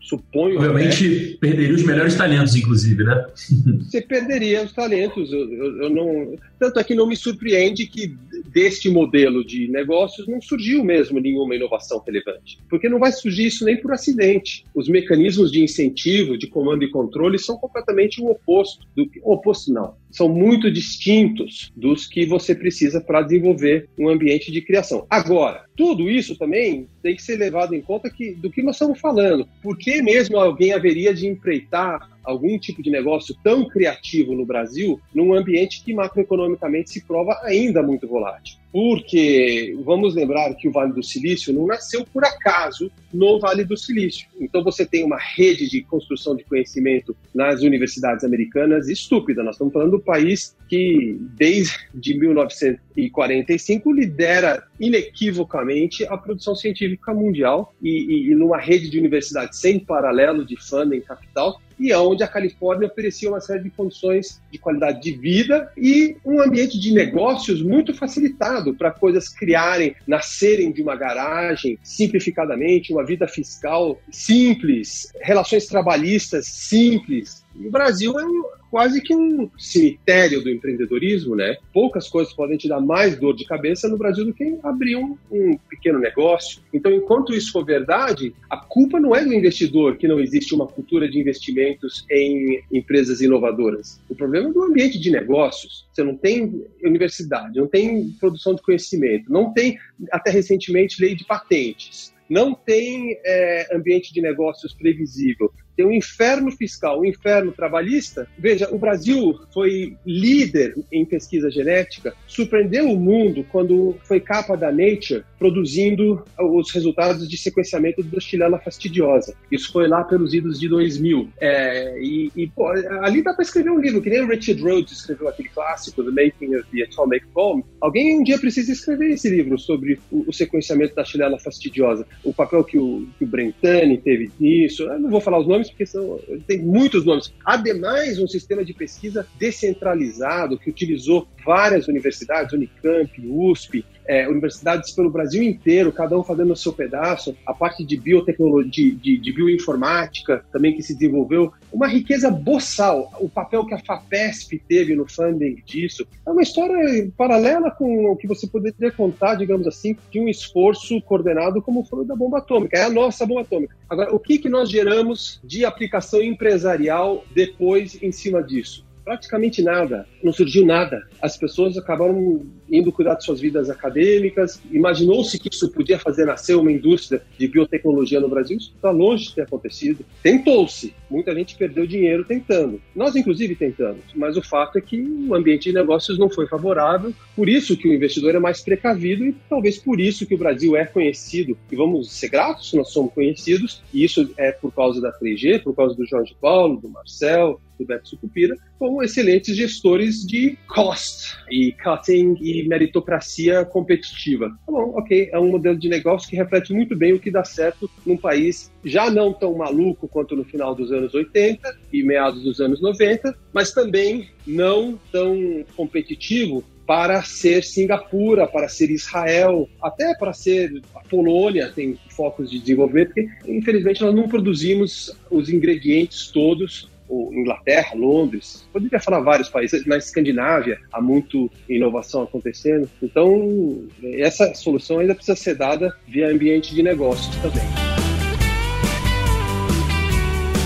suponho. 0.00 0.56
Obviamente 0.56 1.36
perderia 1.40 1.74
os 1.74 1.82
melhores 1.82 2.14
talentos, 2.14 2.54
inclusive, 2.54 3.04
né? 3.04 3.26
Você 3.82 4.00
perderia 4.00 4.62
os 4.62 4.72
talentos. 4.72 5.32
Eu, 5.32 5.52
eu, 5.52 5.82
eu, 5.82 5.90
não... 5.90 6.36
Tanto 6.58 6.78
é 6.78 6.84
que 6.84 6.94
não 6.94 7.06
me 7.06 7.16
surpreende 7.16 7.86
que 7.86 8.14
deste 8.52 8.88
modelo 8.88 9.44
de 9.44 9.68
negócios 9.68 10.26
não 10.28 10.40
surgiu 10.40 10.84
mesmo 10.84 11.20
nenhuma 11.20 11.54
inovação 11.54 12.02
relevante. 12.06 12.58
Porque 12.68 12.88
não 12.88 12.98
vai 12.98 13.12
surgir 13.12 13.46
isso 13.46 13.64
nem 13.64 13.76
por 13.76 13.92
acidente. 13.92 14.64
Os 14.74 14.88
mecanismos 14.88 15.50
de 15.50 15.62
incentivo, 15.62 16.38
de 16.38 16.46
comando 16.46 16.84
e 16.84 16.90
controle 16.90 17.38
são 17.38 17.56
completamente 17.56 18.20
o 18.20 18.30
oposto. 18.30 18.86
Do... 18.94 19.10
O 19.22 19.34
oposto 19.34 19.72
não 19.72 19.94
são 20.12 20.28
muito 20.28 20.70
distintos 20.70 21.72
dos 21.74 22.06
que 22.06 22.26
você 22.26 22.54
precisa 22.54 23.00
para 23.00 23.22
desenvolver 23.22 23.88
um 23.98 24.08
ambiente 24.08 24.52
de 24.52 24.60
criação. 24.60 25.06
Agora, 25.08 25.64
tudo 25.82 26.08
isso 26.08 26.36
também 26.36 26.86
tem 27.02 27.16
que 27.16 27.22
ser 27.22 27.36
levado 27.36 27.74
em 27.74 27.80
conta 27.80 28.08
que, 28.08 28.36
do 28.36 28.48
que 28.48 28.62
nós 28.62 28.76
estamos 28.76 29.00
falando. 29.00 29.48
Por 29.60 29.76
que 29.76 30.00
mesmo 30.00 30.38
alguém 30.38 30.72
haveria 30.72 31.12
de 31.12 31.26
empreitar 31.26 32.08
algum 32.24 32.58
tipo 32.58 32.82
de 32.82 32.90
negócio 32.90 33.34
tão 33.42 33.68
criativo 33.68 34.34
no 34.34 34.44
Brasil 34.44 35.00
num 35.14 35.34
ambiente 35.34 35.82
que 35.84 35.94
macroeconomicamente 35.94 36.90
se 36.90 37.04
prova 37.04 37.38
ainda 37.44 37.82
muito 37.82 38.06
volátil? 38.06 38.56
Porque 38.72 39.76
vamos 39.84 40.14
lembrar 40.14 40.54
que 40.54 40.66
o 40.66 40.72
Vale 40.72 40.94
do 40.94 41.02
Silício 41.02 41.52
não 41.52 41.66
nasceu 41.66 42.06
por 42.10 42.24
acaso 42.24 42.90
no 43.12 43.38
Vale 43.38 43.64
do 43.64 43.76
Silício. 43.76 44.26
Então 44.40 44.64
você 44.64 44.86
tem 44.86 45.04
uma 45.04 45.18
rede 45.18 45.68
de 45.68 45.82
construção 45.82 46.34
de 46.34 46.42
conhecimento 46.44 47.14
nas 47.34 47.60
universidades 47.62 48.24
americanas 48.24 48.88
estúpida. 48.88 49.42
Nós 49.42 49.56
estamos 49.56 49.74
falando 49.74 49.90
do 49.90 50.00
país 50.00 50.56
que 50.68 51.18
desde 51.36 52.18
1945 52.18 53.92
lidera 53.92 54.64
inequivocamente 54.80 56.06
a 56.06 56.16
produção 56.16 56.56
científica 56.56 57.12
mundial 57.12 57.74
e, 57.82 57.90
e, 57.90 58.30
e 58.30 58.34
numa 58.34 58.58
rede 58.58 58.88
de 58.88 58.98
universidades 58.98 59.58
sem 59.58 59.78
paralelo 59.78 60.46
de 60.46 60.56
funding 60.56 61.00
capital 61.00 61.60
e 61.82 61.92
onde 61.94 62.22
a 62.22 62.28
Califórnia 62.28 62.86
oferecia 62.86 63.28
uma 63.28 63.40
série 63.40 63.64
de 63.64 63.70
condições 63.70 64.40
de 64.52 64.58
qualidade 64.58 65.00
de 65.00 65.18
vida 65.18 65.72
e 65.76 66.16
um 66.24 66.40
ambiente 66.40 66.78
de 66.78 66.92
negócios 66.92 67.60
muito 67.60 67.92
facilitado 67.92 68.72
para 68.72 68.92
coisas 68.92 69.28
criarem, 69.28 69.96
nascerem 70.06 70.70
de 70.70 70.80
uma 70.80 70.94
garagem, 70.94 71.76
simplificadamente, 71.82 72.92
uma 72.92 73.04
vida 73.04 73.26
fiscal 73.26 74.00
simples, 74.12 75.12
relações 75.20 75.66
trabalhistas 75.66 76.46
simples. 76.46 77.42
O 77.54 77.70
Brasil 77.70 78.18
é 78.18 78.24
quase 78.70 79.02
que 79.02 79.14
um 79.14 79.50
cemitério 79.58 80.42
do 80.42 80.48
empreendedorismo, 80.48 81.36
né? 81.36 81.56
Poucas 81.74 82.08
coisas 82.08 82.32
podem 82.32 82.56
te 82.56 82.66
dar 82.66 82.80
mais 82.80 83.18
dor 83.18 83.36
de 83.36 83.44
cabeça 83.44 83.86
no 83.86 83.98
Brasil 83.98 84.24
do 84.24 84.32
que 84.32 84.58
abrir 84.62 84.96
um, 84.96 85.16
um 85.30 85.58
pequeno 85.68 85.98
negócio. 85.98 86.62
Então, 86.72 86.90
enquanto 86.90 87.34
isso 87.34 87.52
for 87.52 87.64
verdade, 87.64 88.34
a 88.48 88.56
culpa 88.56 88.98
não 88.98 89.14
é 89.14 89.22
do 89.22 89.34
investidor 89.34 89.98
que 89.98 90.08
não 90.08 90.18
existe 90.18 90.54
uma 90.54 90.66
cultura 90.66 91.06
de 91.08 91.20
investimentos 91.20 92.06
em 92.10 92.62
empresas 92.72 93.20
inovadoras. 93.20 94.00
O 94.08 94.14
problema 94.14 94.48
é 94.48 94.52
do 94.52 94.62
ambiente 94.62 94.98
de 94.98 95.10
negócios. 95.10 95.86
Você 95.92 96.02
não 96.02 96.16
tem 96.16 96.64
universidade, 96.82 97.58
não 97.58 97.66
tem 97.66 98.08
produção 98.18 98.54
de 98.54 98.62
conhecimento, 98.62 99.30
não 99.30 99.52
tem, 99.52 99.78
até 100.10 100.30
recentemente, 100.30 101.02
lei 101.02 101.14
de 101.14 101.24
patentes 101.24 102.12
não 102.32 102.54
tem 102.54 103.18
é, 103.26 103.76
ambiente 103.76 104.14
de 104.14 104.22
negócios 104.22 104.72
previsível, 104.72 105.52
tem 105.82 105.86
um 105.86 105.92
inferno 105.92 106.50
fiscal, 106.52 107.00
um 107.00 107.04
inferno 107.04 107.50
trabalhista. 107.50 108.28
Veja, 108.38 108.68
o 108.70 108.78
Brasil 108.78 109.38
foi 109.52 109.96
líder 110.06 110.74
em 110.92 111.04
pesquisa 111.04 111.50
genética, 111.50 112.14
surpreendeu 112.26 112.88
o 112.88 112.98
mundo 112.98 113.44
quando 113.50 113.96
foi 114.04 114.20
capa 114.20 114.56
da 114.56 114.70
Nature 114.70 115.24
produzindo 115.42 116.22
os 116.38 116.70
resultados 116.70 117.28
de 117.28 117.36
sequenciamento 117.36 118.00
do 118.00 118.20
Xylella 118.20 118.60
fastidiosa. 118.60 119.34
Isso 119.50 119.72
foi 119.72 119.88
lá 119.88 120.04
pelos 120.04 120.32
idos 120.32 120.60
de 120.60 120.68
2000. 120.68 121.28
É, 121.40 122.00
e, 122.00 122.30
e 122.36 122.46
pô, 122.46 122.68
ali 123.00 123.22
dá 123.24 123.34
para 123.34 123.42
escrever 123.42 123.70
um 123.70 123.80
livro, 123.80 124.00
que 124.00 124.08
nem 124.08 124.20
o 124.20 124.28
Richard 124.28 124.62
Rhodes 124.62 124.92
escreveu 124.92 125.26
aquele 125.26 125.48
clássico, 125.48 126.04
The 126.04 126.10
Making 126.10 126.54
of 126.54 126.68
the 126.70 126.84
Atomic 126.84 127.26
Bomb. 127.34 127.64
Alguém 127.80 128.20
um 128.20 128.22
dia 128.22 128.38
precisa 128.38 128.70
escrever 128.70 129.10
esse 129.10 129.28
livro 129.28 129.58
sobre 129.58 129.98
o, 130.12 130.28
o 130.28 130.32
sequenciamento 130.32 130.94
da 130.94 131.04
Xylella 131.04 131.40
fastidiosa, 131.40 132.06
o 132.22 132.32
papel 132.32 132.62
que 132.62 132.78
o, 132.78 133.08
que 133.18 133.24
o 133.24 133.26
Brentani 133.26 133.98
teve 133.98 134.30
nisso. 134.38 134.84
Eu 134.84 135.00
não 135.00 135.10
vou 135.10 135.20
falar 135.20 135.40
os 135.40 135.48
nomes, 135.48 135.71
porque 135.72 135.86
são, 135.86 136.20
tem 136.46 136.60
muitos 136.60 137.04
nomes. 137.04 137.32
Ademais, 137.44 138.18
um 138.18 138.28
sistema 138.28 138.64
de 138.64 138.72
pesquisa 138.72 139.26
descentralizado 139.38 140.58
que 140.58 140.70
utilizou 140.70 141.26
várias 141.44 141.88
universidades, 141.88 142.52
Unicamp, 142.52 143.10
USP, 143.24 143.84
é, 144.06 144.28
universidades 144.28 144.92
pelo 144.92 145.10
Brasil 145.10 145.42
inteiro, 145.42 145.92
cada 145.92 146.18
um 146.18 146.24
fazendo 146.24 146.52
o 146.52 146.56
seu 146.56 146.72
pedaço, 146.72 147.36
a 147.46 147.54
parte 147.54 147.84
de 147.84 147.96
biotecnologia, 147.96 148.70
de, 148.70 148.92
de, 148.92 149.18
de, 149.18 149.32
bioinformática 149.32 150.44
também 150.52 150.74
que 150.74 150.82
se 150.82 150.94
desenvolveu, 150.94 151.52
uma 151.72 151.86
riqueza 151.86 152.30
boçal, 152.30 153.10
o 153.18 153.28
papel 153.28 153.64
que 153.66 153.74
a 153.74 153.78
FAPESP 153.78 154.62
teve 154.68 154.94
no 154.94 155.08
funding 155.08 155.56
disso, 155.64 156.06
é 156.26 156.30
uma 156.30 156.42
história 156.42 157.10
paralela 157.16 157.70
com 157.70 158.06
o 158.06 158.16
que 158.16 158.26
você 158.26 158.46
poderia 158.46 158.92
contar, 158.92 159.36
digamos 159.36 159.66
assim, 159.66 159.96
de 160.10 160.20
um 160.20 160.28
esforço 160.28 161.00
coordenado 161.02 161.62
como 161.62 161.84
foi 161.84 162.00
o 162.00 162.04
da 162.04 162.14
bomba 162.14 162.38
atômica, 162.38 162.78
é 162.78 162.84
a 162.84 162.90
nossa 162.90 163.26
bomba 163.26 163.42
atômica. 163.42 163.76
Agora, 163.88 164.14
o 164.14 164.18
que, 164.18 164.38
que 164.38 164.48
nós 164.48 164.70
geramos 164.70 165.40
de 165.42 165.64
aplicação 165.64 166.22
empresarial 166.22 167.24
depois 167.34 168.00
em 168.02 168.12
cima 168.12 168.42
disso? 168.42 168.84
Praticamente 169.04 169.62
nada, 169.62 170.06
não 170.22 170.32
surgiu 170.32 170.64
nada. 170.64 171.02
As 171.20 171.36
pessoas 171.36 171.76
acabaram 171.76 172.44
indo 172.70 172.92
cuidar 172.92 173.14
de 173.14 173.24
suas 173.24 173.40
vidas 173.40 173.68
acadêmicas. 173.68 174.60
Imaginou-se 174.70 175.38
que 175.38 175.48
isso 175.52 175.70
podia 175.70 175.98
fazer 175.98 176.24
nascer 176.24 176.56
uma 176.56 176.72
indústria 176.72 177.22
de 177.38 177.46
biotecnologia 177.46 178.20
no 178.20 178.28
Brasil? 178.28 178.56
Isso 178.56 178.72
está 178.74 178.90
longe 178.90 179.28
de 179.28 179.34
ter 179.34 179.42
acontecido. 179.42 180.04
Tentou-se, 180.22 180.94
muita 181.10 181.34
gente 181.34 181.56
perdeu 181.56 181.86
dinheiro 181.86 182.24
tentando. 182.24 182.80
Nós, 182.94 183.14
inclusive, 183.14 183.54
tentamos, 183.54 184.02
mas 184.14 184.36
o 184.36 184.42
fato 184.42 184.78
é 184.78 184.80
que 184.80 185.00
o 185.00 185.34
ambiente 185.34 185.64
de 185.64 185.74
negócios 185.74 186.18
não 186.18 186.30
foi 186.30 186.46
favorável, 186.46 187.12
por 187.36 187.48
isso 187.48 187.76
que 187.76 187.88
o 187.88 187.92
investidor 187.92 188.34
é 188.34 188.38
mais 188.38 188.62
precavido 188.62 189.24
e 189.24 189.34
talvez 189.48 189.78
por 189.78 190.00
isso 190.00 190.26
que 190.26 190.34
o 190.34 190.38
Brasil 190.38 190.76
é 190.76 190.86
conhecido. 190.86 191.56
E 191.70 191.76
vamos 191.76 192.10
ser 192.12 192.28
gratos, 192.28 192.72
nós 192.72 192.90
somos 192.90 193.12
conhecidos, 193.12 193.82
e 193.92 194.04
isso 194.04 194.32
é 194.36 194.52
por 194.52 194.72
causa 194.72 195.00
da 195.00 195.12
3G, 195.12 195.62
por 195.62 195.74
causa 195.74 195.94
do 195.94 196.06
Jorge 196.06 196.34
Paulo, 196.40 196.80
do 196.80 196.88
Marcel, 196.88 197.60
do 197.82 197.86
Beto 197.86 198.08
Sucupira, 198.08 198.56
como 198.78 199.02
excelentes 199.02 199.56
gestores 199.56 200.26
de 200.26 200.56
cost 200.66 201.36
e 201.50 201.72
cutting 201.72 202.36
e 202.40 202.66
meritocracia 202.66 203.64
competitiva. 203.64 204.48
Tá 204.66 204.72
bom, 204.72 204.94
ok, 204.96 205.30
é 205.32 205.38
um 205.38 205.50
modelo 205.50 205.78
de 205.78 205.88
negócio 205.88 206.28
que 206.28 206.36
reflete 206.36 206.72
muito 206.72 206.96
bem 206.96 207.12
o 207.12 207.20
que 207.20 207.30
dá 207.30 207.44
certo 207.44 207.90
num 208.06 208.16
país 208.16 208.72
já 208.84 209.10
não 209.10 209.32
tão 209.32 209.54
maluco 209.54 210.08
quanto 210.08 210.34
no 210.36 210.44
final 210.44 210.74
dos 210.74 210.90
anos 210.90 211.14
80 211.14 211.78
e 211.92 212.02
meados 212.02 212.42
dos 212.42 212.60
anos 212.60 212.80
90, 212.80 213.36
mas 213.52 213.72
também 213.72 214.28
não 214.46 214.98
tão 215.10 215.64
competitivo 215.76 216.64
para 216.86 217.22
ser 217.22 217.62
Singapura, 217.62 218.46
para 218.46 218.68
ser 218.68 218.90
Israel, 218.90 219.68
até 219.80 220.14
para 220.14 220.32
ser 220.32 220.82
a 220.94 221.00
Polônia 221.00 221.70
tem 221.74 221.96
focos 222.10 222.50
de 222.50 222.58
desenvolvimento, 222.58 223.14
porque 223.14 223.28
infelizmente 223.46 224.02
nós 224.02 224.14
não 224.14 224.28
produzimos 224.28 225.16
os 225.30 225.48
ingredientes 225.48 226.28
todos 226.28 226.90
Inglaterra, 227.32 227.94
Londres, 227.94 228.66
poderia 228.72 229.00
falar 229.00 229.20
vários 229.20 229.48
países, 229.48 229.84
na 229.86 229.96
Escandinávia 229.96 230.78
há 230.92 231.00
muito 231.00 231.50
inovação 231.68 232.22
acontecendo. 232.22 232.88
Então, 233.02 233.82
essa 234.02 234.54
solução 234.54 234.98
ainda 234.98 235.14
precisa 235.14 235.36
ser 235.36 235.54
dada 235.54 235.94
via 236.08 236.28
ambiente 236.28 236.74
de 236.74 236.82
negócios 236.82 237.34
também. 237.36 237.62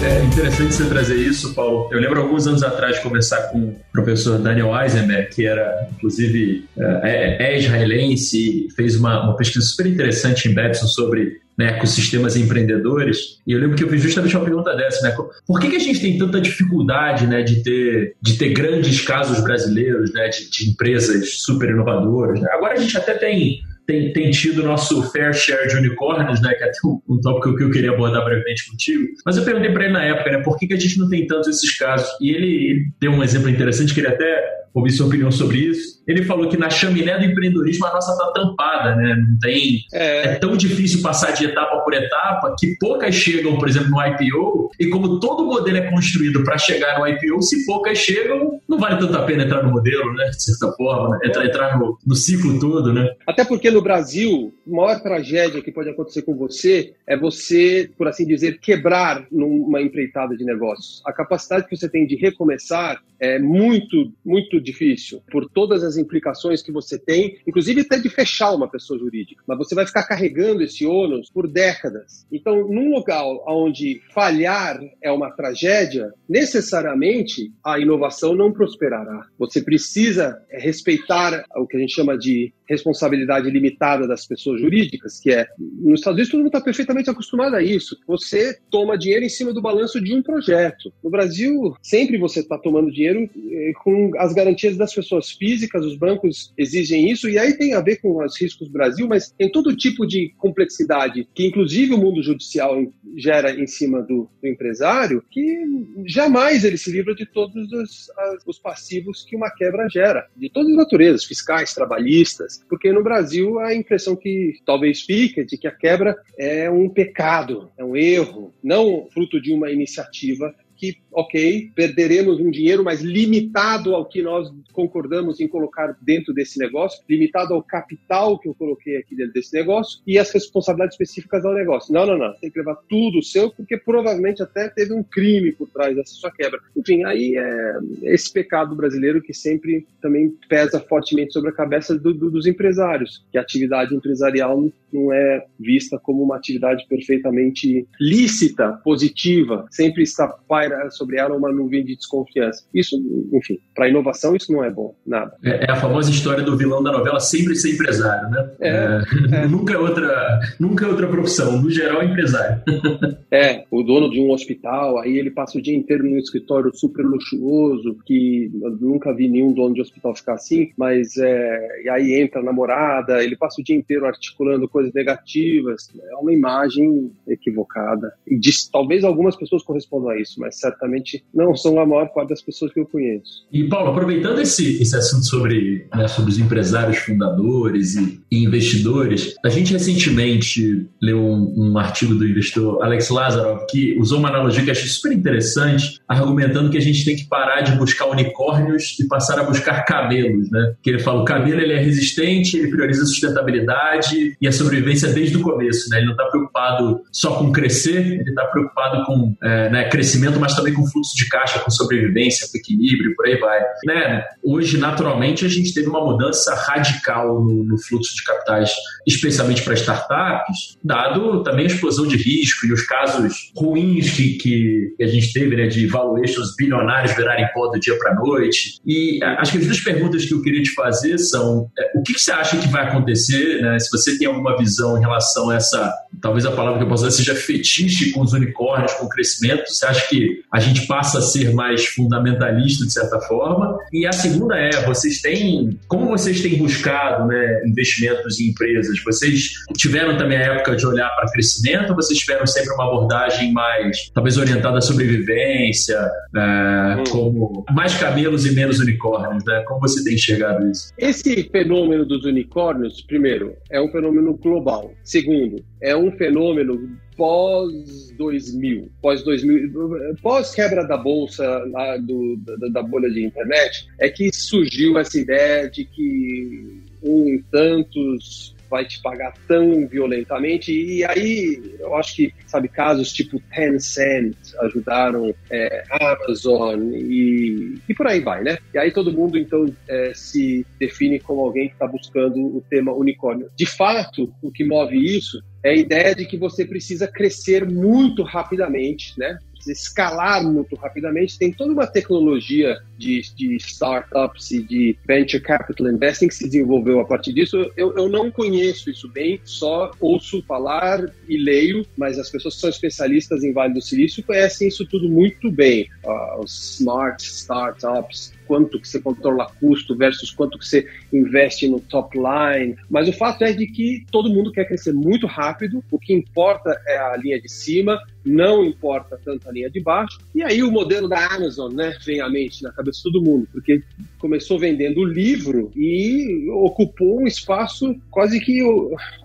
É 0.04 0.22
interessante 0.24 0.74
você 0.74 0.88
trazer 0.88 1.16
isso, 1.16 1.54
Paulo. 1.54 1.88
Eu 1.90 1.98
lembro 1.98 2.20
alguns 2.20 2.46
anos 2.46 2.62
atrás 2.62 2.96
de 2.96 3.02
conversar 3.02 3.50
com 3.50 3.58
o 3.58 3.76
professor 3.90 4.38
Daniel 4.38 4.70
Eisenberg, 4.78 5.34
que 5.34 5.46
era, 5.46 5.88
inclusive, 5.96 6.64
é, 6.78 7.00
é, 7.02 7.54
é 7.54 7.58
israelense, 7.58 8.68
fez 8.76 8.94
uma, 8.94 9.24
uma 9.24 9.36
pesquisa 9.36 9.64
super 9.64 9.86
interessante 9.86 10.48
em 10.48 10.54
Betson 10.54 10.86
sobre 10.86 11.40
né, 11.56 11.76
ecossistemas 11.76 12.36
empreendedores. 12.36 13.40
E 13.46 13.52
eu 13.52 13.60
lembro 13.60 13.76
que 13.76 13.84
eu 13.84 13.88
fiz 13.88 14.02
justamente 14.02 14.36
uma 14.36 14.44
pergunta 14.44 14.74
dessa, 14.76 15.06
né? 15.06 15.16
Por 15.46 15.60
que, 15.60 15.70
que 15.70 15.76
a 15.76 15.80
gente 15.80 16.00
tem 16.00 16.18
tanta 16.18 16.40
dificuldade, 16.40 17.26
né, 17.26 17.42
de 17.42 17.62
ter, 17.62 18.14
de 18.20 18.36
ter 18.36 18.50
grandes 18.50 19.00
casos 19.00 19.42
brasileiros, 19.42 20.12
né, 20.12 20.28
de, 20.28 20.50
de 20.50 20.70
empresas 20.70 21.42
super 21.42 21.70
inovadoras? 21.70 22.40
Né? 22.40 22.48
Agora 22.52 22.74
a 22.74 22.76
gente 22.76 22.96
até 22.96 23.14
tem 23.14 23.60
tem, 23.86 24.12
tem 24.12 24.30
tido 24.30 24.64
nosso 24.64 25.00
fair 25.12 25.32
share 25.32 25.68
de 25.68 25.76
unicórnios, 25.76 26.42
né? 26.42 26.52
Que 26.54 26.64
é 26.64 26.70
um, 26.84 27.00
um 27.08 27.20
tópico 27.20 27.56
que 27.56 27.62
eu 27.62 27.70
queria 27.70 27.92
abordar 27.92 28.24
brevemente 28.24 28.68
contigo. 28.68 29.06
Mas 29.24 29.36
eu 29.36 29.44
perguntei 29.44 29.70
para 29.70 29.84
ele 29.84 29.92
na 29.92 30.02
época, 30.02 30.30
né? 30.32 30.42
Por 30.42 30.58
que, 30.58 30.66
que 30.66 30.74
a 30.74 30.78
gente 30.78 30.98
não 30.98 31.08
tem 31.08 31.26
tantos 31.26 31.48
esses 31.48 31.78
casos? 31.78 32.08
E 32.20 32.30
ele, 32.30 32.46
ele 32.46 32.84
deu 33.00 33.12
um 33.12 33.22
exemplo 33.22 33.48
interessante 33.48 33.94
que 33.94 34.00
ele 34.00 34.08
até 34.08 34.44
ouvir 34.74 34.90
sua 34.90 35.06
opinião 35.06 35.30
sobre 35.30 35.58
isso. 35.58 35.95
Ele 36.06 36.24
falou 36.24 36.48
que 36.48 36.56
na 36.56 36.70
chaminé 36.70 37.18
do 37.18 37.24
empreendedorismo 37.24 37.86
a 37.86 37.92
nossa 37.92 38.12
está 38.12 38.32
tampada, 38.32 38.96
né? 38.96 39.16
Não 39.16 39.38
tem. 39.38 39.80
É. 39.92 40.28
é. 40.28 40.34
tão 40.36 40.56
difícil 40.56 41.02
passar 41.02 41.32
de 41.32 41.44
etapa 41.44 41.78
por 41.78 41.92
etapa 41.94 42.54
que 42.58 42.76
poucas 42.78 43.14
chegam, 43.14 43.58
por 43.58 43.68
exemplo, 43.68 43.90
no 43.90 44.06
IPO, 44.06 44.70
e 44.78 44.88
como 44.88 45.18
todo 45.18 45.44
modelo 45.44 45.76
é 45.78 45.90
construído 45.90 46.44
para 46.44 46.58
chegar 46.58 46.98
no 46.98 47.06
IPO, 47.06 47.42
se 47.42 47.66
poucas 47.66 47.98
chegam, 47.98 48.60
não 48.68 48.78
vale 48.78 48.98
tanto 48.98 49.16
a 49.16 49.22
pena 49.24 49.44
entrar 49.44 49.62
no 49.62 49.70
modelo, 49.70 50.12
né? 50.14 50.26
De 50.30 50.42
certa 50.42 50.72
forma, 50.76 51.10
né? 51.10 51.28
entrar, 51.28 51.46
entrar 51.46 51.78
no, 51.78 51.98
no 52.06 52.14
ciclo 52.14 52.58
todo, 52.58 52.92
né? 52.92 53.08
Até 53.26 53.44
porque 53.44 53.70
no 53.70 53.82
Brasil, 53.82 54.54
a 54.66 54.70
maior 54.70 55.00
tragédia 55.00 55.62
que 55.62 55.72
pode 55.72 55.88
acontecer 55.88 56.22
com 56.22 56.36
você 56.36 56.94
é 57.06 57.16
você, 57.16 57.90
por 57.96 58.08
assim 58.08 58.26
dizer, 58.26 58.58
quebrar 58.60 59.26
numa 59.30 59.80
empreitada 59.80 60.36
de 60.36 60.44
negócios. 60.44 61.02
A 61.04 61.12
capacidade 61.12 61.66
que 61.68 61.76
você 61.76 61.88
tem 61.88 62.06
de 62.06 62.16
recomeçar 62.16 63.00
é 63.18 63.38
muito, 63.38 64.12
muito 64.24 64.60
difícil, 64.60 65.22
por 65.30 65.48
todas 65.48 65.82
as 65.82 65.95
implicações 65.98 66.62
que 66.62 66.72
você 66.72 66.98
tem, 66.98 67.38
inclusive 67.46 67.82
até 67.82 67.98
de 67.98 68.08
fechar 68.08 68.52
uma 68.52 68.70
pessoa 68.70 68.98
jurídica. 68.98 69.42
Mas 69.46 69.58
você 69.58 69.74
vai 69.74 69.86
ficar 69.86 70.04
carregando 70.04 70.62
esse 70.62 70.86
ônus 70.86 71.30
por 71.30 71.48
décadas. 71.48 72.26
Então, 72.32 72.68
num 72.68 72.90
local 72.90 73.44
onde 73.48 74.00
falhar 74.12 74.78
é 75.02 75.10
uma 75.10 75.30
tragédia, 75.30 76.12
necessariamente 76.28 77.52
a 77.64 77.78
inovação 77.78 78.34
não 78.34 78.52
prosperará. 78.52 79.26
Você 79.38 79.62
precisa 79.62 80.42
respeitar 80.50 81.44
o 81.56 81.66
que 81.66 81.76
a 81.76 81.80
gente 81.80 81.94
chama 81.94 82.16
de 82.16 82.52
responsabilidade 82.68 83.50
limitada 83.50 84.06
das 84.06 84.26
pessoas 84.26 84.60
jurídicas, 84.60 85.20
que 85.20 85.30
é, 85.30 85.46
nos 85.58 86.00
Estados 86.00 86.16
Unidos 86.16 86.30
todo 86.30 86.38
mundo 86.40 86.48
está 86.48 86.60
perfeitamente 86.60 87.10
acostumado 87.10 87.56
a 87.56 87.62
isso. 87.62 87.96
Você 88.06 88.58
toma 88.70 88.98
dinheiro 88.98 89.24
em 89.24 89.28
cima 89.28 89.52
do 89.52 89.62
balanço 89.62 90.00
de 90.00 90.14
um 90.14 90.22
projeto. 90.22 90.92
No 91.02 91.10
Brasil, 91.10 91.74
sempre 91.82 92.18
você 92.18 92.40
está 92.40 92.58
tomando 92.58 92.90
dinheiro 92.90 93.28
eh, 93.50 93.72
com 93.82 94.10
as 94.18 94.32
garantias 94.32 94.76
das 94.76 94.94
pessoas 94.94 95.30
físicas, 95.30 95.84
os 95.84 95.96
bancos 95.96 96.52
exigem 96.56 97.10
isso, 97.10 97.28
e 97.28 97.38
aí 97.38 97.56
tem 97.56 97.74
a 97.74 97.80
ver 97.80 97.96
com 97.96 98.22
os 98.24 98.40
riscos 98.40 98.68
do 98.68 98.72
Brasil, 98.72 99.06
mas 99.06 99.30
tem 99.30 99.50
todo 99.50 99.76
tipo 99.76 100.06
de 100.06 100.34
complexidade 100.38 101.28
que, 101.34 101.46
inclusive, 101.46 101.94
o 101.94 101.98
mundo 101.98 102.22
judicial 102.22 102.76
gera 103.16 103.50
em 103.50 103.66
cima 103.66 104.02
do, 104.02 104.28
do 104.40 104.48
empresário, 104.48 105.22
que 105.30 105.64
jamais 106.06 106.64
ele 106.64 106.76
se 106.76 106.90
livra 106.90 107.14
de 107.14 107.26
todos 107.26 107.72
os, 107.72 108.10
os 108.46 108.58
passivos 108.58 109.24
que 109.24 109.36
uma 109.36 109.50
quebra 109.50 109.88
gera, 109.88 110.26
de 110.36 110.50
todas 110.50 110.70
as 110.70 110.76
naturezas, 110.76 111.24
fiscais, 111.24 111.74
trabalhistas, 111.74 112.55
porque 112.68 112.92
no 112.92 113.02
Brasil 113.02 113.58
a 113.58 113.74
impressão 113.74 114.16
que 114.16 114.54
talvez 114.64 115.02
é 115.02 115.44
de 115.44 115.56
que 115.56 115.66
a 115.66 115.74
quebra 115.74 116.16
é 116.38 116.70
um 116.70 116.88
pecado, 116.88 117.70
é 117.76 117.84
um 117.84 117.96
erro, 117.96 118.52
não 118.62 119.06
fruto 119.12 119.40
de 119.40 119.52
uma 119.52 119.70
iniciativa 119.70 120.54
que, 120.76 120.98
ok, 121.12 121.70
perderemos 121.74 122.38
um 122.40 122.50
dinheiro, 122.50 122.84
mas 122.84 123.00
limitado 123.00 123.94
ao 123.94 124.04
que 124.04 124.22
nós 124.22 124.52
concordamos 124.72 125.40
em 125.40 125.48
colocar 125.48 125.96
dentro 126.00 126.34
desse 126.34 126.58
negócio, 126.58 127.02
limitado 127.08 127.54
ao 127.54 127.62
capital 127.62 128.38
que 128.38 128.48
eu 128.48 128.54
coloquei 128.54 128.98
aqui 128.98 129.16
dentro 129.16 129.32
desse 129.32 129.54
negócio 129.56 130.00
e 130.06 130.18
as 130.18 130.30
responsabilidades 130.30 130.94
específicas 130.94 131.44
ao 131.44 131.54
negócio. 131.54 131.92
Não, 131.92 132.06
não, 132.06 132.18
não. 132.18 132.34
Tem 132.34 132.50
que 132.50 132.58
levar 132.58 132.76
tudo 132.88 133.22
seu, 133.22 133.50
porque 133.50 133.76
provavelmente 133.76 134.42
até 134.42 134.68
teve 134.68 134.92
um 134.92 135.02
crime 135.02 135.52
por 135.52 135.68
trás 135.68 135.96
dessa 135.96 136.14
sua 136.14 136.30
quebra. 136.30 136.60
Enfim, 136.76 137.04
aí 137.04 137.36
é 137.36 137.78
esse 138.02 138.32
pecado 138.32 138.74
brasileiro 138.74 139.22
que 139.22 139.32
sempre 139.32 139.86
também 140.00 140.34
pesa 140.48 140.80
fortemente 140.80 141.32
sobre 141.32 141.50
a 141.50 141.54
cabeça 141.54 141.98
do, 141.98 142.12
do, 142.12 142.30
dos 142.30 142.46
empresários, 142.46 143.24
que 143.30 143.38
a 143.38 143.40
atividade 143.40 143.94
empresarial 143.94 144.70
não 144.96 145.12
é 145.12 145.44
vista 145.58 145.98
como 146.02 146.22
uma 146.22 146.36
atividade 146.36 146.86
perfeitamente 146.88 147.86
lícita, 148.00 148.80
positiva, 148.84 149.66
sempre 149.70 150.02
está 150.02 150.28
paira 150.48 150.90
sobre 150.90 151.18
ela 151.18 151.36
uma 151.36 151.52
nuvem 151.52 151.84
de 151.84 151.96
desconfiança. 151.96 152.64
Isso, 152.74 152.96
enfim, 153.32 153.58
para 153.74 153.88
inovação 153.88 154.34
isso 154.34 154.52
não 154.52 154.64
é 154.64 154.70
bom, 154.70 154.94
nada. 155.06 155.36
É, 155.44 155.66
é, 155.66 155.70
a 155.70 155.76
famosa 155.76 156.10
história 156.10 156.42
do 156.42 156.56
vilão 156.56 156.82
da 156.82 156.92
novela 156.92 157.20
sempre 157.20 157.54
ser 157.54 157.74
empresário, 157.74 158.30
né? 158.30 158.50
É, 158.60 158.68
é, 158.68 159.44
é. 159.44 159.46
nunca 159.48 159.74
é 159.74 159.78
outra, 159.78 160.40
nunca 160.58 160.84
é 160.84 160.88
outra 160.88 161.08
profissão, 161.08 161.60
no 161.60 161.70
geral 161.70 162.02
é 162.02 162.06
empresário. 162.06 162.62
é, 163.30 163.64
o 163.70 163.82
dono 163.82 164.10
de 164.10 164.20
um 164.20 164.30
hospital, 164.30 164.98
aí 164.98 165.16
ele 165.16 165.30
passa 165.30 165.58
o 165.58 165.62
dia 165.62 165.76
inteiro 165.76 166.04
num 166.04 166.18
escritório 166.18 166.74
super 166.74 167.04
luxuoso, 167.04 167.96
que 168.04 168.50
eu 168.62 168.70
nunca 168.80 169.14
vi 169.14 169.28
nenhum 169.28 169.52
dono 169.52 169.74
de 169.74 169.80
hospital 169.80 170.14
ficar 170.14 170.34
assim, 170.34 170.70
mas 170.76 171.16
é, 171.16 171.82
e 171.84 171.88
aí 171.88 172.20
entra 172.20 172.40
a 172.40 172.44
namorada, 172.44 173.22
ele 173.22 173.36
passa 173.36 173.60
o 173.60 173.64
dia 173.64 173.76
inteiro 173.76 174.06
articulando 174.06 174.68
coisas 174.68 174.85
negativas, 174.94 175.88
é 176.10 176.16
uma 176.16 176.32
imagem 176.32 177.10
equivocada. 177.26 178.12
E 178.26 178.38
diz, 178.38 178.68
talvez 178.68 179.04
algumas 179.04 179.36
pessoas 179.36 179.62
correspondam 179.62 180.10
a 180.10 180.20
isso, 180.20 180.40
mas 180.40 180.58
certamente 180.58 181.24
não 181.34 181.54
são 181.54 181.78
a 181.80 181.86
maior 181.86 182.08
parte 182.12 182.30
das 182.30 182.42
pessoas 182.42 182.72
que 182.72 182.80
eu 182.80 182.86
conheço. 182.86 183.46
E 183.52 183.68
Paulo, 183.68 183.90
aproveitando 183.90 184.40
esse, 184.40 184.80
esse 184.80 184.96
assunto 184.96 185.24
sobre, 185.26 185.86
né, 185.94 186.08
sobre 186.08 186.30
os 186.30 186.38
empresários 186.38 186.98
fundadores 186.98 187.94
e, 187.94 188.20
e, 188.30 188.44
investidores, 188.44 189.34
a 189.44 189.48
gente 189.48 189.72
recentemente 189.72 190.86
leu 191.00 191.18
um, 191.18 191.54
um, 191.56 191.78
artigo 191.78 192.14
do 192.14 192.26
investidor 192.26 192.82
Alex 192.82 193.10
Lazarov 193.10 193.66
que 193.68 193.98
usou 193.98 194.18
uma 194.18 194.28
analogia 194.28 194.64
que 194.64 194.70
achei 194.70 194.88
super 194.88 195.12
interessante, 195.12 196.00
argumentando 196.08 196.70
que 196.70 196.78
a 196.78 196.80
gente 196.80 197.04
tem 197.04 197.16
que 197.16 197.28
parar 197.28 197.62
de 197.62 197.72
buscar 197.72 198.06
unicórnios 198.06 198.98
e 199.00 199.06
passar 199.06 199.38
a 199.38 199.44
buscar 199.44 199.84
camelos, 199.84 200.50
né? 200.50 200.74
Que 200.82 200.90
ele 200.90 200.98
fala, 200.98 201.22
o 201.22 201.24
camelo 201.24 201.60
ele 201.60 201.72
é 201.72 201.80
resistente, 201.80 202.56
ele 202.56 202.68
prioriza 202.68 203.04
sustentabilidade 203.04 204.36
e 204.40 204.46
a 204.46 204.52
sobrevivência 204.66 205.12
desde 205.12 205.36
o 205.36 205.40
começo, 205.40 205.88
né? 205.90 205.98
Ele 205.98 206.06
não 206.06 206.12
está 206.12 206.26
preocupado 206.26 207.00
só 207.12 207.36
com 207.36 207.52
crescer, 207.52 208.04
ele 208.04 208.28
está 208.28 208.44
preocupado 208.46 209.04
com 209.06 209.34
é, 209.42 209.70
né, 209.70 209.88
crescimento, 209.88 210.38
mas 210.40 210.54
também 210.54 210.74
com 210.74 210.86
fluxo 210.86 211.14
de 211.16 211.28
caixa, 211.28 211.60
com 211.60 211.70
sobrevivência, 211.70 212.48
com 212.50 212.58
equilíbrio, 212.58 213.14
por 213.16 213.26
aí 213.26 213.38
vai. 213.38 213.60
Né? 213.86 214.24
Hoje, 214.42 214.78
naturalmente, 214.78 215.44
a 215.44 215.48
gente 215.48 215.72
teve 215.72 215.88
uma 215.88 216.04
mudança 216.04 216.54
radical 216.54 217.42
no, 217.42 217.64
no 217.64 217.78
fluxo 217.78 218.14
de 218.14 218.24
capitais, 218.24 218.72
especialmente 219.06 219.62
para 219.62 219.74
startups, 219.74 220.76
dado 220.82 221.42
também 221.42 221.64
a 221.64 221.68
explosão 221.68 222.06
de 222.06 222.16
risco 222.16 222.66
e 222.66 222.72
os 222.72 222.82
casos 222.82 223.52
ruins 223.56 224.10
que, 224.10 224.34
que 224.34 224.94
a 225.00 225.06
gente 225.06 225.32
teve, 225.32 225.56
né, 225.56 225.66
de 225.66 225.86
valuations 225.86 226.54
bilionários 226.56 227.14
virarem 227.14 227.46
pó 227.54 227.68
do 227.68 227.78
dia 227.78 227.96
para 227.98 228.14
noite. 228.14 228.80
E 228.84 229.22
acho 229.22 229.52
que 229.52 229.58
as 229.58 229.66
duas 229.66 229.80
perguntas 229.80 230.24
que 230.24 230.34
eu 230.34 230.42
queria 230.42 230.62
te 230.62 230.72
fazer 230.74 231.18
são: 231.18 231.70
é, 231.78 231.98
o 231.98 232.02
que, 232.02 232.14
que 232.14 232.20
você 232.20 232.32
acha 232.32 232.56
que 232.56 232.68
vai 232.68 232.84
acontecer, 232.84 233.60
né, 233.62 233.78
se 233.78 233.90
você 233.90 234.18
tem 234.18 234.26
alguma 234.26 234.55
visão 234.56 234.96
em 234.96 235.00
relação 235.00 235.50
a 235.50 235.56
essa, 235.56 235.94
talvez 236.20 236.44
a 236.46 236.52
palavra 236.52 236.78
que 236.78 236.84
eu 236.84 236.88
possa 236.88 237.06
usar 237.06 237.16
seja 237.16 237.34
fetiche 237.34 238.12
com 238.12 238.22
os 238.22 238.32
unicórnios, 238.32 238.92
com 238.94 239.06
o 239.06 239.08
crescimento? 239.08 239.64
Você 239.66 239.86
acha 239.86 240.08
que 240.08 240.42
a 240.52 240.60
gente 240.60 240.86
passa 240.86 241.18
a 241.18 241.22
ser 241.22 241.52
mais 241.54 241.86
fundamentalista 241.86 242.84
de 242.84 242.92
certa 242.92 243.20
forma? 243.20 243.76
E 243.92 244.06
a 244.06 244.12
segunda 244.12 244.56
é, 244.56 244.84
vocês 244.84 245.20
têm, 245.20 245.78
como 245.88 246.08
vocês 246.08 246.40
têm 246.40 246.58
buscado 246.58 247.26
né, 247.26 247.62
investimentos 247.66 248.40
em 248.40 248.50
empresas? 248.50 249.02
Vocês 249.04 249.50
tiveram 249.76 250.16
também 250.16 250.38
a 250.38 250.54
época 250.54 250.76
de 250.76 250.86
olhar 250.86 251.08
para 251.10 251.30
crescimento 251.30 251.90
ou 251.90 251.96
vocês 251.96 252.18
tiveram 252.18 252.46
sempre 252.46 252.72
uma 252.74 252.86
abordagem 252.86 253.52
mais, 253.52 254.10
talvez 254.14 254.36
orientada 254.36 254.78
à 254.78 254.80
sobrevivência, 254.80 255.98
é, 256.34 256.96
hum. 256.98 257.04
como 257.10 257.64
mais 257.74 257.94
camelos 257.94 258.46
e 258.46 258.54
menos 258.54 258.80
unicórnios, 258.80 259.44
né? 259.44 259.62
Como 259.66 259.80
você 259.80 260.02
tem 260.04 260.14
enxergado 260.14 260.68
isso? 260.70 260.92
Esse 260.98 261.48
fenômeno 261.50 262.04
dos 262.04 262.24
unicórnios, 262.24 263.02
primeiro, 263.02 263.54
é 263.70 263.80
um 263.80 263.90
fenômeno 263.90 264.34
global. 264.34 264.92
Segundo, 265.04 265.64
é 265.86 265.96
um 265.96 266.10
fenômeno 266.10 266.98
pós 267.16 268.12
2000, 268.18 268.90
pós 269.00 269.22
2000, 269.22 270.16
pós 270.20 270.52
quebra 270.52 270.84
da 270.84 270.96
bolsa 270.96 271.46
lá 271.70 271.96
do, 271.96 272.36
da, 272.38 272.68
da, 272.68 272.82
bolha 272.82 273.08
de 273.08 273.24
internet, 273.24 273.86
é 274.00 274.08
que 274.08 274.32
surgiu 274.32 274.98
essa 274.98 275.16
ideia 275.16 275.70
de 275.70 275.84
que 275.84 276.82
um 277.00 277.40
tantos 277.52 278.55
vai 278.76 278.84
te 278.84 279.00
pagar 279.00 279.32
tão 279.48 279.88
violentamente. 279.88 280.70
E 280.70 281.02
aí, 281.02 281.76
eu 281.80 281.94
acho 281.96 282.14
que, 282.14 282.34
sabe, 282.46 282.68
casos 282.68 283.10
tipo 283.10 283.40
Tencent 283.54 284.36
ajudaram 284.60 285.34
é, 285.50 285.82
Amazon 285.90 286.92
e, 286.92 287.78
e 287.88 287.94
por 287.94 288.06
aí 288.06 288.20
vai, 288.20 288.42
né? 288.42 288.58
E 288.74 288.78
aí 288.78 288.90
todo 288.90 289.12
mundo, 289.12 289.38
então, 289.38 289.64
é, 289.88 290.12
se 290.14 290.66
define 290.78 291.18
como 291.18 291.40
alguém 291.40 291.68
que 291.68 291.74
está 291.74 291.86
buscando 291.86 292.38
o 292.38 292.62
tema 292.68 292.92
unicórnio. 292.92 293.48
De 293.56 293.64
fato, 293.64 294.30
o 294.42 294.52
que 294.52 294.62
move 294.62 294.96
isso 294.96 295.42
é 295.62 295.70
a 295.70 295.76
ideia 295.76 296.14
de 296.14 296.26
que 296.26 296.36
você 296.36 296.66
precisa 296.66 297.08
crescer 297.08 297.64
muito 297.64 298.22
rapidamente, 298.22 299.18
né? 299.18 299.38
Escalar 299.68 300.42
muito 300.42 300.76
rapidamente. 300.76 301.38
Tem 301.38 301.52
toda 301.52 301.72
uma 301.72 301.86
tecnologia 301.86 302.78
de, 302.98 303.22
de 303.34 303.56
startups 303.56 304.50
e 304.50 304.62
de 304.62 304.96
venture 305.06 305.42
capital 305.42 305.88
investing 305.88 306.28
que 306.28 306.34
se 306.34 306.44
desenvolveu 306.44 307.00
a 307.00 307.04
partir 307.04 307.32
disso. 307.32 307.70
Eu, 307.76 307.96
eu 307.96 308.08
não 308.08 308.30
conheço 308.30 308.90
isso 308.90 309.08
bem, 309.08 309.40
só 309.44 309.90
ouço 310.00 310.42
falar 310.42 311.04
e 311.28 311.36
leio, 311.36 311.86
mas 311.96 312.18
as 312.18 312.30
pessoas 312.30 312.54
que 312.54 312.60
são 312.60 312.70
especialistas 312.70 313.44
em 313.44 313.52
Vale 313.52 313.74
do 313.74 313.82
Silício 313.82 314.22
conhecem 314.22 314.68
isso 314.68 314.86
tudo 314.86 315.08
muito 315.08 315.50
bem. 315.50 315.88
Uh, 316.04 316.40
os 316.42 316.76
smart 316.78 317.22
startups, 317.22 318.32
quanto 318.46 318.80
que 318.80 318.88
você 318.88 319.00
controla 319.00 319.50
custo 319.60 319.96
versus 319.96 320.30
quanto 320.30 320.58
que 320.58 320.66
você 320.66 320.88
investe 321.12 321.68
no 321.68 321.80
top 321.80 322.16
line. 322.16 322.76
Mas 322.88 323.08
o 323.08 323.12
fato 323.12 323.42
é 323.42 323.52
de 323.52 323.66
que 323.66 324.06
todo 324.10 324.30
mundo 324.30 324.52
quer 324.52 324.66
crescer 324.66 324.92
muito 324.92 325.26
rápido, 325.26 325.84
o 325.90 325.98
que 325.98 326.12
importa 326.12 326.80
é 326.86 326.96
a 326.98 327.16
linha 327.16 327.40
de 327.40 327.48
cima, 327.48 328.00
não 328.26 328.64
importa 328.64 329.18
tanto 329.24 329.48
a 329.48 329.52
linha 329.52 329.70
de 329.70 329.80
baixo. 329.80 330.18
E 330.34 330.42
aí 330.42 330.62
o 330.62 330.70
modelo 330.70 331.08
da 331.08 331.26
Amazon, 331.34 331.72
né, 331.72 331.96
vem 332.04 332.20
à 332.20 332.28
mente 332.28 332.62
na 332.62 332.72
cabeça 332.72 332.98
de 332.98 333.04
todo 333.04 333.24
mundo, 333.24 333.48
porque 333.52 333.82
começou 334.18 334.58
vendendo 334.58 335.04
livro 335.04 335.70
e 335.76 336.48
ocupou 336.50 337.20
um 337.20 337.26
espaço 337.26 337.94
quase 338.10 338.40
que 338.40 338.60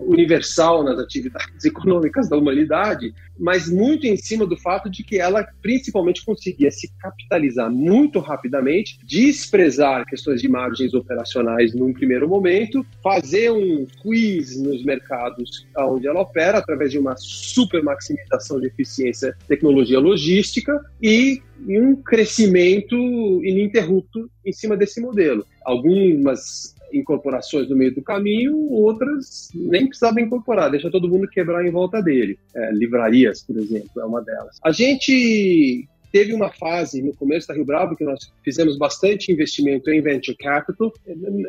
universal 0.00 0.84
nas 0.84 0.98
atividades 0.98 1.64
econômicas 1.66 2.28
da 2.28 2.36
humanidade, 2.36 3.12
mas 3.38 3.68
muito 3.68 4.06
em 4.06 4.16
cima 4.16 4.46
do 4.46 4.56
fato 4.56 4.88
de 4.88 5.02
que 5.02 5.18
ela 5.18 5.44
principalmente 5.60 6.24
conseguia 6.24 6.70
se 6.70 6.92
capitalizar 6.98 7.70
muito 7.70 8.20
rapidamente, 8.20 8.98
desprezar 9.04 10.06
questões 10.06 10.40
de 10.40 10.48
margens 10.48 10.94
operacionais 10.94 11.74
num 11.74 11.92
primeiro 11.92 12.28
momento, 12.28 12.86
fazer 13.02 13.50
um 13.50 13.86
quiz 14.00 14.60
nos 14.60 14.84
mercados 14.84 15.66
onde 15.78 16.06
ela 16.06 16.20
opera 16.20 16.58
através 16.58 16.90
de 16.90 16.98
uma 16.98 17.16
super 17.16 17.82
maximização 17.82 18.60
de 18.60 18.66
eficiência, 18.66 18.91
tecnologia 19.46 19.98
logística 19.98 20.78
e 21.00 21.40
um 21.68 21.96
crescimento 21.96 22.96
ininterrupto 23.44 24.30
em 24.44 24.52
cima 24.52 24.76
desse 24.76 25.00
modelo. 25.00 25.44
Algumas 25.64 26.74
incorporações 26.92 27.68
no 27.68 27.76
meio 27.76 27.94
do 27.94 28.02
caminho, 28.02 28.70
outras 28.70 29.48
nem 29.54 29.86
precisavam 29.86 30.22
incorporar, 30.22 30.70
deixa 30.70 30.90
todo 30.90 31.08
mundo 31.08 31.28
quebrar 31.28 31.66
em 31.66 31.70
volta 31.70 32.02
dele. 32.02 32.38
É, 32.54 32.72
livrarias, 32.72 33.42
por 33.42 33.56
exemplo, 33.56 34.00
é 34.00 34.04
uma 34.04 34.20
delas. 34.20 34.58
A 34.62 34.70
gente 34.70 35.88
teve 36.12 36.34
uma 36.34 36.50
fase 36.50 37.00
no 37.00 37.14
começo 37.14 37.48
da 37.48 37.54
Rio 37.54 37.64
Bravo 37.64 37.96
que 37.96 38.04
nós 38.04 38.30
fizemos 38.44 38.76
bastante 38.76 39.32
investimento 39.32 39.90
em 39.90 40.02
venture 40.02 40.36
capital. 40.36 40.92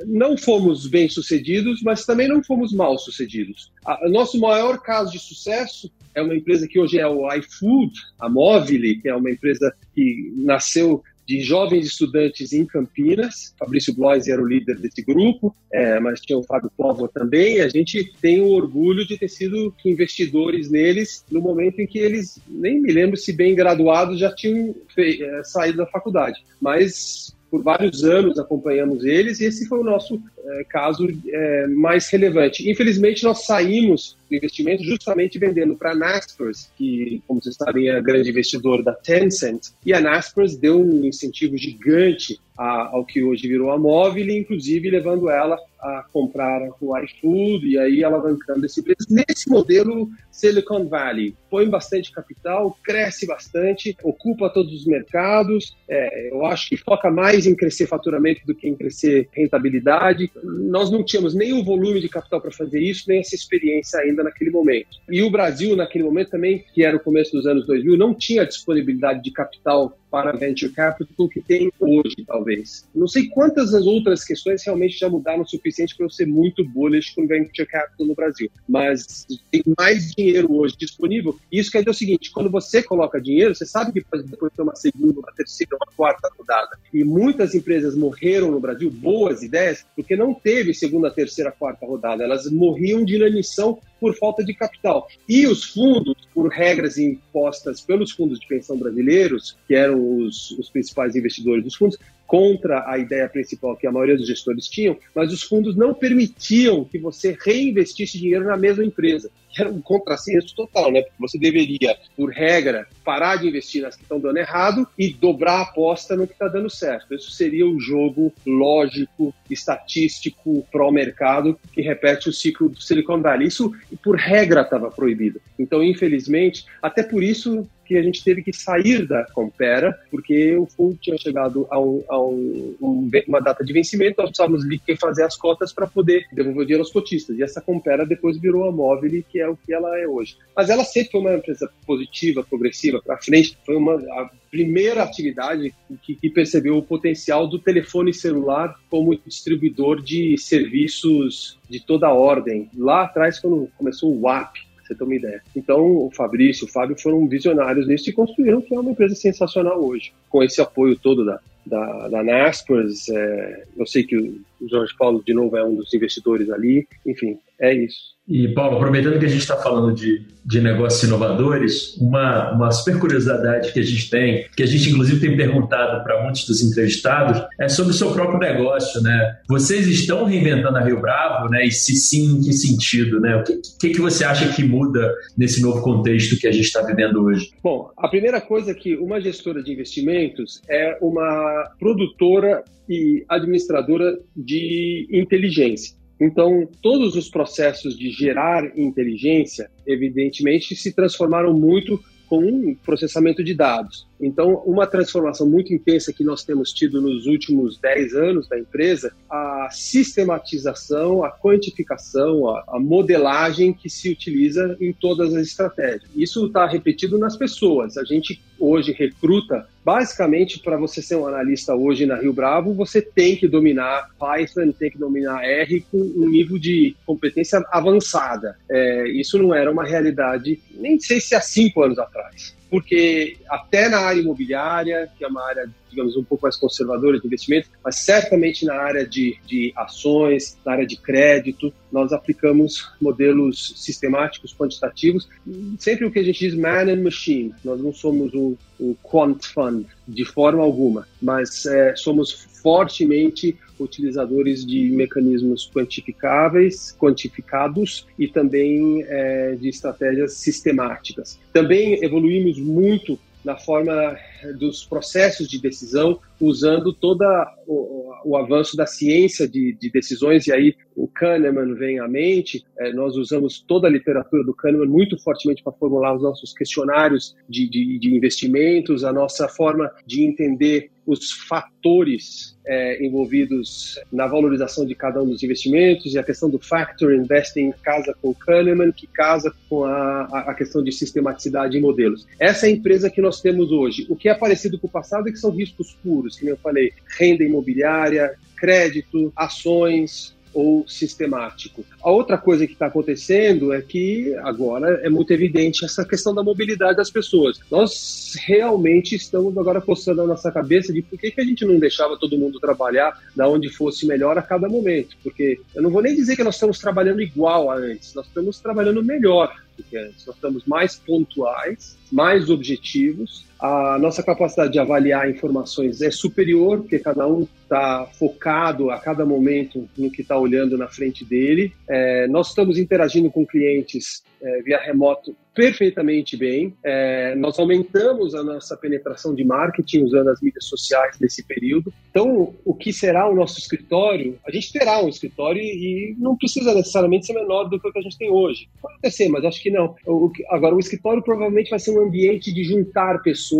Não 0.05 0.37
fomos 0.37 0.87
bem 0.87 1.09
sucedidos, 1.09 1.81
mas 1.83 2.05
também 2.05 2.29
não 2.29 2.41
fomos 2.41 2.73
mal 2.73 2.97
sucedidos. 2.97 3.71
O 4.03 4.09
nosso 4.09 4.39
maior 4.39 4.79
caso 4.81 5.11
de 5.11 5.19
sucesso 5.19 5.91
é 6.15 6.21
uma 6.21 6.35
empresa 6.35 6.67
que 6.67 6.79
hoje 6.79 6.99
é 6.99 7.07
o 7.07 7.31
iFood, 7.33 7.93
a 8.19 8.29
Mobile, 8.29 9.01
que 9.01 9.09
é 9.09 9.15
uma 9.15 9.31
empresa 9.31 9.73
que 9.93 10.33
nasceu 10.37 11.03
de 11.25 11.41
jovens 11.41 11.85
estudantes 11.85 12.51
em 12.53 12.65
Campinas. 12.65 13.53
Fabrício 13.57 13.93
Blois 13.93 14.27
era 14.27 14.41
o 14.41 14.47
líder 14.47 14.79
desse 14.79 15.01
grupo, 15.01 15.55
é, 15.71 15.99
mas 15.99 16.19
tinha 16.19 16.37
o 16.37 16.43
Fábio 16.43 16.71
Povo 16.75 17.07
também. 17.07 17.61
A 17.61 17.69
gente 17.69 18.13
tem 18.21 18.41
o 18.41 18.49
orgulho 18.49 19.05
de 19.07 19.17
ter 19.17 19.29
sido 19.29 19.73
investidores 19.85 20.69
neles 20.69 21.25
no 21.31 21.41
momento 21.41 21.79
em 21.79 21.87
que 21.87 21.99
eles, 21.99 22.39
nem 22.47 22.81
me 22.81 22.91
lembro 22.91 23.17
se 23.17 23.31
bem 23.31 23.55
graduados, 23.55 24.19
já 24.19 24.33
tinham 24.33 24.75
é, 24.97 25.41
saído 25.43 25.77
da 25.77 25.87
faculdade. 25.87 26.43
Mas 26.59 27.33
por 27.49 27.61
vários 27.61 28.03
anos 28.03 28.39
acompanhamos 28.39 29.05
eles 29.05 29.39
e 29.39 29.45
esse 29.45 29.67
foi 29.67 29.79
o 29.79 29.83
nosso 29.83 30.19
é, 30.45 30.63
caso 30.65 31.07
é, 31.27 31.67
mais 31.67 32.09
relevante. 32.09 32.69
Infelizmente, 32.69 33.23
nós 33.23 33.45
saímos 33.45 34.17
do 34.29 34.35
investimento 34.35 34.83
justamente 34.83 35.39
vendendo 35.39 35.75
para 35.75 35.91
a 35.91 35.95
Naspers, 35.95 36.69
que, 36.75 37.21
como 37.27 37.41
vocês 37.41 37.55
sabem, 37.55 37.89
é 37.89 38.01
grande 38.01 38.29
investidor 38.29 38.83
da 38.83 38.93
Tencent, 38.93 39.69
e 39.85 39.93
a 39.93 40.01
Naspers 40.01 40.57
deu 40.57 40.79
um 40.79 41.05
incentivo 41.05 41.57
gigante 41.57 42.39
a, 42.57 42.89
ao 42.89 43.05
que 43.05 43.23
hoje 43.23 43.47
virou 43.47 43.71
a 43.71 43.77
Móvel, 43.77 44.29
inclusive 44.29 44.89
levando 44.89 45.29
ela 45.29 45.57
a 45.79 46.05
comprar 46.13 46.61
o 46.79 46.97
iFood 46.97 47.67
e 47.67 47.77
aí 47.77 48.03
alavancando 48.03 48.65
esse 48.65 48.81
preço. 48.81 49.07
Nesse 49.09 49.49
modelo 49.49 50.09
Silicon 50.31 50.87
Valley, 50.87 51.35
põe 51.49 51.69
bastante 51.69 52.11
capital, 52.11 52.77
cresce 52.83 53.27
bastante, 53.27 53.95
ocupa 54.01 54.49
todos 54.49 54.73
os 54.73 54.85
mercados, 54.85 55.75
é, 55.89 56.31
eu 56.31 56.45
acho 56.45 56.69
que 56.69 56.77
foca 56.77 57.11
mais 57.11 57.45
em 57.45 57.55
crescer 57.55 57.85
faturamento 57.85 58.41
do 58.45 58.55
que 58.55 58.67
em 58.67 58.75
crescer 58.75 59.27
rentabilidade, 59.33 60.31
nós 60.41 60.89
não 60.89 61.03
tínhamos 61.03 61.33
nem 61.33 61.53
o 61.53 61.63
volume 61.63 61.99
de 61.99 62.09
capital 62.09 62.41
para 62.41 62.51
fazer 62.51 62.81
isso, 62.81 63.05
nem 63.07 63.19
essa 63.19 63.35
experiência 63.35 63.99
ainda 63.99 64.23
naquele 64.23 64.49
momento. 64.49 64.97
E 65.09 65.21
o 65.21 65.29
Brasil, 65.29 65.75
naquele 65.75 66.03
momento 66.03 66.31
também, 66.31 66.63
que 66.73 66.83
era 66.83 66.97
o 66.97 66.99
começo 66.99 67.31
dos 67.31 67.45
anos 67.45 67.65
2000, 67.67 67.97
não 67.97 68.13
tinha 68.13 68.45
disponibilidade 68.45 69.21
de 69.21 69.31
capital 69.31 69.97
para 70.13 70.31
venture 70.31 70.71
capital 70.71 71.27
que 71.27 71.41
tem 71.41 71.71
hoje, 71.79 72.23
talvez. 72.27 72.87
Não 72.93 73.07
sei 73.07 73.29
quantas 73.29 73.73
as 73.73 73.87
outras 73.87 74.23
questões 74.23 74.63
realmente 74.63 74.99
já 74.99 75.09
mudaram 75.09 75.41
o 75.41 75.47
suficiente 75.47 75.95
para 75.97 76.05
eu 76.05 76.09
ser 76.11 76.27
muito 76.27 76.63
bullish 76.63 77.15
com 77.15 77.25
venture 77.25 77.67
capital 77.67 78.05
no 78.05 78.13
Brasil, 78.13 78.47
mas 78.69 79.25
tem 79.51 79.63
mais 79.75 80.11
dinheiro 80.11 80.53
hoje 80.53 80.75
disponível. 80.77 81.35
Isso 81.51 81.71
quer 81.71 81.79
dizer 81.79 81.89
o 81.89 81.95
seguinte: 81.95 82.29
quando 82.31 82.51
você 82.51 82.83
coloca 82.83 83.19
dinheiro, 83.19 83.55
você 83.55 83.65
sabe 83.65 83.91
que 83.91 84.05
pode 84.05 84.21
depois 84.27 84.53
ter 84.55 84.61
uma 84.61 84.75
segunda, 84.75 85.19
uma 85.19 85.33
terceira, 85.35 85.75
uma 85.75 85.91
quarta 85.97 86.29
rodada. 86.37 86.77
E 86.93 87.03
muitas 87.03 87.55
empresas 87.55 87.95
morreram 87.95 88.51
no 88.51 88.59
Brasil, 88.59 88.91
boas 88.91 89.41
ideias, 89.41 89.83
porque 89.95 90.15
não 90.15 90.31
teve 90.31 90.75
segunda, 90.75 91.09
terceira, 91.09 91.51
quarta 91.51 91.87
rodada. 91.87 92.23
Elas 92.23 92.51
morriam 92.51 93.03
de 93.03 93.15
inanição 93.15 93.79
por 94.03 94.13
falta 94.17 94.43
de 94.43 94.53
capital. 94.53 95.07
E 95.29 95.47
os 95.47 95.63
fundos, 95.63 96.15
por 96.33 96.49
regras 96.49 96.97
impostas 96.97 97.79
pelos 97.79 98.11
fundos 98.11 98.37
de 98.37 98.45
pensão 98.45 98.77
brasileiros, 98.77 99.57
que 99.65 99.73
eram 99.73 100.02
os, 100.03 100.51
os 100.51 100.69
principais 100.69 101.15
investidores 101.15 101.63
dos 101.63 101.75
fundos, 101.75 101.97
contra 102.25 102.89
a 102.89 102.97
ideia 102.97 103.27
principal 103.29 103.75
que 103.75 103.87
a 103.87 103.91
maioria 103.91 104.17
dos 104.17 104.27
gestores 104.27 104.67
tinham, 104.67 104.97
mas 105.13 105.31
os 105.31 105.43
fundos 105.43 105.75
não 105.75 105.93
permitiam 105.93 106.83
que 106.83 106.97
você 106.97 107.37
reinvestisse 107.39 108.17
dinheiro 108.17 108.45
na 108.45 108.57
mesma 108.57 108.83
empresa 108.83 109.29
era 109.61 109.69
um 109.69 109.81
contrassenso 109.81 110.55
total, 110.55 110.91
né? 110.91 111.01
Porque 111.01 111.15
você 111.19 111.37
deveria, 111.37 111.95
por 112.15 112.31
regra, 112.31 112.87
parar 113.03 113.37
de 113.37 113.47
investir 113.47 113.81
nas 113.81 113.95
que 113.95 114.03
estão 114.03 114.19
dando 114.19 114.37
errado 114.37 114.87
e 114.97 115.13
dobrar 115.13 115.59
a 115.59 115.61
aposta 115.61 116.15
no 116.15 116.25
que 116.25 116.33
está 116.33 116.47
dando 116.47 116.69
certo. 116.69 117.13
Isso 117.13 117.31
seria 117.31 117.67
o 117.67 117.79
jogo 117.79 118.33
lógico, 118.45 119.33
estatístico, 119.49 120.65
pró-mercado, 120.71 121.59
que 121.71 121.81
repete 121.81 122.29
o 122.29 122.33
ciclo 122.33 122.69
do 122.69 122.81
Silicon 122.81 123.21
Valley. 123.21 123.47
Isso, 123.47 123.71
por 124.03 124.15
regra, 124.15 124.61
estava 124.61 124.89
proibido. 124.89 125.39
Então, 125.57 125.83
infelizmente, 125.83 126.65
até 126.81 127.03
por 127.03 127.21
isso 127.21 127.67
que 127.85 127.97
a 127.97 128.01
gente 128.01 128.23
teve 128.23 128.41
que 128.41 128.53
sair 128.53 129.05
da 129.05 129.25
Compera, 129.33 129.97
porque 130.09 130.55
o 130.55 130.65
fundo 130.65 130.97
tinha 130.99 131.17
chegado 131.17 131.67
a, 131.69 131.79
um, 131.79 132.03
um, 132.19 132.75
um, 132.81 133.09
uma 133.27 133.39
data 133.39 133.63
de 133.63 133.73
vencimento, 133.73 134.15
nós 134.17 134.29
precisávamos 134.29 134.63
fazer 134.99 135.23
as 135.23 135.35
cotas 135.35 135.73
para 135.73 135.87
poder 135.87 136.25
devolver 136.31 136.61
o 136.61 136.65
dinheiro 136.65 136.83
aos 136.83 136.91
cotistas. 136.91 137.37
E 137.37 137.43
essa 137.43 137.61
Compera 137.61 138.05
depois 138.05 138.37
virou 138.39 138.67
a 138.67 138.71
Móvel, 138.71 139.23
que 139.29 139.39
é 139.39 139.47
o 139.47 139.55
que 139.57 139.73
ela 139.73 139.97
é 139.99 140.07
hoje. 140.07 140.37
Mas 140.55 140.69
ela 140.69 140.83
sempre 140.83 141.11
foi 141.11 141.21
uma 141.21 141.35
empresa 141.35 141.69
positiva, 141.85 142.43
progressiva, 142.43 143.01
para 143.01 143.17
frente. 143.17 143.57
Foi 143.65 143.75
uma 143.75 143.93
a 143.93 144.29
primeira 144.49 145.01
atividade 145.03 145.73
que, 146.03 146.15
que 146.15 146.29
percebeu 146.29 146.77
o 146.77 146.83
potencial 146.83 147.47
do 147.47 147.57
telefone 147.57 148.13
celular 148.13 148.75
como 148.89 149.17
distribuidor 149.17 150.01
de 150.01 150.37
serviços 150.37 151.57
de 151.69 151.79
toda 151.79 152.07
a 152.07 152.13
ordem. 152.13 152.69
Lá 152.77 153.03
atrás, 153.03 153.39
quando 153.39 153.69
começou 153.77 154.13
o 154.13 154.21
WAP, 154.21 154.57
você 154.83 154.95
ter 154.95 155.03
uma 155.03 155.15
ideia. 155.15 155.41
Então, 155.55 155.81
o 155.81 156.11
Fabrício, 156.11 156.65
o 156.65 156.69
Fábio 156.69 156.99
foram 156.99 157.27
visionários 157.27 157.87
nisso 157.87 158.09
e 158.09 158.13
construíram 158.13 158.61
que 158.61 158.73
é 158.73 158.79
uma 158.79 158.91
empresa 158.91 159.15
sensacional 159.15 159.83
hoje, 159.83 160.13
com 160.29 160.43
esse 160.43 160.61
apoio 160.61 160.97
todo 160.97 161.25
da, 161.25 161.39
da, 161.65 162.07
da 162.07 162.23
Naspers. 162.23 163.09
É, 163.09 163.63
eu 163.77 163.85
sei 163.85 164.03
que 164.03 164.17
o 164.17 164.69
Jorge 164.69 164.93
Paulo, 164.97 165.23
de 165.25 165.33
novo, 165.33 165.57
é 165.57 165.63
um 165.63 165.75
dos 165.75 165.93
investidores 165.93 166.49
ali. 166.49 166.87
Enfim, 167.05 167.37
é 167.59 167.73
isso. 167.73 168.13
E, 168.27 168.47
Paulo, 168.53 168.77
aproveitando 168.77 169.19
que 169.19 169.25
a 169.25 169.29
gente 169.29 169.41
está 169.41 169.57
falando 169.57 169.93
de, 169.93 170.25
de 170.45 170.61
negócios 170.61 171.03
inovadores, 171.03 171.97
uma, 171.97 172.53
uma 172.53 172.71
super 172.71 172.97
curiosidade 172.97 173.73
que 173.73 173.79
a 173.81 173.83
gente 173.83 174.09
tem, 174.09 174.45
que 174.55 174.63
a 174.63 174.65
gente 174.65 174.89
inclusive 174.89 175.19
tem 175.19 175.35
perguntado 175.35 176.01
para 176.03 176.23
muitos 176.23 176.45
dos 176.45 176.61
entrevistados, 176.61 177.41
é 177.59 177.67
sobre 177.67 177.91
o 177.91 177.95
seu 177.95 178.13
próprio 178.13 178.39
negócio, 178.39 179.01
né? 179.01 179.39
Vocês 179.47 179.87
estão 179.87 180.23
reinventando 180.23 180.77
a 180.77 180.81
Rio 180.81 181.01
Bravo, 181.01 181.49
né? 181.49 181.65
E 181.65 181.71
se 181.71 181.95
sim, 181.95 182.37
em 182.37 182.41
que 182.41 182.53
sentido, 182.53 183.19
né? 183.19 183.35
O 183.35 183.43
que, 183.43 183.59
que, 183.77 183.89
que 183.89 183.99
você 183.99 184.23
acha 184.23 184.47
que 184.53 184.63
muda 184.63 185.13
nesse 185.37 185.61
novo 185.61 185.81
contexto 185.81 186.39
que 186.39 186.47
a 186.47 186.51
gente 186.51 186.65
está 186.65 186.81
vivendo 186.81 187.25
hoje? 187.25 187.51
Bom, 187.61 187.91
a 187.97 188.07
primeira 188.07 188.39
coisa 188.39 188.71
é 188.71 188.73
que 188.73 188.95
uma 188.95 189.19
gestora 189.19 189.61
de 189.61 189.73
investimentos 189.73 190.61
é 190.69 190.97
uma 191.01 191.52
produtora 191.79 192.63
e 192.89 193.25
administradora 193.29 194.17
de 194.35 195.07
inteligência. 195.11 195.95
Então, 196.19 196.69
todos 196.81 197.15
os 197.15 197.29
processos 197.29 197.97
de 197.97 198.09
gerar 198.11 198.77
inteligência, 198.77 199.69
evidentemente, 199.85 200.75
se 200.75 200.93
transformaram 200.93 201.53
muito 201.53 201.99
com 202.27 202.39
um 202.43 202.75
processamento 202.75 203.43
de 203.43 203.53
dados. 203.53 204.07
Então, 204.25 204.55
uma 204.65 204.87
transformação 204.87 205.47
muito 205.47 205.73
intensa 205.73 206.13
que 206.13 206.23
nós 206.23 206.43
temos 206.43 206.71
tido 206.71 207.01
nos 207.01 207.25
últimos 207.25 207.77
10 207.77 208.13
anos 208.15 208.47
da 208.47 208.57
empresa, 208.57 209.13
a 209.29 209.67
sistematização, 209.71 211.23
a 211.23 211.31
quantificação, 211.31 212.49
a, 212.49 212.63
a 212.67 212.79
modelagem 212.79 213.73
que 213.73 213.89
se 213.89 214.09
utiliza 214.09 214.77
em 214.79 214.93
todas 214.93 215.33
as 215.33 215.47
estratégias. 215.47 216.09
Isso 216.15 216.45
está 216.45 216.65
repetido 216.65 217.17
nas 217.17 217.35
pessoas. 217.35 217.97
A 217.97 218.03
gente 218.03 218.41
hoje 218.59 218.93
recruta, 218.93 219.67
basicamente, 219.83 220.59
para 220.59 220.77
você 220.77 221.01
ser 221.01 221.15
um 221.15 221.27
analista 221.27 221.75
hoje 221.75 222.05
na 222.05 222.15
Rio 222.15 222.31
Bravo, 222.31 222.73
você 222.73 223.01
tem 223.01 223.35
que 223.35 223.47
dominar 223.47 224.09
Python, 224.17 224.71
tem 224.71 224.89
que 224.89 224.97
dominar 224.97 225.43
R 225.43 225.85
com 225.91 225.97
um 225.97 226.29
nível 226.29 226.57
de 226.57 226.95
competência 227.05 227.61
avançada. 227.71 228.57
É, 228.69 229.09
isso 229.09 229.37
não 229.37 229.53
era 229.53 229.69
uma 229.69 229.83
realidade, 229.83 230.61
nem 230.75 230.97
sei 230.99 231.19
se 231.19 231.35
há 231.35 231.41
cinco 231.41 231.83
anos 231.83 231.99
atrás 231.99 232.55
porque 232.73 233.37
até 233.47 233.87
na 233.87 233.99
área 233.99 234.19
imobiliária, 234.19 235.07
que 235.15 235.23
é 235.23 235.27
uma 235.27 235.47
área 235.47 235.69
digamos, 235.91 236.17
um 236.17 236.23
pouco 236.23 236.41
mais 236.41 236.55
conservadora 236.55 237.19
de 237.19 237.27
investimento, 237.27 237.69
mas 237.85 237.97
certamente 237.97 238.65
na 238.65 238.73
área 238.73 239.07
de, 239.07 239.37
de 239.45 239.71
ações, 239.75 240.57
na 240.65 240.71
área 240.71 240.87
de 240.87 240.97
crédito, 240.97 241.71
nós 241.91 242.11
aplicamos 242.11 242.91
modelos 242.99 243.75
sistemáticos, 243.77 244.55
quantitativos, 244.55 245.29
sempre 245.77 246.05
o 246.05 246.11
que 246.11 246.17
a 246.17 246.23
gente 246.23 246.39
diz 246.39 246.55
man 246.55 246.91
and 246.91 247.03
machine. 247.03 247.53
Nós 247.63 247.79
não 247.79 247.93
somos 247.93 248.33
um, 248.33 248.55
um 248.79 248.95
quant 249.03 249.45
fund 249.53 249.85
de 250.07 250.25
forma 250.25 250.63
alguma, 250.63 251.07
mas 251.21 251.67
é, 251.67 251.95
somos 251.95 252.31
fortemente 252.63 253.55
utilizadores 253.83 254.65
de 254.65 254.89
mecanismos 254.89 255.69
quantificáveis, 255.73 256.95
quantificados 256.97 258.07
e 258.17 258.27
também 258.27 259.03
é, 259.07 259.55
de 259.59 259.69
estratégias 259.69 260.33
sistemáticas. 260.33 261.39
Também 261.51 262.03
evoluímos 262.03 262.59
muito 262.59 263.19
na 263.43 263.57
forma 263.57 264.17
dos 264.57 264.85
processos 264.85 265.49
de 265.49 265.59
decisão, 265.59 266.19
usando 266.43 266.93
todo 266.93 267.23
o, 267.65 268.11
o, 268.25 268.37
avanço 268.37 268.75
da 268.75 268.85
ciência 268.85 269.47
de, 269.47 269.75
de, 269.79 269.89
decisões, 269.89 270.45
e 270.47 270.51
aí 270.51 270.75
o 270.95 271.07
Kahneman 271.07 271.73
vem 271.75 271.99
à 271.99 272.07
mente. 272.07 272.65
É, 272.77 272.91
nós 272.91 273.15
usamos 273.15 273.63
toda 273.65 273.87
a 273.87 273.91
literatura 273.91 274.43
do 274.43 274.53
Kahneman 274.53 274.87
muito 274.87 275.17
fortemente 275.23 275.63
para 275.63 275.71
formular 275.73 276.15
os 276.15 276.21
nossos 276.21 276.53
questionários 276.53 277.35
de, 277.47 277.69
de, 277.69 277.97
de 277.97 278.15
investimentos, 278.15 279.03
a 279.03 279.13
nossa 279.13 279.47
forma 279.47 279.89
de 280.05 280.23
entender 280.23 280.91
os 281.05 281.31
fatores 281.31 282.57
é, 282.65 283.05
envolvidos 283.05 283.99
na 284.11 284.25
valorização 284.25 284.85
de 284.85 284.95
cada 284.95 285.21
um 285.21 285.27
dos 285.27 285.43
investimentos 285.43 286.13
e 286.13 286.17
a 286.17 286.23
questão 286.23 286.49
do 286.49 286.59
factor 286.59 287.13
investing 287.13 287.73
casa 287.83 288.15
com 288.21 288.33
Kahneman, 288.33 288.91
que 288.91 289.05
casa 289.07 289.53
com 289.69 289.83
a, 289.83 290.23
a 290.23 290.53
questão 290.53 290.83
de 290.83 290.91
sistematicidade 290.91 291.77
em 291.77 291.81
modelos. 291.81 292.25
Essa 292.39 292.67
é 292.67 292.69
a 292.69 292.71
empresa 292.71 293.09
que 293.09 293.21
nós 293.21 293.41
temos 293.41 293.71
hoje. 293.71 294.05
O 294.09 294.15
que 294.15 294.29
é 294.29 294.33
parecido 294.33 294.79
com 294.79 294.87
o 294.87 294.89
passado 294.89 295.27
é 295.27 295.31
que 295.31 295.37
são 295.37 295.51
riscos 295.51 295.97
puros, 296.01 296.32
que 296.39 296.47
eu 296.47 296.57
falei, 296.57 296.91
renda 297.17 297.43
imobiliária, 297.43 298.33
crédito, 298.55 299.31
ações, 299.35 300.33
ou 300.53 300.87
sistemático. 300.87 301.83
A 302.01 302.11
outra 302.11 302.37
coisa 302.37 302.67
que 302.67 302.73
está 302.73 302.85
acontecendo 302.85 303.73
é 303.73 303.81
que 303.81 304.33
agora 304.43 305.01
é 305.03 305.09
muito 305.09 305.31
evidente 305.33 305.83
essa 305.83 306.05
questão 306.05 306.33
da 306.33 306.43
mobilidade 306.43 306.95
das 306.95 307.09
pessoas. 307.09 307.59
Nós 307.71 308.35
realmente 308.45 309.15
estamos 309.15 309.57
agora 309.57 309.81
coçando 309.81 310.21
a 310.21 310.27
nossa 310.27 310.51
cabeça 310.51 310.93
de 310.93 311.01
por 311.01 311.19
que, 311.19 311.31
que 311.31 311.41
a 311.41 311.43
gente 311.43 311.65
não 311.65 311.79
deixava 311.79 312.17
todo 312.17 312.37
mundo 312.37 312.59
trabalhar 312.59 313.19
da 313.35 313.49
onde 313.49 313.69
fosse 313.69 314.05
melhor 314.05 314.37
a 314.37 314.41
cada 314.41 314.69
momento. 314.69 315.17
Porque 315.23 315.59
eu 315.73 315.81
não 315.81 315.89
vou 315.89 316.01
nem 316.01 316.15
dizer 316.15 316.35
que 316.35 316.43
nós 316.43 316.55
estamos 316.55 316.79
trabalhando 316.79 317.21
igual 317.21 317.71
a 317.71 317.75
antes, 317.75 318.13
nós 318.13 318.27
estamos 318.27 318.59
trabalhando 318.59 319.03
melhor 319.03 319.55
do 319.75 319.83
que 319.83 319.97
antes. 319.97 320.25
Nós 320.25 320.35
estamos 320.35 320.65
mais 320.65 320.95
pontuais, 320.95 321.97
mais 322.11 322.49
objetivos, 322.49 323.45
a 323.63 323.97
nossa 323.97 324.21
capacidade 324.21 324.73
de 324.73 324.79
avaliar 324.79 325.29
informações 325.29 326.01
é 326.01 326.11
superior, 326.11 326.79
porque 326.79 326.99
cada 326.99 327.25
um 327.25 327.47
está 327.61 328.05
focado 328.19 328.91
a 328.91 328.99
cada 328.99 329.25
momento 329.25 329.87
no 329.97 330.11
que 330.11 330.21
está 330.21 330.37
olhando 330.37 330.77
na 330.77 330.89
frente 330.89 331.23
dele. 331.23 331.73
É, 331.87 332.27
nós 332.27 332.49
estamos 332.49 332.77
interagindo 332.77 333.31
com 333.31 333.45
clientes 333.45 334.21
é, 334.41 334.61
via 334.61 334.77
remoto 334.79 335.33
perfeitamente 335.55 336.35
bem. 336.35 336.75
É, 336.83 337.35
nós 337.35 337.57
aumentamos 337.59 338.35
a 338.35 338.43
nossa 338.43 338.75
penetração 338.75 339.33
de 339.33 339.43
marketing 339.43 340.03
usando 340.03 340.29
as 340.29 340.41
mídias 340.41 340.65
sociais 340.65 341.17
nesse 341.21 341.45
período. 341.45 341.93
Então, 342.09 342.53
o 342.65 342.73
que 342.73 342.91
será 342.91 343.29
o 343.29 343.35
nosso 343.35 343.59
escritório? 343.59 344.37
A 344.45 344.51
gente 344.51 344.73
terá 344.73 345.01
um 345.01 345.07
escritório 345.07 345.61
e 345.61 346.15
não 346.17 346.35
precisa 346.35 346.73
necessariamente 346.73 347.27
ser 347.27 347.33
menor 347.33 347.69
do 347.69 347.79
que 347.79 347.87
o 347.87 347.93
que 347.93 347.99
a 347.99 348.01
gente 348.01 348.17
tem 348.17 348.31
hoje. 348.31 348.67
Pode 348.81 349.15
ser, 349.15 349.29
mas 349.29 349.45
acho 349.45 349.61
que 349.61 349.69
não. 349.69 349.95
O, 350.05 350.31
agora, 350.49 350.75
o 350.75 350.79
escritório 350.79 351.23
provavelmente 351.23 351.69
vai 351.69 351.79
ser 351.79 351.91
um 351.91 352.01
ambiente 352.01 352.53
de 352.53 352.63
juntar 352.63 353.21
pessoas. 353.21 353.52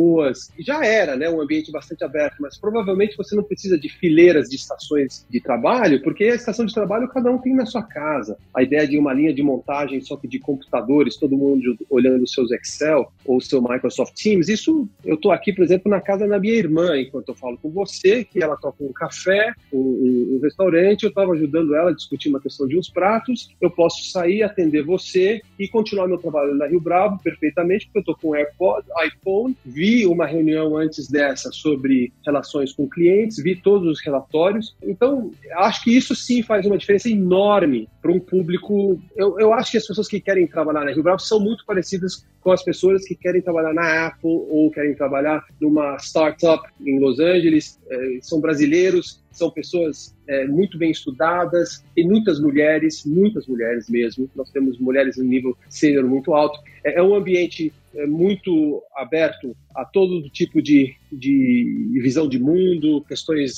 Já 0.59 0.83
era, 0.85 1.15
né? 1.15 1.29
Um 1.29 1.41
ambiente 1.41 1.71
bastante 1.71 2.03
aberto, 2.03 2.37
mas 2.39 2.57
provavelmente 2.57 3.17
você 3.17 3.35
não 3.35 3.43
precisa 3.43 3.77
de 3.77 3.89
fileiras 3.89 4.49
de 4.49 4.55
estações 4.55 5.25
de 5.29 5.39
trabalho, 5.39 6.01
porque 6.01 6.25
a 6.25 6.35
estação 6.35 6.65
de 6.65 6.73
trabalho 6.73 7.07
cada 7.07 7.31
um 7.31 7.37
tem 7.37 7.53
na 7.53 7.65
sua 7.65 7.83
casa. 7.83 8.37
A 8.53 8.63
ideia 8.63 8.87
de 8.87 8.97
uma 8.97 9.13
linha 9.13 9.33
de 9.33 9.43
montagem 9.43 10.01
só 10.01 10.17
que 10.17 10.27
de 10.27 10.39
computadores, 10.39 11.17
todo 11.17 11.37
mundo 11.37 11.77
olhando 11.89 12.27
seus 12.27 12.51
Excel 12.51 13.11
ou 13.25 13.39
seu 13.39 13.61
Microsoft 13.61 14.13
Teams. 14.15 14.49
Isso 14.49 14.87
eu 15.03 15.15
estou 15.15 15.31
aqui, 15.31 15.53
por 15.53 15.63
exemplo, 15.63 15.89
na 15.89 16.01
casa 16.01 16.27
da 16.27 16.39
minha 16.39 16.55
irmã, 16.55 16.97
enquanto 16.97 17.29
eu 17.29 17.35
falo 17.35 17.57
com 17.57 17.69
você, 17.69 18.23
que 18.23 18.41
ela 18.41 18.57
toca 18.57 18.83
um 18.83 18.93
café, 18.93 19.53
um, 19.71 20.35
um 20.35 20.39
restaurante, 20.41 21.03
eu 21.03 21.09
estava 21.09 21.33
ajudando 21.33 21.75
ela 21.75 21.91
a 21.91 21.93
discutir 21.93 22.29
uma 22.29 22.39
questão 22.39 22.67
de 22.67 22.77
uns 22.77 22.89
pratos. 22.89 23.49
Eu 23.61 23.69
posso 23.69 24.09
sair, 24.09 24.43
atender 24.43 24.83
você 24.83 25.41
e 25.59 25.67
continuar 25.67 26.07
meu 26.07 26.17
trabalho 26.17 26.55
na 26.55 26.67
Rio 26.67 26.79
Bravo 26.79 27.19
perfeitamente, 27.23 27.85
porque 27.85 27.99
eu 27.99 28.01
estou 28.01 28.15
com 28.15 28.35
AirPod, 28.35 28.85
iPhone. 29.05 29.55
Vi 29.83 30.07
uma 30.07 30.25
reunião 30.25 30.77
antes 30.77 31.09
dessa 31.09 31.51
sobre 31.51 32.13
relações 32.25 32.71
com 32.71 32.87
clientes, 32.87 33.43
vi 33.43 33.53
todos 33.53 33.85
os 33.91 34.01
relatórios. 34.01 34.77
Então, 34.81 35.29
acho 35.57 35.83
que 35.83 35.93
isso 35.93 36.15
sim 36.15 36.41
faz 36.41 36.65
uma 36.65 36.77
diferença 36.77 37.09
enorme 37.09 37.89
para 38.01 38.09
um 38.09 38.17
público. 38.17 38.97
Eu, 39.13 39.37
eu 39.37 39.53
acho 39.53 39.71
que 39.71 39.77
as 39.77 39.85
pessoas 39.85 40.07
que 40.07 40.21
querem 40.21 40.47
trabalhar 40.47 40.85
na 40.85 40.91
Rio 40.93 41.03
Bravo 41.03 41.19
são 41.19 41.37
muito 41.37 41.65
parecidas 41.65 42.25
com 42.39 42.53
as 42.53 42.63
pessoas 42.63 43.03
que 43.05 43.13
querem 43.13 43.41
trabalhar 43.41 43.73
na 43.73 44.07
Apple 44.07 44.45
ou 44.49 44.71
querem 44.71 44.95
trabalhar 44.95 45.43
numa 45.59 45.97
startup 45.97 46.65
em 46.79 46.97
Los 46.97 47.19
Angeles. 47.19 47.77
É, 47.89 48.19
são 48.21 48.39
brasileiros, 48.39 49.21
são 49.31 49.51
pessoas 49.51 50.15
é, 50.27 50.45
muito 50.45 50.77
bem 50.77 50.91
estudadas, 50.91 51.83
tem 51.95 52.07
muitas 52.07 52.39
mulheres, 52.39 53.03
muitas 53.05 53.47
mulheres 53.47 53.89
mesmo. 53.89 54.29
Nós 54.35 54.49
temos 54.51 54.77
mulheres 54.79 55.17
no 55.17 55.23
nível 55.23 55.57
sênior 55.69 56.05
muito 56.05 56.33
alto. 56.33 56.59
É, 56.83 56.99
é 56.99 57.03
um 57.03 57.15
ambiente 57.15 57.73
é, 57.95 58.05
muito 58.05 58.81
aberto 58.95 59.55
a 59.75 59.85
todo 59.85 60.29
tipo 60.29 60.61
de, 60.61 60.95
de 61.17 61.99
visão 62.01 62.27
de 62.27 62.39
mundo, 62.39 63.03
questões. 63.07 63.53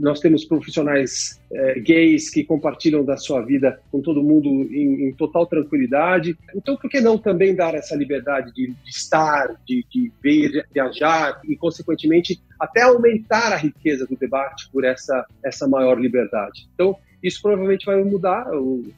Nós 0.00 0.20
temos 0.20 0.44
profissionais 0.44 1.40
é, 1.52 1.80
gays 1.80 2.30
que 2.30 2.44
compartilham 2.44 3.04
da 3.04 3.16
sua 3.16 3.42
vida 3.42 3.80
com 3.90 4.00
todo 4.00 4.22
mundo 4.22 4.48
em, 4.48 5.08
em, 5.08 5.12
total 5.12 5.46
tranquilidade. 5.46 6.36
Então, 6.54 6.76
por 6.76 6.90
que 6.90 7.00
não 7.00 7.18
também 7.18 7.54
dar 7.54 7.74
essa 7.74 7.94
liberdade 7.94 8.52
de, 8.54 8.68
de 8.68 8.90
estar, 8.90 9.54
de, 9.66 9.84
de 9.90 10.12
ver, 10.22 10.66
viajar 10.72 11.40
e, 11.44 11.56
consequentemente, 11.56 12.40
até 12.58 12.82
aumentar 12.82 13.52
a 13.52 13.56
riqueza 13.56 14.06
do 14.06 14.16
debate 14.16 14.68
por 14.70 14.84
essa, 14.84 15.26
essa 15.44 15.68
maior 15.68 16.00
liberdade? 16.00 16.68
Então, 16.74 16.96
isso 17.22 17.40
provavelmente 17.42 17.86
vai 17.86 18.02
mudar, 18.04 18.46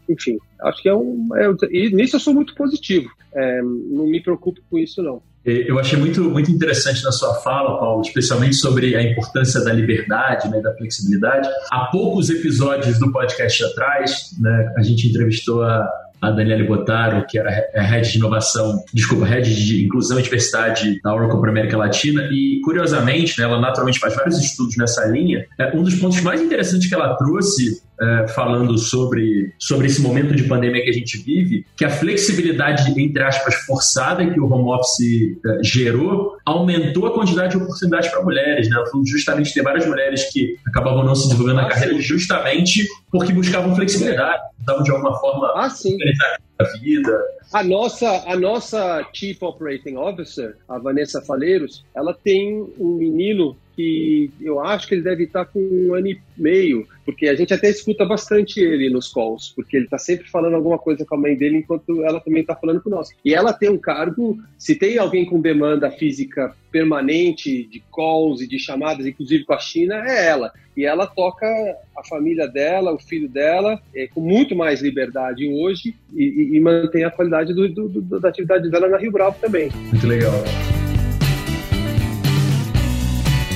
enfim, 0.09 0.39
acho 0.62 0.82
que 0.82 0.89
é 0.89 0.95
um. 0.95 1.28
É, 1.34 1.47
e 1.70 1.89
nisso 1.91 2.16
eu 2.16 2.20
sou 2.20 2.34
muito 2.34 2.55
positivo, 2.55 3.09
é, 3.32 3.62
não 3.62 4.07
me 4.07 4.20
preocupo 4.20 4.61
com 4.68 4.78
isso, 4.78 5.03
não. 5.03 5.22
Eu 5.45 5.78
achei 5.78 5.99
muito, 5.99 6.22
muito 6.30 6.51
interessante 6.51 7.03
na 7.03 7.12
sua 7.12 7.34
fala, 7.36 7.78
Paulo, 7.78 8.03
especialmente 8.03 8.57
sobre 8.57 8.95
a 8.97 9.03
importância 9.03 9.62
da 9.64 9.72
liberdade, 9.72 10.49
né, 10.49 10.61
da 10.61 10.74
flexibilidade. 10.74 11.49
Há 11.70 11.86
poucos 11.86 12.28
episódios 12.28 12.99
do 12.99 13.11
podcast 13.11 13.64
atrás, 13.64 14.36
né, 14.39 14.74
a 14.76 14.82
gente 14.82 15.09
entrevistou 15.09 15.62
a 15.62 15.89
a 16.20 16.30
Daniele 16.30 16.64
Botaro, 16.64 17.24
que 17.28 17.39
era 17.39 17.51
head 17.74 18.11
de 18.11 18.18
inovação, 18.18 18.82
desculpa, 18.93 19.24
head 19.24 19.55
de 19.55 19.84
inclusão 19.84 20.18
e 20.18 20.22
diversidade 20.22 21.01
da 21.03 21.14
Oracle 21.14 21.41
para 21.41 21.49
a 21.49 21.53
América 21.53 21.76
Latina, 21.76 22.22
e 22.30 22.61
curiosamente, 22.64 23.39
né, 23.39 23.45
ela 23.45 23.61
naturalmente 23.61 24.01
faz 24.01 24.14
vários 24.14 24.39
estudos 24.39 24.76
nessa 24.76 25.05
linha. 25.07 25.47
É, 25.59 25.76
um 25.76 25.82
dos 25.82 25.95
pontos 25.95 26.20
mais 26.20 26.41
interessantes 26.41 26.89
que 26.89 26.95
ela 26.95 27.14
trouxe 27.16 27.80
é, 28.01 28.28
falando 28.28 28.78
sobre, 28.78 29.53
sobre 29.59 29.86
esse 29.86 30.01
momento 30.01 30.34
de 30.34 30.44
pandemia 30.44 30.82
que 30.82 30.90
a 30.90 30.94
gente 30.94 31.18
vive, 31.18 31.66
que 31.76 31.84
a 31.84 31.90
flexibilidade, 31.90 32.90
entre 33.01 33.22
aspas, 33.22 33.55
forçada 33.66 34.24
que 34.26 34.38
o 34.38 34.51
home 34.51 34.70
office 34.70 35.38
é, 35.44 35.64
gerou, 35.64 36.36
aumentou 36.44 37.07
a 37.07 37.14
quantidade 37.14 37.57
de 37.57 37.62
oportunidades 37.62 38.11
para 38.11 38.22
mulheres. 38.22 38.68
Né? 38.68 38.76
Justamente 39.07 39.53
tem 39.53 39.62
várias 39.62 39.86
mulheres 39.86 40.30
que 40.32 40.57
acabavam 40.66 41.05
não 41.05 41.14
se 41.14 41.28
desenvolvendo 41.28 41.57
na 41.57 41.68
carreira 41.68 42.01
justamente 42.01 42.86
porque 43.11 43.32
buscavam 43.32 43.74
flexibilidade, 43.74 44.42
estavam 44.61 44.82
de 44.82 44.90
alguma 44.90 45.18
forma 45.18 45.53
ah, 45.57 45.70
sim. 45.70 45.96
a 46.59 46.64
vida. 46.78 47.20
A 47.53 47.62
nossa, 47.62 48.24
a 48.26 48.36
nossa 48.36 49.07
Chief 49.12 49.42
Operating 49.42 49.96
Officer, 49.96 50.57
a 50.68 50.78
Vanessa 50.78 51.22
Faleiros, 51.22 51.84
ela 51.94 52.12
tem 52.12 52.66
um 52.78 52.96
menino 52.96 53.57
que 53.78 54.28
eu 54.40 54.58
acho 54.58 54.88
que 54.88 54.94
ele 54.96 55.02
deve 55.02 55.22
estar 55.22 55.44
com 55.44 55.60
um 55.60 55.94
ano 55.94 56.08
e 56.08 56.20
meio, 56.36 56.84
porque 57.04 57.28
a 57.28 57.34
gente 57.36 57.54
até 57.54 57.70
escuta 57.70 58.04
bastante 58.04 58.58
ele 58.58 58.90
nos 58.90 59.12
calls, 59.12 59.52
porque 59.54 59.76
ele 59.76 59.84
está 59.84 59.96
sempre 59.96 60.28
falando 60.28 60.54
alguma 60.54 60.76
coisa 60.76 61.04
com 61.04 61.14
a 61.14 61.18
mãe 61.18 61.36
dele 61.36 61.58
enquanto 61.58 62.02
ela 62.02 62.18
também 62.18 62.40
está 62.40 62.56
falando 62.56 62.82
com 62.82 62.90
nós. 62.90 63.10
E 63.24 63.32
ela 63.32 63.52
tem 63.52 63.68
um 63.68 63.78
cargo, 63.78 64.36
se 64.58 64.74
tem 64.74 64.98
alguém 64.98 65.24
com 65.24 65.40
demanda 65.40 65.92
física 65.92 66.56
permanente 66.72 67.68
de 67.68 67.80
calls 67.94 68.40
e 68.40 68.48
de 68.48 68.58
chamadas, 68.58 69.06
inclusive 69.06 69.44
com 69.44 69.52
a 69.52 69.60
China, 69.60 70.02
é 70.04 70.26
ela. 70.26 70.52
E 70.76 70.84
ela 70.84 71.06
toca 71.06 71.46
a 71.96 72.04
família 72.04 72.48
dela, 72.48 72.92
o 72.92 72.98
filho 72.98 73.28
dela, 73.28 73.80
é, 73.94 74.08
com 74.08 74.20
muito 74.20 74.56
mais 74.56 74.82
liberdade 74.82 75.48
hoje 75.48 75.94
e, 76.12 76.24
e, 76.24 76.56
e 76.56 76.60
mantém 76.60 77.04
a 77.04 77.12
qualidade 77.12 77.54
do, 77.54 77.68
do, 77.68 77.88
do, 77.88 78.18
da 78.18 78.28
atividade 78.28 78.68
dela 78.68 78.88
na 78.88 78.98
Rio 78.98 79.12
Bravo 79.12 79.36
também. 79.40 79.70
Muito 79.92 80.06
legal. 80.06 80.32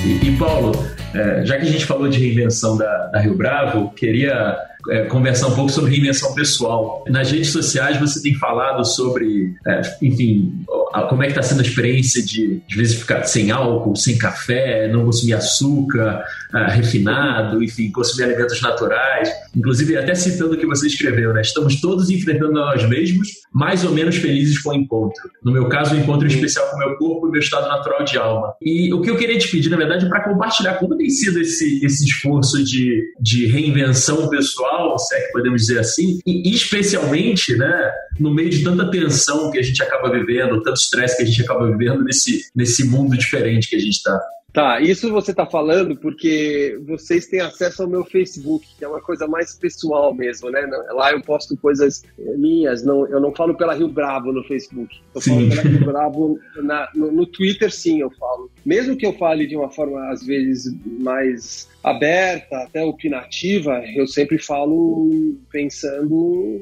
E, 0.05 0.27
e 0.27 0.37
Paulo, 0.37 0.71
É, 1.13 1.45
já 1.45 1.57
que 1.57 1.61
a 1.61 1.69
gente 1.69 1.85
falou 1.85 2.09
de 2.09 2.17
reinvenção 2.19 2.75
da, 2.75 3.05
da 3.05 3.19
Rio 3.19 3.37
Bravo, 3.37 3.91
queria 3.91 4.57
é, 4.89 5.05
conversar 5.05 5.47
um 5.47 5.55
pouco 5.55 5.71
sobre 5.71 5.91
reinvenção 5.91 6.33
pessoal. 6.33 7.03
Nas 7.07 7.31
redes 7.31 7.51
sociais 7.51 7.99
você 7.99 8.21
tem 8.21 8.33
falado 8.35 8.83
sobre, 8.85 9.55
é, 9.65 9.81
enfim, 10.01 10.63
como 11.09 11.23
é 11.23 11.25
que 11.25 11.31
está 11.31 11.41
sendo 11.41 11.61
a 11.61 11.63
experiência 11.63 12.23
de, 12.23 12.61
de 12.67 12.75
vezes 12.75 12.99
ficar 12.99 13.23
sem 13.23 13.51
álcool, 13.51 13.95
sem 13.95 14.17
café, 14.17 14.87
não 14.87 15.05
consumir 15.05 15.33
açúcar 15.33 16.23
uh, 16.53 16.71
refinado, 16.71 17.63
enfim, 17.63 17.91
consumir 17.91 18.25
alimentos 18.25 18.61
naturais. 18.61 19.29
Inclusive, 19.55 19.97
até 19.97 20.13
citando 20.13 20.53
o 20.53 20.57
que 20.57 20.65
você 20.65 20.87
escreveu, 20.87 21.33
né? 21.33 21.41
Estamos 21.41 21.81
todos 21.81 22.09
enfrentando 22.09 22.53
nós 22.53 22.87
mesmos, 22.87 23.29
mais 23.51 23.83
ou 23.83 23.91
menos 23.91 24.17
felizes 24.17 24.59
com 24.61 24.69
o 24.69 24.73
encontro. 24.73 25.29
No 25.43 25.51
meu 25.51 25.67
caso, 25.67 25.95
o 25.95 25.97
um 25.97 26.01
encontro 26.01 26.27
especial 26.27 26.69
com 26.69 26.75
o 26.75 26.79
meu 26.79 26.95
corpo 26.97 27.27
e 27.27 27.31
meu 27.31 27.41
estado 27.41 27.67
natural 27.67 28.03
de 28.03 28.17
alma. 28.17 28.53
E 28.61 28.93
o 28.93 29.01
que 29.01 29.09
eu 29.09 29.17
queria 29.17 29.37
te 29.37 29.49
pedir, 29.49 29.69
na 29.69 29.77
verdade, 29.77 30.05
é 30.05 30.09
para 30.09 30.23
compartilhar 30.23 30.75
como 30.75 30.95
tem 30.95 31.09
sido 31.09 31.39
esse, 31.39 31.83
esse 31.83 32.05
esforço 32.05 32.63
de, 32.63 33.03
de 33.19 33.47
reinvenção 33.47 34.29
pessoal, 34.29 34.72
se 34.97 35.15
é 35.15 35.21
que 35.21 35.31
podemos 35.31 35.61
dizer 35.61 35.79
assim, 35.79 36.19
e 36.25 36.49
especialmente, 36.51 37.55
né, 37.55 37.91
no 38.19 38.33
meio 38.33 38.49
de 38.49 38.63
tanta 38.63 38.89
tensão 38.89 39.51
que 39.51 39.59
a 39.59 39.61
gente 39.61 39.81
acaba 39.81 40.11
vivendo, 40.11 40.61
tanto 40.61 40.77
estresse 40.77 41.17
que 41.17 41.23
a 41.23 41.25
gente 41.25 41.41
acaba 41.41 41.69
vivendo 41.69 42.03
nesse, 42.03 42.49
nesse 42.55 42.85
mundo 42.85 43.17
diferente 43.17 43.69
que 43.69 43.75
a 43.75 43.79
gente 43.79 43.95
está. 43.95 44.19
Tá, 44.53 44.79
isso 44.79 45.11
você 45.11 45.31
está 45.31 45.47
falando 45.47 45.97
porque 45.97 46.79
vocês 46.85 47.25
têm 47.25 47.41
acesso 47.41 47.81
ao 47.81 47.89
meu 47.89 48.05
Facebook, 48.05 48.63
que 48.77 48.85
é 48.85 48.87
uma 48.87 49.01
coisa 49.01 49.27
mais 49.27 49.55
pessoal 49.57 50.13
mesmo, 50.13 50.51
né? 50.51 50.61
Lá 50.91 51.11
eu 51.11 51.23
posto 51.23 51.57
coisas 51.57 52.03
minhas, 52.37 52.83
não, 52.85 53.07
eu 53.07 53.19
não 53.19 53.33
falo 53.33 53.57
pela 53.57 53.73
Rio 53.73 53.87
Bravo 53.87 54.31
no 54.31 54.43
Facebook. 54.43 54.95
Eu 55.15 55.21
sim. 55.21 55.31
falo 55.31 55.49
pela 55.49 55.61
Rio 55.63 55.85
Bravo 55.85 56.39
na, 56.57 56.87
no, 56.93 57.11
no 57.11 57.25
Twitter, 57.25 57.73
sim, 57.73 58.01
eu 58.01 58.11
falo. 58.11 58.51
Mesmo 58.65 58.95
que 58.95 59.05
eu 59.05 59.13
fale 59.13 59.45
de 59.45 59.55
uma 59.55 59.69
forma, 59.69 60.09
às 60.09 60.25
vezes, 60.25 60.73
mais 60.99 61.69
aberta, 61.83 62.57
até 62.59 62.83
opinativa, 62.83 63.83
eu 63.93 64.07
sempre 64.07 64.37
falo 64.37 65.37
pensando 65.51 66.09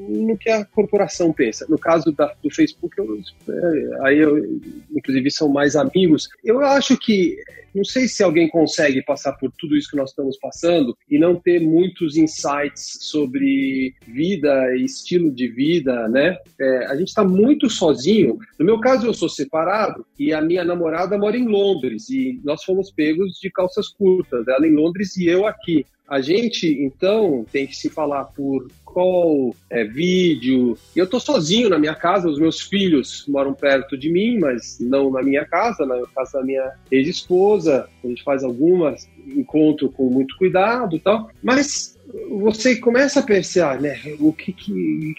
no 0.08 0.36
que 0.36 0.50
a 0.50 0.64
corporação 0.64 1.32
pensa. 1.32 1.64
No 1.68 1.78
caso 1.78 2.10
da, 2.12 2.34
do 2.42 2.50
Facebook, 2.50 2.98
eu, 2.98 3.20
é, 3.48 4.06
aí 4.06 4.18
eu, 4.18 4.36
inclusive 4.94 5.30
são 5.30 5.48
mais 5.48 5.76
amigos. 5.76 6.28
Eu 6.44 6.60
acho 6.60 6.98
que 6.98 7.36
não 7.74 7.84
sei 7.84 8.06
se 8.06 8.22
alguém 8.22 8.48
consegue 8.48 9.02
passar 9.02 9.32
por 9.32 9.50
tudo 9.58 9.76
isso 9.76 9.90
que 9.90 9.96
nós 9.96 10.10
estamos 10.10 10.36
passando 10.38 10.96
e 11.08 11.18
não 11.18 11.36
ter 11.36 11.60
muitos 11.60 12.16
insights 12.16 12.98
sobre 13.00 13.94
vida 14.06 14.76
e 14.76 14.84
estilo 14.84 15.30
de 15.30 15.48
vida, 15.48 16.06
né? 16.08 16.36
É, 16.60 16.86
a 16.86 16.96
gente 16.96 17.08
está 17.08 17.24
muito 17.24 17.70
sozinho. 17.70 18.38
No 18.58 18.66
meu 18.66 18.78
caso, 18.78 19.06
eu 19.06 19.14
sou 19.14 19.28
separado 19.28 20.04
e 20.18 20.34
a 20.34 20.42
minha 20.42 20.64
namorada 20.64 21.16
mora 21.16 21.36
em 21.36 21.46
Londres 21.46 21.91
e 22.08 22.40
nós 22.44 22.64
fomos 22.64 22.90
pegos 22.90 23.38
de 23.40 23.50
calças 23.50 23.88
curtas, 23.88 24.46
ela 24.48 24.66
em 24.66 24.74
Londres 24.74 25.16
e 25.16 25.26
eu 25.26 25.46
aqui. 25.46 25.86
A 26.08 26.20
gente, 26.20 26.66
então, 26.66 27.46
tem 27.50 27.66
que 27.66 27.74
se 27.74 27.88
falar 27.88 28.24
por 28.24 28.68
call, 28.84 29.56
é, 29.70 29.82
vídeo. 29.82 30.76
Eu 30.94 31.04
estou 31.04 31.18
sozinho 31.18 31.70
na 31.70 31.78
minha 31.78 31.94
casa, 31.94 32.28
os 32.28 32.38
meus 32.38 32.60
filhos 32.60 33.24
moram 33.26 33.54
perto 33.54 33.96
de 33.96 34.10
mim, 34.10 34.38
mas 34.38 34.78
não 34.78 35.10
na 35.10 35.22
minha 35.22 35.44
casa, 35.46 35.86
na 35.86 36.02
casa 36.14 36.38
da 36.38 36.44
minha 36.44 36.72
ex-esposa. 36.90 37.88
A 38.04 38.06
gente 38.06 38.22
faz 38.22 38.44
algumas 38.44 39.08
encontro 39.26 39.88
com 39.90 40.10
muito 40.10 40.36
cuidado, 40.36 40.98
tal. 40.98 41.30
Mas 41.42 41.98
você 42.28 42.76
começa 42.76 43.20
a 43.20 43.22
pensar, 43.22 43.80
né, 43.80 43.98
o 44.20 44.32
que, 44.32 44.52
que, 44.52 45.14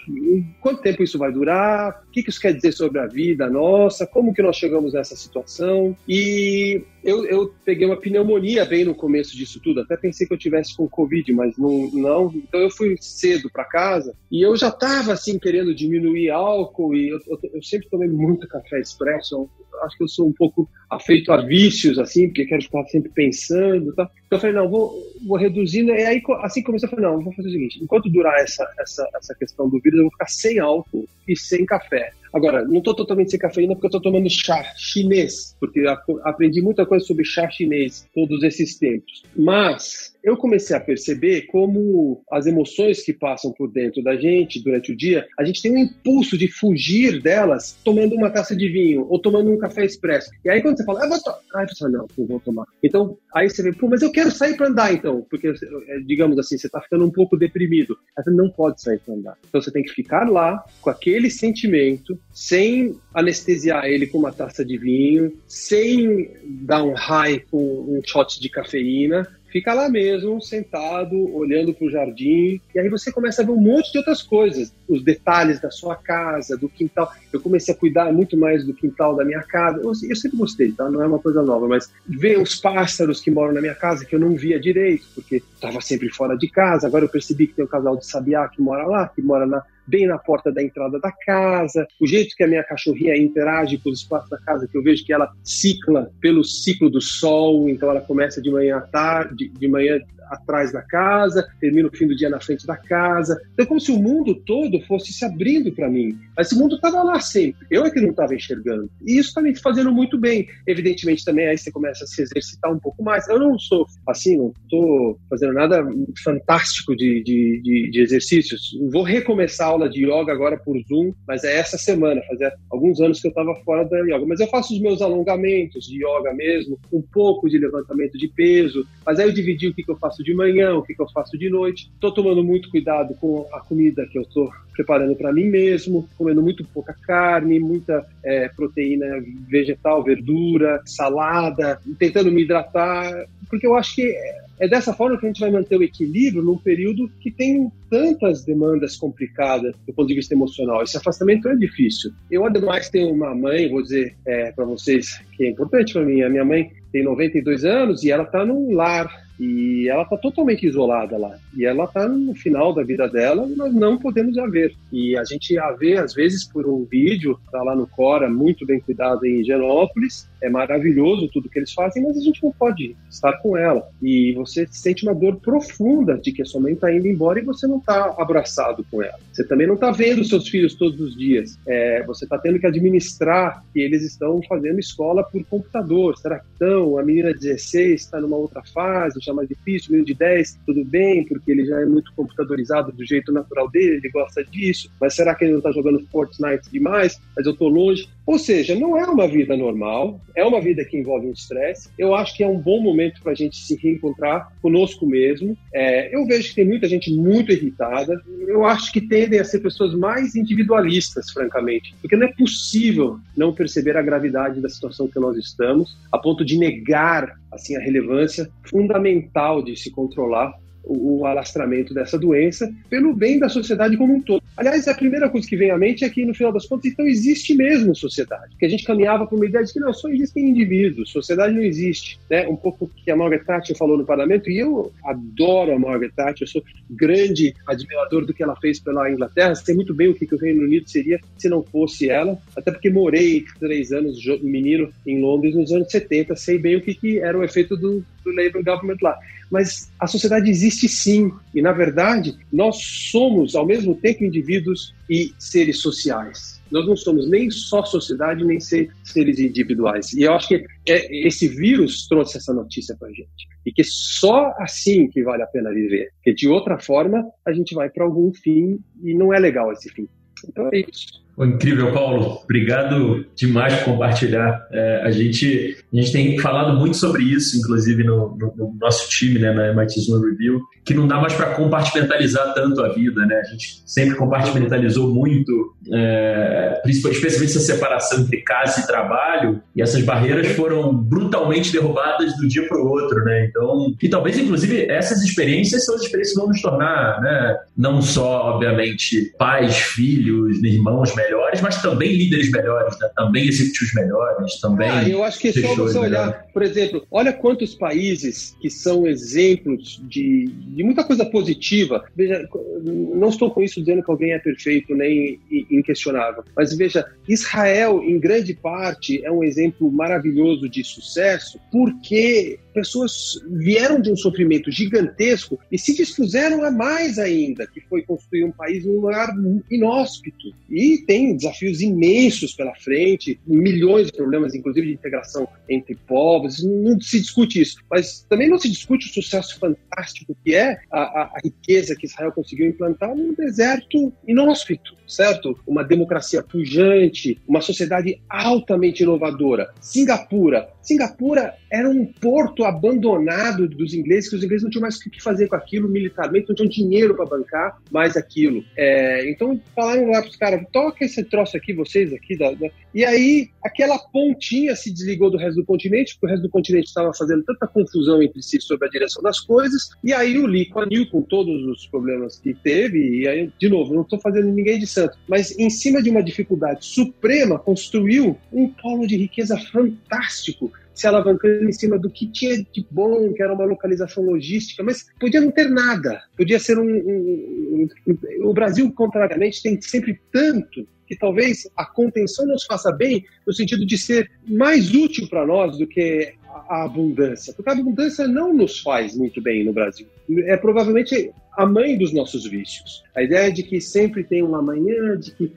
quanto 0.60 0.82
tempo 0.82 1.02
isso 1.02 1.18
vai 1.18 1.32
durar, 1.32 2.04
o 2.06 2.10
que, 2.10 2.22
que 2.22 2.30
isso 2.30 2.40
quer 2.40 2.54
dizer 2.54 2.72
sobre 2.72 3.00
a 3.00 3.06
vida 3.06 3.48
nossa, 3.48 4.06
como 4.06 4.32
que 4.32 4.42
nós 4.42 4.56
chegamos 4.56 4.92
nessa 4.92 5.16
situação. 5.16 5.96
E 6.08 6.82
eu, 7.02 7.24
eu 7.24 7.52
peguei 7.64 7.86
uma 7.86 8.00
pneumonia 8.00 8.64
bem 8.64 8.84
no 8.84 8.94
começo 8.94 9.36
disso 9.36 9.60
tudo, 9.60 9.80
até 9.80 9.96
pensei 9.96 10.26
que 10.26 10.34
eu 10.34 10.38
tivesse 10.38 10.76
com 10.76 10.88
Covid, 10.88 11.32
mas 11.32 11.56
não, 11.58 11.90
não. 11.92 12.32
Então 12.34 12.60
eu 12.60 12.70
fui 12.70 12.96
cedo 13.00 13.50
para 13.50 13.64
casa 13.64 14.14
e 14.30 14.42
eu 14.42 14.56
já 14.56 14.68
estava 14.68 15.12
assim 15.12 15.38
querendo 15.38 15.74
diminuir 15.74 16.30
álcool 16.30 16.94
e 16.94 17.08
eu, 17.08 17.18
eu, 17.26 17.38
eu 17.54 17.62
sempre 17.62 17.88
tomei 17.88 18.08
muito 18.08 18.46
café 18.48 18.80
expresso, 18.80 19.48
acho 19.84 19.96
que 19.96 20.04
eu 20.04 20.08
sou 20.08 20.28
um 20.28 20.32
pouco 20.32 20.68
afeito 20.90 21.32
a 21.32 21.38
vícios, 21.38 21.98
assim, 21.98 22.26
porque 22.28 22.46
quero 22.46 22.62
ficar 22.62 22.84
sempre 22.86 23.10
pensando. 23.10 23.92
Tá? 23.94 24.08
Então 24.26 24.36
eu 24.36 24.40
falei, 24.40 24.56
não, 24.56 24.68
vou, 24.68 24.94
vou 25.26 25.36
reduzindo. 25.36 25.92
E 25.92 26.04
aí, 26.04 26.22
assim 26.42 26.62
comecei, 26.62 26.86
eu 26.86 26.90
falei, 26.90 27.04
não, 27.04 27.22
vou 27.22 27.32
fazer 27.32 27.48
o 27.48 27.52
seguinte: 27.52 27.82
enquanto 27.82 28.10
durar 28.10 28.38
essa, 28.40 28.66
essa, 28.78 29.08
essa 29.14 29.34
questão 29.34 29.68
do 29.68 29.80
vírus, 29.80 29.98
eu 29.98 30.04
vou 30.04 30.12
ficar 30.12 30.28
sem 30.28 30.58
álcool 30.58 31.08
e 31.28 31.36
sem 31.36 31.64
café. 31.64 32.12
Agora, 32.34 32.64
não 32.64 32.78
estou 32.78 32.94
totalmente 32.94 33.30
sem 33.30 33.38
cafeína 33.38 33.74
porque 33.74 33.86
eu 33.86 33.88
estou 33.88 34.02
tomando 34.02 34.28
chá 34.28 34.64
chinês, 34.76 35.56
porque 35.60 35.84
aprendi 36.24 36.60
muita 36.60 36.84
coisa 36.84 37.04
sobre 37.04 37.24
chá 37.24 37.48
chinês 37.48 38.06
todos 38.12 38.42
esses 38.42 38.76
tempos. 38.76 39.22
Mas 39.36 40.14
eu 40.24 40.36
comecei 40.36 40.74
a 40.74 40.80
perceber 40.80 41.42
como 41.42 42.24
as 42.32 42.46
emoções 42.46 43.02
que 43.02 43.12
passam 43.12 43.52
por 43.52 43.70
dentro 43.70 44.02
da 44.02 44.16
gente 44.16 44.62
durante 44.64 44.90
o 44.90 44.96
dia, 44.96 45.26
a 45.38 45.44
gente 45.44 45.60
tem 45.60 45.72
um 45.72 45.78
impulso 45.78 46.38
de 46.38 46.48
fugir 46.48 47.20
delas 47.20 47.78
tomando 47.84 48.16
uma 48.16 48.30
taça 48.30 48.56
de 48.56 48.68
vinho 48.68 49.06
ou 49.08 49.18
tomando 49.18 49.52
um 49.52 49.58
café 49.58 49.84
expresso. 49.84 50.30
E 50.42 50.48
aí 50.48 50.62
quando 50.62 50.78
você 50.78 50.84
fala, 50.84 51.04
ah, 51.04 51.08
vou 51.08 51.22
tomar, 51.22 51.38
aí 51.56 51.68
você 51.68 51.78
fala, 51.78 51.90
não, 51.90 52.06
não 52.16 52.26
vou 52.26 52.40
tomar. 52.40 52.64
Então, 52.82 53.18
aí 53.34 53.50
você 53.50 53.62
vê, 53.62 53.72
pô, 53.72 53.86
mas 53.86 54.00
eu 54.00 54.10
quero 54.10 54.30
sair 54.30 54.56
para 54.56 54.68
andar 54.68 54.94
então, 54.94 55.26
porque, 55.28 55.48
é, 55.48 55.98
digamos 56.06 56.38
assim, 56.38 56.56
você 56.56 56.66
está 56.66 56.80
ficando 56.80 57.04
um 57.04 57.10
pouco 57.10 57.36
deprimido. 57.36 57.96
Aí 58.16 58.24
você 58.24 58.30
não 58.30 58.48
pode 58.48 58.80
sair 58.80 58.98
para 58.98 59.14
andar. 59.14 59.38
Então 59.46 59.60
você 59.60 59.70
tem 59.70 59.82
que 59.82 59.92
ficar 59.92 60.28
lá 60.28 60.64
com 60.80 60.88
aquele 60.88 61.30
sentimento, 61.30 62.18
sem 62.32 62.96
anestesiar 63.12 63.84
ele 63.86 64.06
com 64.06 64.18
uma 64.18 64.32
taça 64.32 64.64
de 64.64 64.76
vinho, 64.76 65.32
sem 65.46 66.30
dar 66.44 66.82
um 66.82 66.92
high 66.92 67.40
com 67.50 67.58
um 67.58 68.00
shot 68.04 68.40
de 68.40 68.48
cafeína, 68.48 69.28
fica 69.54 69.72
lá 69.72 69.88
mesmo, 69.88 70.42
sentado, 70.42 71.32
olhando 71.32 71.72
para 71.72 71.86
o 71.86 71.90
jardim, 71.90 72.60
e 72.74 72.78
aí 72.80 72.88
você 72.88 73.12
começa 73.12 73.40
a 73.40 73.44
ver 73.44 73.52
um 73.52 73.60
monte 73.60 73.92
de 73.92 73.98
outras 73.98 74.20
coisas, 74.20 74.74
os 74.88 75.02
detalhes 75.02 75.60
da 75.60 75.70
sua 75.70 75.96
casa, 75.96 76.56
do 76.56 76.68
quintal. 76.68 77.10
Eu 77.32 77.40
comecei 77.40 77.74
a 77.74 77.76
cuidar 77.76 78.12
muito 78.12 78.36
mais 78.36 78.64
do 78.64 78.74
quintal 78.74 79.16
da 79.16 79.24
minha 79.24 79.42
casa. 79.42 79.78
Eu, 79.78 79.92
eu 80.08 80.16
sempre 80.16 80.36
gostei, 80.36 80.72
tá? 80.72 80.90
Não 80.90 81.02
é 81.02 81.06
uma 81.06 81.18
coisa 81.18 81.42
nova, 81.42 81.66
mas 81.66 81.90
ver 82.06 82.38
os 82.38 82.56
pássaros 82.56 83.20
que 83.20 83.30
moram 83.30 83.54
na 83.54 83.60
minha 83.60 83.74
casa 83.74 84.04
que 84.04 84.14
eu 84.14 84.20
não 84.20 84.34
via 84.34 84.60
direito, 84.60 85.06
porque 85.14 85.36
estava 85.36 85.80
sempre 85.80 86.08
fora 86.10 86.36
de 86.36 86.48
casa. 86.48 86.86
Agora 86.86 87.04
eu 87.04 87.08
percebi 87.08 87.46
que 87.46 87.54
tem 87.54 87.64
um 87.64 87.68
casal 87.68 87.96
de 87.96 88.06
sabiá 88.06 88.48
que 88.48 88.60
mora 88.60 88.86
lá, 88.86 89.08
que 89.08 89.22
mora 89.22 89.46
na, 89.46 89.62
bem 89.86 90.06
na 90.06 90.18
porta 90.18 90.50
da 90.50 90.62
entrada 90.62 90.98
da 90.98 91.12
casa, 91.12 91.86
o 92.00 92.06
jeito 92.06 92.34
que 92.36 92.42
a 92.42 92.46
minha 92.46 92.64
cachorrinha 92.64 93.16
interage 93.16 93.78
com 93.78 93.90
os 93.90 94.00
espaços 94.00 94.30
da 94.30 94.38
casa, 94.38 94.66
que 94.66 94.76
eu 94.76 94.82
vejo 94.82 95.04
que 95.04 95.12
ela 95.12 95.30
cicla 95.42 96.10
pelo 96.20 96.44
ciclo 96.44 96.90
do 96.90 97.00
sol, 97.00 97.68
então 97.68 97.90
ela 97.90 98.00
começa 98.00 98.40
de 98.40 98.50
manhã 98.50 98.78
à 98.78 98.80
tarde, 98.80 99.48
de 99.48 99.68
manhã 99.68 100.00
atrás 100.28 100.72
da 100.72 100.82
casa, 100.82 101.46
termina 101.60 101.88
o 101.88 101.96
fim 101.96 102.06
do 102.06 102.16
dia 102.16 102.30
na 102.30 102.40
frente 102.40 102.66
da 102.66 102.76
casa. 102.76 103.40
Então, 103.52 103.64
é 103.64 103.68
como 103.68 103.80
se 103.80 103.92
o 103.92 103.98
mundo 103.98 104.34
todo 104.34 104.80
fosse 104.86 105.12
se 105.12 105.24
abrindo 105.24 105.72
para 105.72 105.88
mim. 105.88 106.18
Mas 106.36 106.48
esse 106.48 106.58
mundo 106.58 106.76
estava 106.76 107.02
lá 107.02 107.20
sempre. 107.20 107.66
Eu 107.70 107.84
é 107.84 107.90
que 107.90 108.00
não 108.00 108.10
estava 108.10 108.34
enxergando. 108.34 108.90
E 109.06 109.18
isso 109.18 109.28
está 109.28 109.40
me 109.40 109.54
fazendo 109.56 109.92
muito 109.92 110.18
bem. 110.18 110.46
Evidentemente, 110.66 111.24
também 111.24 111.46
aí 111.46 111.58
você 111.58 111.70
começa 111.70 112.04
a 112.04 112.06
se 112.06 112.22
exercitar 112.22 112.72
um 112.72 112.78
pouco 112.78 113.02
mais. 113.02 113.28
Eu 113.28 113.38
não 113.38 113.58
sou 113.58 113.86
assim, 114.08 114.36
não 114.36 114.52
estou 114.62 115.18
fazendo 115.28 115.54
nada 115.54 115.84
fantástico 116.22 116.96
de, 116.96 117.22
de, 117.22 117.60
de, 117.62 117.90
de 117.90 118.00
exercícios. 118.00 118.76
Vou 118.90 119.02
recomeçar 119.02 119.68
a 119.68 119.70
aula 119.70 119.88
de 119.88 120.04
yoga 120.04 120.32
agora 120.32 120.58
por 120.58 120.76
Zoom, 120.88 121.12
mas 121.26 121.44
é 121.44 121.56
essa 121.56 121.78
semana. 121.78 122.20
Fazia 122.28 122.52
alguns 122.70 123.00
anos 123.00 123.20
que 123.20 123.26
eu 123.26 123.30
estava 123.30 123.54
fora 123.64 123.84
da 123.84 123.98
yoga. 124.00 124.26
Mas 124.26 124.40
eu 124.40 124.48
faço 124.48 124.74
os 124.74 124.80
meus 124.80 125.00
alongamentos 125.00 125.86
de 125.86 126.04
yoga 126.04 126.32
mesmo, 126.34 126.78
um 126.92 127.02
pouco 127.02 127.48
de 127.48 127.58
levantamento 127.58 128.18
de 128.18 128.28
peso. 128.28 128.86
Mas 129.04 129.18
aí 129.18 129.26
eu 129.26 129.32
dividi 129.32 129.68
o 129.68 129.74
que, 129.74 129.82
que 129.82 129.90
eu 129.90 129.96
faço 129.96 130.13
de 130.22 130.34
manhã, 130.34 130.74
o 130.74 130.82
que, 130.82 130.94
que 130.94 131.02
eu 131.02 131.08
faço 131.10 131.38
de 131.38 131.48
noite. 131.50 131.90
Estou 131.94 132.12
tomando 132.12 132.44
muito 132.44 132.70
cuidado 132.70 133.14
com 133.14 133.46
a 133.52 133.60
comida 133.60 134.06
que 134.06 134.18
eu 134.18 134.22
estou 134.22 134.50
preparando 134.72 135.14
para 135.16 135.32
mim 135.32 135.44
mesmo, 135.44 136.08
comendo 136.16 136.42
muito 136.42 136.64
pouca 136.64 136.94
carne, 137.06 137.60
muita 137.60 138.04
é, 138.24 138.48
proteína 138.48 139.06
vegetal, 139.48 140.02
verdura, 140.02 140.82
salada, 140.84 141.80
tentando 141.98 142.30
me 142.30 142.42
hidratar, 142.42 143.26
porque 143.48 143.66
eu 143.66 143.74
acho 143.76 143.94
que 143.94 144.14
é 144.60 144.68
dessa 144.68 144.92
forma 144.92 145.18
que 145.18 145.26
a 145.26 145.28
gente 145.28 145.40
vai 145.40 145.50
manter 145.50 145.76
o 145.76 145.82
equilíbrio 145.82 146.42
num 146.42 146.56
período 146.56 147.10
que 147.20 147.30
tem 147.30 147.70
tantas 147.90 148.44
demandas 148.44 148.96
complicadas 148.96 149.74
do 149.86 149.92
ponto 149.92 150.08
de 150.08 150.14
vista 150.14 150.34
emocional. 150.34 150.82
Esse 150.82 150.96
afastamento 150.96 151.48
é 151.48 151.56
difícil. 151.56 152.12
Eu, 152.30 152.44
ademais, 152.44 152.88
tenho 152.88 153.12
uma 153.12 153.34
mãe, 153.34 153.68
vou 153.68 153.82
dizer 153.82 154.14
é, 154.26 154.52
para 154.52 154.64
vocês 154.64 155.20
que 155.36 155.44
é 155.44 155.50
importante 155.50 155.92
para 155.92 156.04
mim. 156.04 156.22
A 156.22 156.30
minha 156.30 156.44
mãe 156.44 156.70
tem 156.92 157.02
92 157.02 157.64
anos 157.64 158.04
e 158.04 158.10
ela 158.10 158.22
está 158.22 158.44
num 158.44 158.72
lar 158.72 159.10
e 159.38 159.88
ela 159.88 160.02
está 160.02 160.16
totalmente 160.16 160.66
isolada 160.66 161.18
lá. 161.18 161.36
E 161.56 161.64
ela 161.64 161.84
está 161.84 162.08
no 162.08 162.34
final 162.34 162.72
da 162.72 162.82
vida 162.82 163.08
dela 163.08 163.46
e 163.48 163.56
nós 163.56 163.72
não 163.74 163.98
podemos 163.98 164.36
a 164.38 164.46
ver. 164.46 164.74
E 164.92 165.16
a 165.16 165.24
gente 165.24 165.58
a 165.58 165.72
vê, 165.72 165.96
às 165.96 166.14
vezes, 166.14 166.44
por 166.44 166.66
um 166.66 166.84
vídeo, 166.84 167.38
está 167.44 167.62
lá 167.62 167.74
no 167.74 167.86
Cora, 167.86 168.28
muito 168.28 168.64
bem 168.64 168.80
cuidado 168.80 169.24
em 169.26 169.40
Higienópolis. 169.40 170.28
É 170.40 170.48
maravilhoso 170.48 171.28
tudo 171.32 171.48
que 171.48 171.58
eles 171.58 171.72
fazem, 171.72 172.02
mas 172.02 172.16
a 172.16 172.20
gente 172.20 172.42
não 172.42 172.52
pode 172.52 172.96
estar 173.10 173.32
com 173.38 173.56
ela. 173.56 173.88
E 174.02 174.32
você 174.34 174.66
sente 174.70 175.04
uma 175.04 175.14
dor 175.14 175.36
profunda 175.36 176.16
de 176.18 176.32
que 176.32 176.42
a 176.42 176.44
sua 176.44 176.60
mãe 176.60 176.74
está 176.74 176.92
indo 176.92 177.08
embora 177.08 177.40
e 177.40 177.44
você 177.44 177.66
não 177.66 177.78
está 177.78 178.14
abraçado 178.18 178.84
com 178.90 179.02
ela. 179.02 179.18
Você 179.32 179.44
também 179.44 179.66
não 179.66 179.74
está 179.74 179.90
vendo 179.90 180.24
seus 180.24 180.48
filhos 180.48 180.74
todos 180.74 181.00
os 181.00 181.16
dias. 181.16 181.58
É, 181.66 182.04
você 182.04 182.24
está 182.24 182.38
tendo 182.38 182.58
que 182.58 182.66
administrar 182.66 183.64
que 183.72 183.80
eles 183.80 184.02
estão 184.02 184.40
fazendo 184.48 184.78
escola 184.78 185.24
por 185.24 185.42
computador. 185.44 186.16
Será 186.18 186.38
que 186.38 186.46
estão? 186.52 186.98
A 186.98 187.02
menina 187.02 187.32
16 187.32 188.02
está 188.02 188.20
numa 188.20 188.36
outra 188.36 188.62
fase, 188.62 189.23
é 189.30 189.34
mais 189.34 189.48
difícil, 189.48 189.90
menino 189.90 190.06
de 190.06 190.14
10, 190.14 190.60
tudo 190.66 190.84
bem, 190.84 191.24
porque 191.26 191.50
ele 191.50 191.64
já 191.64 191.80
é 191.80 191.86
muito 191.86 192.12
computadorizado 192.14 192.92
do 192.92 193.04
jeito 193.04 193.32
natural 193.32 193.70
dele, 193.70 193.96
ele 193.96 194.10
gosta 194.10 194.44
disso, 194.44 194.90
mas 195.00 195.14
será 195.14 195.34
que 195.34 195.44
ele 195.44 195.52
não 195.52 195.58
está 195.58 195.72
jogando 195.72 196.06
Fortnite 196.10 196.70
demais? 196.70 197.20
Mas 197.36 197.46
eu 197.46 197.52
estou 197.52 197.68
longe. 197.68 198.08
Ou 198.26 198.38
seja, 198.38 198.74
não 198.74 198.96
é 198.96 199.04
uma 199.04 199.28
vida 199.28 199.56
normal, 199.56 200.20
é 200.34 200.44
uma 200.44 200.60
vida 200.60 200.84
que 200.84 200.96
envolve 200.96 201.26
um 201.26 201.32
estresse. 201.32 201.90
Eu 201.98 202.14
acho 202.14 202.34
que 202.36 202.42
é 202.42 202.48
um 202.48 202.58
bom 202.58 202.80
momento 202.80 203.20
para 203.22 203.32
a 203.32 203.34
gente 203.34 203.56
se 203.56 203.76
reencontrar 203.76 204.50
conosco 204.62 205.06
mesmo. 205.06 205.56
É, 205.72 206.14
eu 206.14 206.26
vejo 206.26 206.48
que 206.48 206.54
tem 206.54 206.66
muita 206.66 206.88
gente 206.88 207.12
muito 207.12 207.52
irritada. 207.52 208.20
Eu 208.46 208.64
acho 208.64 208.90
que 208.92 209.00
tendem 209.00 209.40
a 209.40 209.44
ser 209.44 209.60
pessoas 209.60 209.94
mais 209.94 210.34
individualistas, 210.34 211.30
francamente, 211.30 211.94
porque 212.00 212.16
não 212.16 212.26
é 212.26 212.32
possível 212.32 213.18
não 213.36 213.52
perceber 213.52 213.96
a 213.96 214.02
gravidade 214.02 214.60
da 214.60 214.68
situação 214.68 215.06
que 215.06 215.20
nós 215.20 215.36
estamos, 215.36 215.96
a 216.10 216.18
ponto 216.18 216.44
de 216.44 216.58
negar 216.58 217.38
assim 217.52 217.76
a 217.76 217.80
relevância 217.80 218.48
fundamental 218.64 219.62
de 219.62 219.76
se 219.76 219.90
controlar 219.90 220.52
o, 220.86 221.24
alastramento 221.24 221.94
dessa 221.94 222.18
doença 222.18 222.70
pelo 222.88 223.14
bem 223.14 223.38
da 223.38 223.48
sociedade 223.48 223.96
como 223.96 224.14
um 224.14 224.20
todo. 224.20 224.42
Aliás, 224.56 224.86
a 224.86 224.94
primeira 224.94 225.28
coisa 225.28 225.48
que 225.48 225.56
vem 225.56 225.70
à 225.70 225.78
mente 225.78 226.04
é 226.04 226.10
que, 226.10 226.24
no 226.24 226.34
final 226.34 226.52
das 226.52 226.66
contas, 226.66 226.92
então 226.92 227.06
existe 227.06 227.54
mesmo 227.54 227.94
sociedade. 227.94 228.54
Que 228.58 228.66
a 228.66 228.68
gente 228.68 228.84
caminhava 228.84 229.26
para 229.26 229.36
uma 229.36 229.46
ideia 229.46 229.64
de 229.64 229.72
que 229.72 229.80
não, 229.80 229.92
só 229.92 230.08
existem 230.08 230.48
indivíduos, 230.48 231.10
sociedade 231.10 231.54
não 231.54 231.62
existe. 231.62 232.18
Né? 232.30 232.46
Um 232.46 232.56
pouco 232.56 232.88
que 232.88 233.10
a 233.10 233.16
Margaret 233.16 233.44
Thatcher 233.44 233.76
falou 233.76 233.96
no 233.96 234.04
parlamento, 234.04 234.50
e 234.50 234.58
eu 234.58 234.92
adoro 235.04 235.72
a 235.72 235.78
Margaret 235.78 236.12
Thatcher, 236.14 236.46
eu 236.46 236.50
sou 236.50 236.62
grande 236.90 237.54
admirador 237.66 238.26
do 238.26 238.34
que 238.34 238.42
ela 238.42 238.56
fez 238.56 238.78
pela 238.78 239.10
Inglaterra, 239.10 239.54
sei 239.54 239.74
muito 239.74 239.94
bem 239.94 240.08
o 240.08 240.14
que, 240.14 240.26
que 240.26 240.34
o 240.34 240.38
Reino 240.38 240.62
Unido 240.62 240.88
seria 240.88 241.18
se 241.38 241.48
não 241.48 241.62
fosse 241.62 242.10
ela, 242.10 242.38
até 242.56 242.70
porque 242.70 242.90
morei 242.90 243.44
três 243.58 243.92
anos, 243.92 244.18
menino, 244.42 244.90
em 245.06 245.20
Londres 245.20 245.54
nos 245.54 245.72
anos 245.72 245.90
70, 245.90 246.36
sei 246.36 246.58
bem 246.58 246.76
o 246.76 246.80
que, 246.80 246.94
que 246.94 247.18
era 247.18 247.38
o 247.38 247.42
efeito 247.42 247.76
do, 247.76 248.04
do 248.24 248.30
Labour 248.30 248.62
Government 248.62 248.98
lá 249.02 249.18
mas 249.54 249.88
a 250.00 250.08
sociedade 250.08 250.50
existe 250.50 250.88
sim. 250.88 251.30
E, 251.54 251.62
na 251.62 251.70
verdade, 251.70 252.36
nós 252.52 252.76
somos, 252.82 253.54
ao 253.54 253.64
mesmo 253.64 253.94
tempo, 253.94 254.24
indivíduos 254.24 254.92
e 255.08 255.32
seres 255.38 255.78
sociais. 255.78 256.60
Nós 256.72 256.84
não 256.88 256.96
somos 256.96 257.30
nem 257.30 257.48
só 257.52 257.84
sociedade, 257.84 258.44
nem 258.44 258.58
seres 258.58 259.38
individuais. 259.38 260.12
E 260.12 260.22
eu 260.22 260.32
acho 260.32 260.48
que 260.48 260.64
é, 260.88 261.24
esse 261.24 261.46
vírus 261.46 262.08
trouxe 262.08 262.36
essa 262.36 262.52
notícia 262.52 262.96
para 262.98 263.06
a 263.06 263.12
gente. 263.12 263.48
E 263.64 263.70
que 263.70 263.84
só 263.84 264.52
assim 264.58 265.06
que 265.08 265.22
vale 265.22 265.44
a 265.44 265.46
pena 265.46 265.70
viver. 265.70 266.10
Porque, 266.16 266.34
de 266.34 266.48
outra 266.48 266.76
forma, 266.76 267.24
a 267.46 267.52
gente 267.52 267.76
vai 267.76 267.88
para 267.88 268.04
algum 268.04 268.34
fim 268.34 268.80
e 269.04 269.14
não 269.14 269.32
é 269.32 269.38
legal 269.38 269.70
esse 269.70 269.88
fim. 269.88 270.08
Então 270.48 270.68
é 270.72 270.80
isso. 270.80 271.22
Incrível, 271.38 271.92
Paulo. 271.92 272.40
Obrigado 272.44 273.26
demais 273.34 273.74
por 273.74 273.92
compartilhar. 273.92 274.66
É, 274.70 275.02
a, 275.04 275.10
gente, 275.10 275.76
a 275.92 275.96
gente 275.96 276.12
tem 276.12 276.38
falado 276.38 276.78
muito 276.78 276.96
sobre 276.96 277.24
isso, 277.24 277.58
inclusive 277.58 278.04
no, 278.04 278.36
no, 278.36 278.54
no 278.56 278.76
nosso 278.80 279.08
time, 279.08 279.38
né, 279.38 279.52
na 279.52 279.68
MIT 279.70 280.00
Zoom 280.00 280.20
Review, 280.20 280.60
que 280.84 280.94
não 280.94 281.08
dá 281.08 281.20
mais 281.20 281.32
para 281.32 281.54
compartimentalizar 281.54 282.54
tanto 282.54 282.82
a 282.82 282.92
vida. 282.92 283.26
Né? 283.26 283.36
A 283.36 283.44
gente 283.44 283.82
sempre 283.84 284.14
compartimentalizou 284.16 285.12
muito, 285.12 285.74
é, 285.92 286.82
especialmente 286.86 287.44
essa 287.44 287.60
separação 287.60 288.20
entre 288.20 288.42
casa 288.42 288.80
e 288.80 288.86
trabalho, 288.86 289.60
e 289.74 289.82
essas 289.82 290.02
barreiras 290.02 290.48
foram 290.48 290.94
brutalmente 290.94 291.72
derrubadas 291.72 292.36
do 292.36 292.46
dia 292.46 292.66
para 292.68 292.78
o 292.78 292.88
outro. 292.88 293.24
Né? 293.24 293.46
Então, 293.46 293.92
e 294.00 294.08
talvez, 294.08 294.38
inclusive, 294.38 294.86
essas 294.88 295.22
experiências 295.22 295.84
são 295.84 295.96
as 295.96 296.02
experiências 296.02 296.34
que 296.34 296.40
vão 296.40 296.48
nos 296.48 296.62
tornar, 296.62 297.20
né, 297.20 297.56
não 297.76 298.00
só, 298.00 298.54
obviamente, 298.54 299.32
pais, 299.38 299.76
filhos, 299.76 300.62
irmãos, 300.62 301.14
melhores, 301.24 301.60
mas 301.60 301.80
também 301.80 302.12
líderes 302.12 302.50
melhores, 302.50 302.98
né? 302.98 303.08
também 303.16 303.46
executivos 303.46 303.94
melhores, 303.94 304.60
também. 304.60 304.90
Ah, 304.90 305.08
eu 305.08 305.24
acho 305.24 305.38
que 305.38 305.48
é 305.48 305.52
só 305.52 305.74
você 305.74 305.98
olhar, 305.98 306.26
melhores. 306.26 306.52
por 306.52 306.62
exemplo, 306.62 307.06
olha 307.10 307.32
quantos 307.32 307.74
países 307.74 308.56
que 308.60 308.70
são 308.70 309.06
exemplos 309.06 310.00
de, 310.04 310.46
de 310.46 310.84
muita 310.84 311.04
coisa 311.04 311.24
positiva. 311.24 312.04
Veja, 312.16 312.46
não 312.84 313.28
estou 313.28 313.50
com 313.50 313.62
isso 313.62 313.80
dizendo 313.80 314.02
que 314.02 314.10
alguém 314.10 314.32
é 314.32 314.38
perfeito 314.38 314.94
nem 314.94 315.40
inquestionável, 315.70 316.44
mas 316.56 316.76
veja, 316.76 317.06
Israel, 317.28 318.02
em 318.02 318.18
grande 318.18 318.54
parte, 318.54 319.24
é 319.24 319.30
um 319.30 319.42
exemplo 319.42 319.90
maravilhoso 319.90 320.68
de 320.68 320.84
sucesso, 320.84 321.58
porque 321.70 322.58
pessoas 322.74 323.40
vieram 323.50 324.00
de 324.00 324.10
um 324.10 324.16
sofrimento 324.16 324.70
gigantesco 324.70 325.58
e 325.70 325.78
se 325.78 325.94
dispuseram 325.94 326.64
a 326.64 326.70
mais 326.70 327.18
ainda, 327.18 327.66
que 327.66 327.80
foi 327.80 328.02
construir 328.02 328.44
um 328.44 328.50
país 328.50 328.84
num 328.84 329.00
lugar 329.00 329.32
inóspito. 329.70 330.52
E 330.68 330.98
tem 331.06 331.36
desafios 331.36 331.80
imensos 331.80 332.52
pela 332.52 332.74
frente, 332.74 333.38
milhões 333.46 334.08
de 334.08 334.12
problemas, 334.12 334.54
inclusive 334.54 334.88
de 334.88 334.94
integração 334.94 335.48
entre 335.68 335.94
povos, 335.94 336.62
não 336.62 337.00
se 337.00 337.20
discute 337.20 337.60
isso. 337.60 337.78
Mas 337.88 338.26
também 338.28 338.50
não 338.50 338.58
se 338.58 338.68
discute 338.68 339.06
o 339.08 339.12
sucesso 339.12 339.58
fantástico 339.58 340.36
que 340.44 340.54
é 340.54 340.80
a, 340.90 341.00
a, 341.00 341.22
a 341.34 341.40
riqueza 341.42 341.94
que 341.94 342.06
Israel 342.06 342.32
conseguiu 342.32 342.66
implantar 342.66 343.14
num 343.14 343.32
deserto 343.34 344.12
inóspito, 344.26 344.96
certo? 345.06 345.58
Uma 345.66 345.84
democracia 345.84 346.42
pujante, 346.42 347.40
uma 347.46 347.60
sociedade 347.60 348.20
altamente 348.28 349.02
inovadora. 349.02 349.72
Singapura. 349.80 350.68
Singapura 350.82 351.54
era 351.70 351.88
um 351.88 352.04
porto 352.04 352.64
abandonado 352.64 353.66
dos 353.68 353.94
ingleses, 353.94 354.28
que 354.28 354.36
os 354.36 354.44
ingleses 354.44 354.62
não 354.62 354.70
tinham 354.70 354.82
mais 354.82 354.96
o 354.96 355.10
que 355.10 355.22
fazer 355.22 355.48
com 355.48 355.56
aquilo 355.56 355.88
militarmente, 355.88 356.48
não 356.48 356.54
tinham 356.54 356.68
dinheiro 356.68 357.16
para 357.16 357.26
bancar 357.26 357.80
mais 357.90 358.16
aquilo. 358.16 358.62
É, 358.76 359.30
então 359.30 359.60
falaram 359.74 360.10
lá 360.10 360.20
para 360.20 360.30
os 360.30 360.36
caras, 360.36 360.64
toca 360.72 361.04
esse 361.04 361.24
troço 361.24 361.56
aqui, 361.56 361.72
vocês 361.72 362.12
aqui. 362.12 362.36
Da, 362.36 362.52
da... 362.52 362.68
E 362.94 363.04
aí 363.04 363.48
aquela 363.62 363.98
pontinha 363.98 364.76
se 364.76 364.92
desligou 364.92 365.30
do 365.30 365.38
resto 365.38 365.56
do 365.56 365.64
continente, 365.64 366.14
porque 366.14 366.26
o 366.26 366.28
resto 366.28 366.42
do 366.42 366.50
continente 366.50 366.86
estava 366.86 367.12
fazendo 367.14 367.42
tanta 367.44 367.66
confusão 367.66 368.22
entre 368.22 368.42
si 368.42 368.60
sobre 368.60 368.86
a 368.86 368.90
direção 368.90 369.22
das 369.22 369.40
coisas, 369.40 369.90
e 370.02 370.12
aí 370.12 370.38
o 370.38 370.46
Lee 370.46 370.66
Kuan 370.66 370.88
Yew, 370.90 371.08
com 371.10 371.22
todos 371.22 371.64
os 371.66 371.86
problemas 371.86 372.38
que 372.38 372.54
teve, 372.54 373.20
e 373.20 373.28
aí, 373.28 373.50
de 373.58 373.68
novo, 373.68 373.94
não 373.94 374.02
estou 374.02 374.20
fazendo 374.20 374.48
ninguém 374.48 374.78
de 374.78 374.86
mas 375.28 375.56
em 375.58 375.70
cima 375.70 376.02
de 376.02 376.10
uma 376.10 376.22
dificuldade 376.22 376.84
suprema, 376.84 377.58
construiu 377.58 378.36
um 378.52 378.68
polo 378.68 379.06
de 379.06 379.16
riqueza 379.16 379.58
fantástico, 379.72 380.72
se 380.94 381.06
alavancando 381.06 381.68
em 381.68 381.72
cima 381.72 381.98
do 381.98 382.08
que 382.08 382.26
tinha 382.26 382.56
de 382.56 382.86
bom, 382.90 383.32
que 383.32 383.42
era 383.42 383.52
uma 383.52 383.64
localização 383.64 384.24
logística, 384.24 384.82
mas 384.82 385.06
podia 385.18 385.40
não 385.40 385.50
ter 385.50 385.68
nada. 385.68 386.22
Podia 386.36 386.58
ser 386.58 386.78
um. 386.78 386.84
um, 386.84 387.88
um 388.06 388.48
o 388.48 388.54
Brasil, 388.54 388.90
contrariamente, 388.92 389.62
tem 389.62 389.80
sempre 389.80 390.20
tanto 390.30 390.86
que 391.06 391.16
talvez 391.16 391.68
a 391.76 391.84
contenção 391.84 392.46
nos 392.46 392.64
faça 392.64 392.90
bem 392.90 393.24
no 393.46 393.52
sentido 393.52 393.84
de 393.84 393.98
ser 393.98 394.30
mais 394.46 394.94
útil 394.94 395.28
para 395.28 395.46
nós 395.46 395.76
do 395.76 395.86
que 395.86 396.34
a 396.68 396.84
abundância, 396.84 397.52
porque 397.52 397.70
a 397.70 397.72
abundância 397.72 398.28
não 398.28 398.52
nos 398.52 398.80
faz 398.80 399.16
muito 399.16 399.42
bem 399.42 399.64
no 399.64 399.72
Brasil. 399.72 400.06
É 400.46 400.56
provavelmente 400.56 401.32
a 401.56 401.66
mãe 401.66 401.96
dos 401.96 402.12
nossos 402.12 402.46
vícios. 402.46 403.02
A 403.14 403.22
ideia 403.22 403.52
de 403.52 403.62
que 403.62 403.80
sempre 403.80 404.24
tem 404.24 404.42
uma 404.42 404.60
manhã, 404.60 405.16
de 405.16 405.30
que 405.32 405.52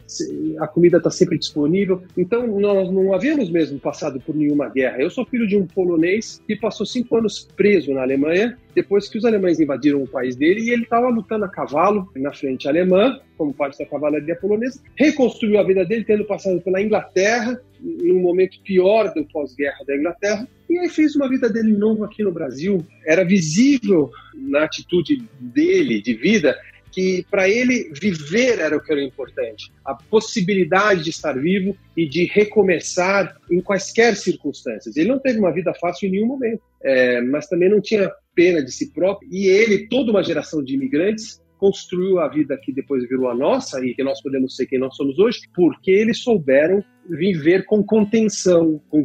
a 0.59 0.67
comida 0.67 0.97
está 0.97 1.09
sempre 1.09 1.37
disponível. 1.37 2.03
Então, 2.15 2.45
nós 2.59 2.91
não 2.91 3.13
havíamos 3.13 3.49
mesmo 3.49 3.79
passado 3.79 4.19
por 4.19 4.35
nenhuma 4.35 4.69
guerra. 4.69 4.99
Eu 4.99 5.09
sou 5.09 5.25
filho 5.25 5.47
de 5.47 5.57
um 5.57 5.65
polonês 5.65 6.41
que 6.45 6.55
passou 6.55 6.85
cinco 6.85 7.17
anos 7.17 7.47
preso 7.55 7.93
na 7.93 8.03
Alemanha, 8.03 8.57
depois 8.75 9.09
que 9.09 9.17
os 9.17 9.25
alemães 9.25 9.59
invadiram 9.59 10.03
o 10.03 10.07
país 10.07 10.35
dele, 10.35 10.61
e 10.61 10.69
ele 10.69 10.83
estava 10.83 11.09
lutando 11.09 11.45
a 11.45 11.49
cavalo 11.49 12.07
na 12.15 12.31
frente 12.31 12.67
alemã, 12.67 13.19
como 13.35 13.53
parte 13.53 13.79
da 13.79 13.85
cavalaria 13.85 14.35
polonesa, 14.35 14.79
reconstruiu 14.95 15.59
a 15.59 15.63
vida 15.63 15.83
dele, 15.83 16.03
tendo 16.03 16.25
passado 16.25 16.61
pela 16.61 16.81
Inglaterra, 16.81 17.59
num 17.79 18.21
momento 18.21 18.59
pior 18.63 19.13
do 19.13 19.25
pós-guerra 19.25 19.83
da 19.85 19.95
Inglaterra, 19.95 20.47
e 20.69 20.77
aí 20.77 20.89
fez 20.89 21.15
uma 21.15 21.29
vida 21.29 21.49
dele 21.49 21.71
novo 21.71 22.03
aqui 22.03 22.23
no 22.23 22.31
Brasil. 22.31 22.85
Era 23.05 23.23
visível 23.23 24.11
na 24.35 24.63
atitude 24.63 25.23
dele 25.39 26.01
de 26.01 26.13
vida 26.13 26.57
que 26.97 27.23
para 27.29 27.47
ele 27.47 27.91
viver 27.93 28.57
era 28.57 28.75
o 28.75 28.81
que 28.81 28.91
era 28.91 29.03
importante, 29.03 29.71
a 29.85 29.93
possibilidade 29.93 31.03
de 31.03 31.11
estar 31.11 31.33
vivo 31.33 31.77
e 31.95 32.09
de 32.09 32.25
recomeçar 32.25 33.37
em 33.51 33.61
quaisquer 33.61 34.15
circunstâncias. 34.15 34.97
Ele 34.97 35.09
não 35.09 35.19
teve 35.19 35.37
uma 35.37 35.53
vida 35.53 35.73
fácil 35.75 36.07
em 36.07 36.13
nenhum 36.13 36.25
momento, 36.25 36.61
é, 36.83 37.21
mas 37.21 37.47
também 37.47 37.69
não 37.69 37.79
tinha 37.79 38.11
pena 38.33 38.63
de 38.63 38.71
si 38.71 38.91
próprio. 38.91 39.29
E 39.31 39.45
ele, 39.45 39.87
toda 39.87 40.09
uma 40.09 40.23
geração 40.23 40.63
de 40.63 40.73
imigrantes, 40.73 41.39
construiu 41.57 42.19
a 42.19 42.27
vida 42.27 42.57
que 42.61 42.71
depois 42.71 43.07
virou 43.07 43.29
a 43.29 43.35
nossa 43.35 43.83
e 43.85 43.93
que 43.93 44.03
nós 44.03 44.21
podemos 44.21 44.55
ser 44.55 44.65
quem 44.65 44.79
nós 44.79 44.95
somos 44.95 45.17
hoje, 45.19 45.39
porque 45.53 45.91
eles 45.91 46.19
souberam 46.19 46.83
viver 47.09 47.65
com 47.65 47.83
contenção, 47.83 48.81
com 48.89 49.03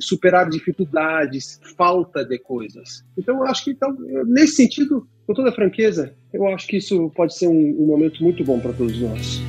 superar 0.00 0.48
dificuldades, 0.48 1.60
falta 1.76 2.24
de 2.24 2.38
coisas. 2.38 3.04
Então, 3.16 3.36
eu 3.36 3.44
acho 3.44 3.64
que, 3.64 3.70
então, 3.70 3.96
nesse 4.26 4.56
sentido, 4.56 5.06
com 5.26 5.34
toda 5.34 5.52
franqueza, 5.52 6.14
eu 6.32 6.46
acho 6.48 6.66
que 6.66 6.76
isso 6.76 7.10
pode 7.14 7.36
ser 7.36 7.48
um, 7.48 7.82
um 7.82 7.86
momento 7.86 8.22
muito 8.22 8.44
bom 8.44 8.60
para 8.60 8.72
todos 8.72 9.00
nós. 9.00 9.42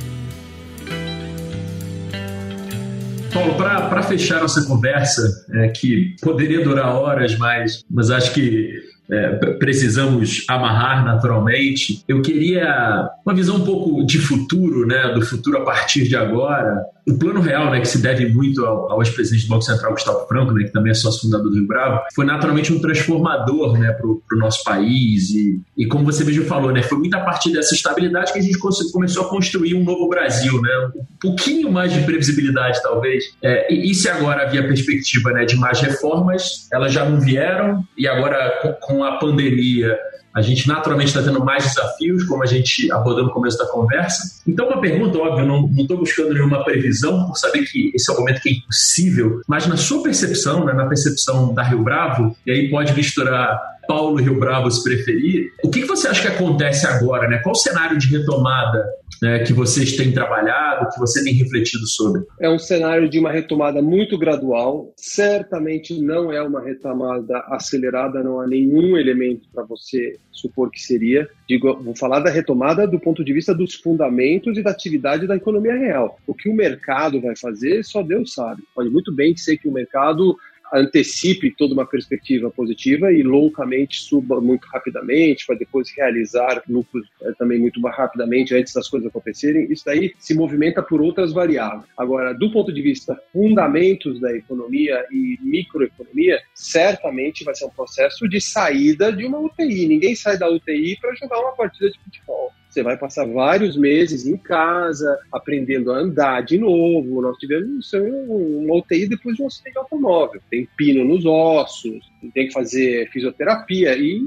Paulo, 3.32 3.54
para 3.56 4.02
fechar 4.02 4.40
nossa 4.40 4.66
conversa, 4.66 5.46
é, 5.52 5.68
que 5.68 6.16
poderia 6.22 6.64
durar 6.64 6.96
horas, 6.96 7.36
mas, 7.36 7.84
mas 7.88 8.10
acho 8.10 8.32
que 8.34 8.72
é, 9.10 9.28
precisamos 9.58 10.44
amarrar 10.48 11.04
naturalmente. 11.04 12.02
Eu 12.06 12.20
queria 12.20 13.08
uma 13.24 13.34
visão 13.34 13.56
um 13.56 13.64
pouco 13.64 14.04
de 14.04 14.18
futuro, 14.18 14.86
né, 14.86 15.12
do 15.14 15.22
futuro 15.24 15.58
a 15.58 15.64
partir 15.64 16.06
de 16.06 16.16
agora. 16.16 16.84
O 17.08 17.18
plano 17.18 17.40
real, 17.40 17.70
né, 17.70 17.80
que 17.80 17.88
se 17.88 18.02
deve 18.02 18.28
muito 18.28 18.64
ao, 18.64 18.92
ao 18.92 19.02
ex-presidente 19.02 19.46
do 19.46 19.50
Banco 19.50 19.62
Central, 19.62 19.92
Gustavo 19.92 20.26
Franco, 20.26 20.52
né, 20.52 20.64
que 20.64 20.72
também 20.72 20.90
é 20.90 20.94
sócio 20.94 21.22
fundador 21.22 21.50
do 21.50 21.56
Rio 21.56 21.66
Bravo, 21.66 22.02
foi 22.14 22.26
naturalmente 22.26 22.72
um 22.72 22.80
transformador 22.80 23.78
né, 23.78 23.92
para 23.92 24.06
o 24.06 24.38
nosso 24.38 24.62
país. 24.62 25.30
E, 25.30 25.60
e 25.76 25.86
como 25.86 26.04
você 26.04 26.24
mesmo 26.24 26.44
falou, 26.44 26.70
né, 26.70 26.82
foi 26.82 26.98
muita 26.98 27.20
partir 27.20 27.52
dessa 27.52 27.74
estabilidade 27.74 28.32
que 28.32 28.38
a 28.38 28.42
gente 28.42 28.58
começou 28.58 29.26
a 29.26 29.28
construir 29.28 29.74
um 29.74 29.84
novo 29.84 30.08
Brasil, 30.08 30.60
né, 30.60 30.90
um 30.94 31.04
pouquinho 31.20 31.72
mais 31.72 31.92
de 31.92 32.02
previsibilidade, 32.02 32.82
talvez. 32.82 33.24
É, 33.42 33.72
e, 33.72 33.90
e, 33.90 33.94
se 33.94 34.08
agora 34.08 34.42
havia 34.42 34.66
perspectiva 34.66 35.32
né, 35.32 35.44
de 35.44 35.56
mais 35.56 35.80
reformas, 35.80 36.68
elas 36.72 36.92
já 36.92 37.08
não 37.08 37.20
vieram, 37.20 37.82
e 37.96 38.06
agora 38.06 38.58
com, 38.62 38.72
com 38.96 39.04
a 39.04 39.18
pandemia 39.18 39.98
a 40.34 40.42
gente 40.42 40.68
naturalmente 40.68 41.08
está 41.08 41.22
tendo 41.22 41.44
mais 41.44 41.64
desafios, 41.64 42.24
como 42.24 42.42
a 42.42 42.46
gente 42.46 42.90
abordou 42.92 43.24
no 43.24 43.30
começo 43.30 43.58
da 43.58 43.66
conversa. 43.66 44.40
Então, 44.46 44.68
uma 44.68 44.80
pergunta, 44.80 45.18
óbvio, 45.18 45.46
não 45.46 45.70
estou 45.76 45.98
buscando 45.98 46.34
nenhuma 46.34 46.64
previsão, 46.64 47.26
por 47.26 47.36
saber 47.36 47.64
que 47.64 47.90
esse 47.94 48.10
é 48.10 48.14
o 48.14 48.18
momento 48.18 48.40
que 48.40 48.48
é 48.48 48.52
impossível, 48.52 49.40
mas 49.46 49.66
na 49.66 49.76
sua 49.76 50.02
percepção, 50.02 50.64
né, 50.64 50.72
na 50.72 50.86
percepção 50.86 51.54
da 51.54 51.62
Rio 51.62 51.82
Bravo, 51.82 52.36
e 52.46 52.50
aí 52.50 52.70
pode 52.70 52.92
misturar 52.92 53.77
Paulo 53.88 54.16
Rio 54.16 54.38
Bravo 54.38 54.70
se 54.70 54.84
preferir, 54.84 55.50
o 55.64 55.70
que, 55.70 55.80
que 55.80 55.86
você 55.88 56.06
acha 56.06 56.20
que 56.20 56.28
acontece 56.28 56.86
agora? 56.86 57.26
Né? 57.26 57.38
Qual 57.42 57.54
o 57.54 57.58
cenário 57.58 57.96
de 57.96 58.06
retomada 58.08 58.86
né, 59.22 59.38
que 59.40 59.54
vocês 59.54 59.96
têm 59.96 60.12
trabalhado, 60.12 60.90
que 60.90 61.00
você 61.00 61.24
tem 61.24 61.32
refletido 61.32 61.86
sobre? 61.86 62.22
É 62.38 62.50
um 62.50 62.58
cenário 62.58 63.08
de 63.08 63.18
uma 63.18 63.32
retomada 63.32 63.80
muito 63.80 64.18
gradual. 64.18 64.92
Certamente 64.94 65.98
não 66.00 66.30
é 66.30 66.42
uma 66.42 66.60
retomada 66.60 67.38
acelerada, 67.48 68.22
não 68.22 68.40
há 68.40 68.46
nenhum 68.46 68.98
elemento 68.98 69.48
para 69.54 69.64
você 69.64 70.16
supor 70.30 70.70
que 70.70 70.80
seria. 70.80 71.26
Digo, 71.48 71.82
vou 71.82 71.96
falar 71.96 72.20
da 72.20 72.30
retomada 72.30 72.86
do 72.86 73.00
ponto 73.00 73.24
de 73.24 73.32
vista 73.32 73.54
dos 73.54 73.74
fundamentos 73.74 74.58
e 74.58 74.62
da 74.62 74.70
atividade 74.70 75.26
da 75.26 75.34
economia 75.34 75.74
real. 75.74 76.18
O 76.26 76.34
que 76.34 76.50
o 76.50 76.54
mercado 76.54 77.20
vai 77.22 77.34
fazer, 77.34 77.82
só 77.84 78.02
Deus 78.02 78.34
sabe. 78.34 78.62
Pode 78.74 78.90
muito 78.90 79.10
bem 79.12 79.34
ser 79.34 79.56
que 79.56 79.66
o 79.66 79.72
mercado 79.72 80.36
antecipe 80.72 81.54
toda 81.56 81.74
uma 81.74 81.86
perspectiva 81.86 82.50
positiva 82.50 83.12
e 83.12 83.22
loucamente 83.22 84.00
suba 84.00 84.40
muito 84.40 84.66
rapidamente 84.68 85.46
para 85.46 85.56
depois 85.56 85.90
realizar 85.96 86.62
lucros 86.68 87.06
é, 87.22 87.32
também 87.38 87.58
muito 87.58 87.80
rapidamente 87.88 88.54
antes 88.54 88.72
das 88.72 88.88
coisas 88.88 89.08
acontecerem. 89.08 89.70
Isso 89.70 89.84
daí 89.84 90.12
se 90.18 90.34
movimenta 90.34 90.82
por 90.82 91.00
outras 91.00 91.32
variáveis. 91.32 91.84
Agora, 91.96 92.32
do 92.32 92.50
ponto 92.52 92.72
de 92.72 92.82
vista 92.82 93.18
fundamentos 93.32 94.20
da 94.20 94.34
economia 94.34 95.04
e 95.10 95.38
microeconomia, 95.42 96.40
certamente 96.54 97.44
vai 97.44 97.54
ser 97.54 97.66
um 97.66 97.70
processo 97.70 98.28
de 98.28 98.40
saída 98.40 99.12
de 99.12 99.24
uma 99.24 99.38
UTI. 99.38 99.86
Ninguém 99.86 100.14
sai 100.14 100.38
da 100.38 100.50
UTI 100.50 100.98
para 101.00 101.14
jogar 101.14 101.40
uma 101.40 101.52
partida 101.52 101.90
de 101.90 101.98
futebol. 102.00 102.52
Você 102.78 102.82
vai 102.84 102.96
passar 102.96 103.26
vários 103.26 103.76
meses 103.76 104.24
em 104.24 104.36
casa, 104.36 105.18
aprendendo 105.32 105.90
a 105.90 105.98
andar 105.98 106.42
de 106.42 106.56
novo. 106.58 107.20
Nós 107.20 107.36
tivemos 107.36 107.92
uma 107.92 108.76
UTI 108.76 109.08
depois 109.08 109.34
de 109.34 109.42
um 109.42 109.48
acidente 109.48 109.72
de 109.72 109.78
automóvel. 109.78 110.40
Tem 110.48 110.68
pino 110.76 111.04
nos 111.04 111.26
ossos, 111.26 112.08
tem 112.32 112.46
que 112.46 112.52
fazer 112.52 113.10
fisioterapia. 113.10 113.98
E 113.98 114.22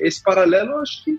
esse 0.00 0.20
paralelo, 0.20 0.72
eu 0.72 0.78
acho 0.78 1.04
que 1.04 1.16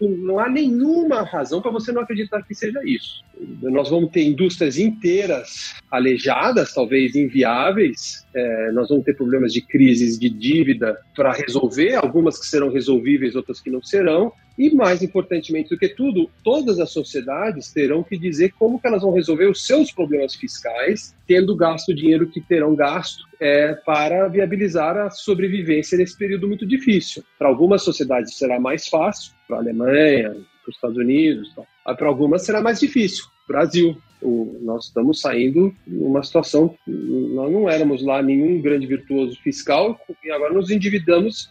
não 0.00 0.38
há 0.38 0.48
nenhuma 0.48 1.22
razão 1.22 1.60
para 1.60 1.70
você 1.70 1.92
não 1.92 2.00
acreditar 2.00 2.42
que 2.42 2.54
seja 2.54 2.80
isso. 2.82 3.22
Nós 3.60 3.90
vamos 3.90 4.10
ter 4.10 4.22
indústrias 4.22 4.78
inteiras 4.78 5.74
alejadas, 5.90 6.72
talvez 6.72 7.14
inviáveis, 7.14 8.26
é, 8.34 8.72
nós 8.72 8.88
vamos 8.88 9.04
ter 9.04 9.14
problemas 9.14 9.52
de 9.52 9.60
crises 9.60 10.18
de 10.18 10.30
dívida 10.30 10.98
para 11.14 11.32
resolver, 11.32 11.94
algumas 11.96 12.38
que 12.38 12.46
serão 12.46 12.70
resolvíveis, 12.70 13.34
outras 13.34 13.60
que 13.60 13.70
não 13.70 13.82
serão, 13.82 14.32
e 14.58 14.74
mais 14.74 15.02
importantemente 15.02 15.70
do 15.70 15.78
que 15.78 15.88
tudo, 15.88 16.30
todas 16.44 16.78
as 16.78 16.90
sociedades 16.90 17.72
terão 17.72 18.02
que 18.02 18.18
dizer 18.18 18.52
como 18.58 18.80
que 18.80 18.86
elas 18.86 19.02
vão 19.02 19.12
resolver 19.12 19.48
os 19.48 19.66
seus 19.66 19.92
problemas 19.92 20.34
fiscais, 20.34 21.14
tendo 21.26 21.56
gasto 21.56 21.90
o 21.90 21.94
dinheiro 21.94 22.26
que 22.26 22.40
terão 22.40 22.74
gasto 22.74 23.24
é, 23.40 23.74
para 23.74 24.28
viabilizar 24.28 24.96
a 24.96 25.10
sobrevivência 25.10 25.98
nesse 25.98 26.16
período 26.16 26.48
muito 26.48 26.66
difícil. 26.66 27.24
Para 27.38 27.48
algumas 27.48 27.82
sociedades 27.82 28.36
será 28.36 28.60
mais 28.60 28.88
fácil, 28.88 29.32
para 29.48 29.56
a 29.56 29.60
Alemanha, 29.60 30.30
para 30.30 30.70
os 30.70 30.76
Estados 30.76 30.96
Unidos, 30.96 31.48
para 31.84 32.06
algumas 32.06 32.42
será 32.42 32.60
mais 32.60 32.78
difícil. 32.78 33.24
Brasil, 33.46 33.96
o, 34.22 34.58
nós 34.62 34.86
estamos 34.86 35.20
saindo 35.20 35.74
numa 35.86 36.22
situação, 36.22 36.74
nós 36.86 37.52
não 37.52 37.68
éramos 37.68 38.02
lá 38.02 38.22
nenhum 38.22 38.60
grande 38.60 38.86
virtuoso 38.86 39.38
fiscal 39.42 40.00
e 40.24 40.30
agora 40.30 40.54
nos 40.54 40.70
endividamos, 40.70 41.50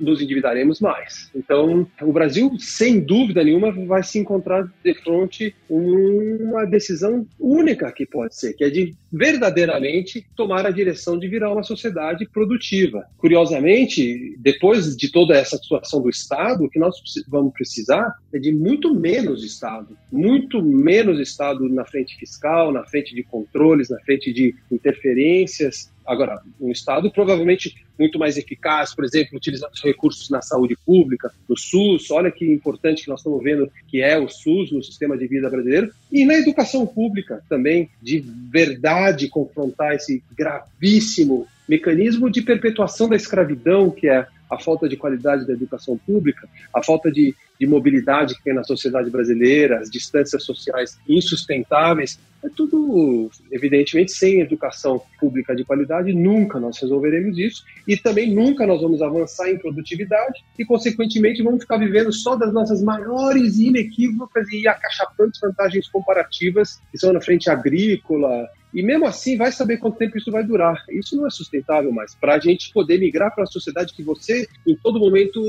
nos 0.00 0.20
endividaremos 0.20 0.80
mais. 0.80 1.30
Então, 1.34 1.86
o 2.00 2.12
Brasil, 2.12 2.50
sem 2.58 3.00
dúvida 3.00 3.42
nenhuma, 3.42 3.72
vai 3.86 4.02
se 4.02 4.18
encontrar 4.18 4.70
de 4.84 4.94
frente 4.94 5.54
uma 5.68 6.64
decisão 6.64 7.26
única 7.38 7.90
que 7.92 8.06
pode 8.06 8.36
ser, 8.36 8.54
que 8.54 8.64
é 8.64 8.70
de 8.70 8.94
verdadeiramente 9.12 10.24
tomar 10.36 10.66
a 10.66 10.70
direção 10.70 11.18
de 11.18 11.28
virar 11.28 11.52
uma 11.52 11.62
sociedade 11.62 12.26
produtiva. 12.26 13.04
Curiosamente, 13.18 14.36
depois 14.38 14.96
de 14.96 15.10
toda 15.10 15.34
essa 15.34 15.56
situação 15.56 16.00
do 16.00 16.08
Estado, 16.08 16.64
o 16.64 16.70
que 16.70 16.78
nós 16.78 16.96
vamos 17.28 17.52
precisar 17.52 18.14
é 18.32 18.38
de 18.38 18.52
muito 18.52 18.94
menos 18.94 19.44
Estado, 19.44 19.96
muito 20.10 20.62
menos 20.62 21.20
Estado 21.20 21.68
na 21.68 21.84
frente 21.84 22.11
frente 22.12 22.18
fiscal, 22.18 22.72
na 22.72 22.84
frente 22.84 23.14
de 23.14 23.22
controles, 23.22 23.88
na 23.88 23.98
frente 24.00 24.32
de 24.32 24.54
interferências. 24.70 25.90
Agora, 26.06 26.40
um 26.60 26.70
Estado 26.70 27.10
provavelmente 27.10 27.74
muito 27.98 28.18
mais 28.18 28.36
eficaz, 28.36 28.94
por 28.94 29.04
exemplo, 29.04 29.36
utilizando 29.36 29.72
os 29.72 29.82
recursos 29.82 30.28
na 30.30 30.42
saúde 30.42 30.76
pública, 30.84 31.30
no 31.48 31.56
SUS. 31.56 32.10
Olha 32.10 32.30
que 32.30 32.44
importante 32.52 33.04
que 33.04 33.08
nós 33.08 33.20
estamos 33.20 33.42
vendo 33.42 33.70
que 33.86 34.00
é 34.00 34.18
o 34.18 34.28
SUS 34.28 34.72
no 34.72 34.82
sistema 34.82 35.16
de 35.16 35.26
vida 35.26 35.48
brasileiro. 35.48 35.92
E 36.10 36.24
na 36.24 36.34
educação 36.34 36.86
pública 36.86 37.42
também, 37.48 37.88
de 38.00 38.20
verdade 38.50 39.28
confrontar 39.28 39.94
esse 39.94 40.22
gravíssimo 40.36 41.46
mecanismo 41.68 42.28
de 42.28 42.42
perpetuação 42.42 43.08
da 43.08 43.16
escravidão, 43.16 43.90
que 43.90 44.08
é 44.08 44.26
a 44.52 44.58
falta 44.58 44.86
de 44.86 44.98
qualidade 44.98 45.46
da 45.46 45.54
educação 45.54 45.96
pública, 45.96 46.46
a 46.74 46.82
falta 46.82 47.10
de, 47.10 47.34
de 47.58 47.66
mobilidade 47.66 48.34
que 48.34 48.42
tem 48.44 48.54
na 48.54 48.62
sociedade 48.62 49.08
brasileira, 49.08 49.78
as 49.78 49.90
distâncias 49.90 50.44
sociais 50.44 50.98
insustentáveis, 51.08 52.20
é 52.44 52.48
tudo, 52.48 53.30
evidentemente, 53.50 54.12
sem 54.12 54.40
educação 54.40 55.00
pública 55.18 55.54
de 55.54 55.64
qualidade, 55.64 56.12
nunca 56.12 56.58
nós 56.58 56.76
resolveremos 56.80 57.38
isso 57.38 57.62
e 57.86 57.96
também 57.96 58.34
nunca 58.34 58.66
nós 58.66 58.82
vamos 58.82 59.00
avançar 59.00 59.48
em 59.48 59.58
produtividade 59.58 60.44
e, 60.58 60.64
consequentemente, 60.64 61.42
vamos 61.42 61.62
ficar 61.62 61.78
vivendo 61.78 62.12
só 62.12 62.36
das 62.36 62.52
nossas 62.52 62.82
maiores 62.82 63.58
inequívocas 63.58 64.46
e 64.52 64.68
acachapantes 64.68 65.40
vantagens 65.40 65.88
comparativas 65.88 66.80
que 66.90 66.98
são 66.98 67.12
na 67.12 67.20
frente 67.20 67.48
agrícola, 67.48 68.48
e 68.72 68.82
mesmo 68.82 69.06
assim, 69.06 69.36
vai 69.36 69.52
saber 69.52 69.76
quanto 69.76 69.98
tempo 69.98 70.16
isso 70.16 70.30
vai 70.30 70.42
durar. 70.42 70.82
Isso 70.90 71.14
não 71.16 71.26
é 71.26 71.30
sustentável 71.30 71.92
mais. 71.92 72.14
Para 72.14 72.34
a 72.34 72.38
gente 72.38 72.72
poder 72.72 72.98
migrar 72.98 73.34
para 73.34 73.44
a 73.44 73.46
sociedade 73.46 73.92
que 73.92 74.02
você, 74.02 74.48
em 74.66 74.74
todo 74.76 74.98
momento, 74.98 75.40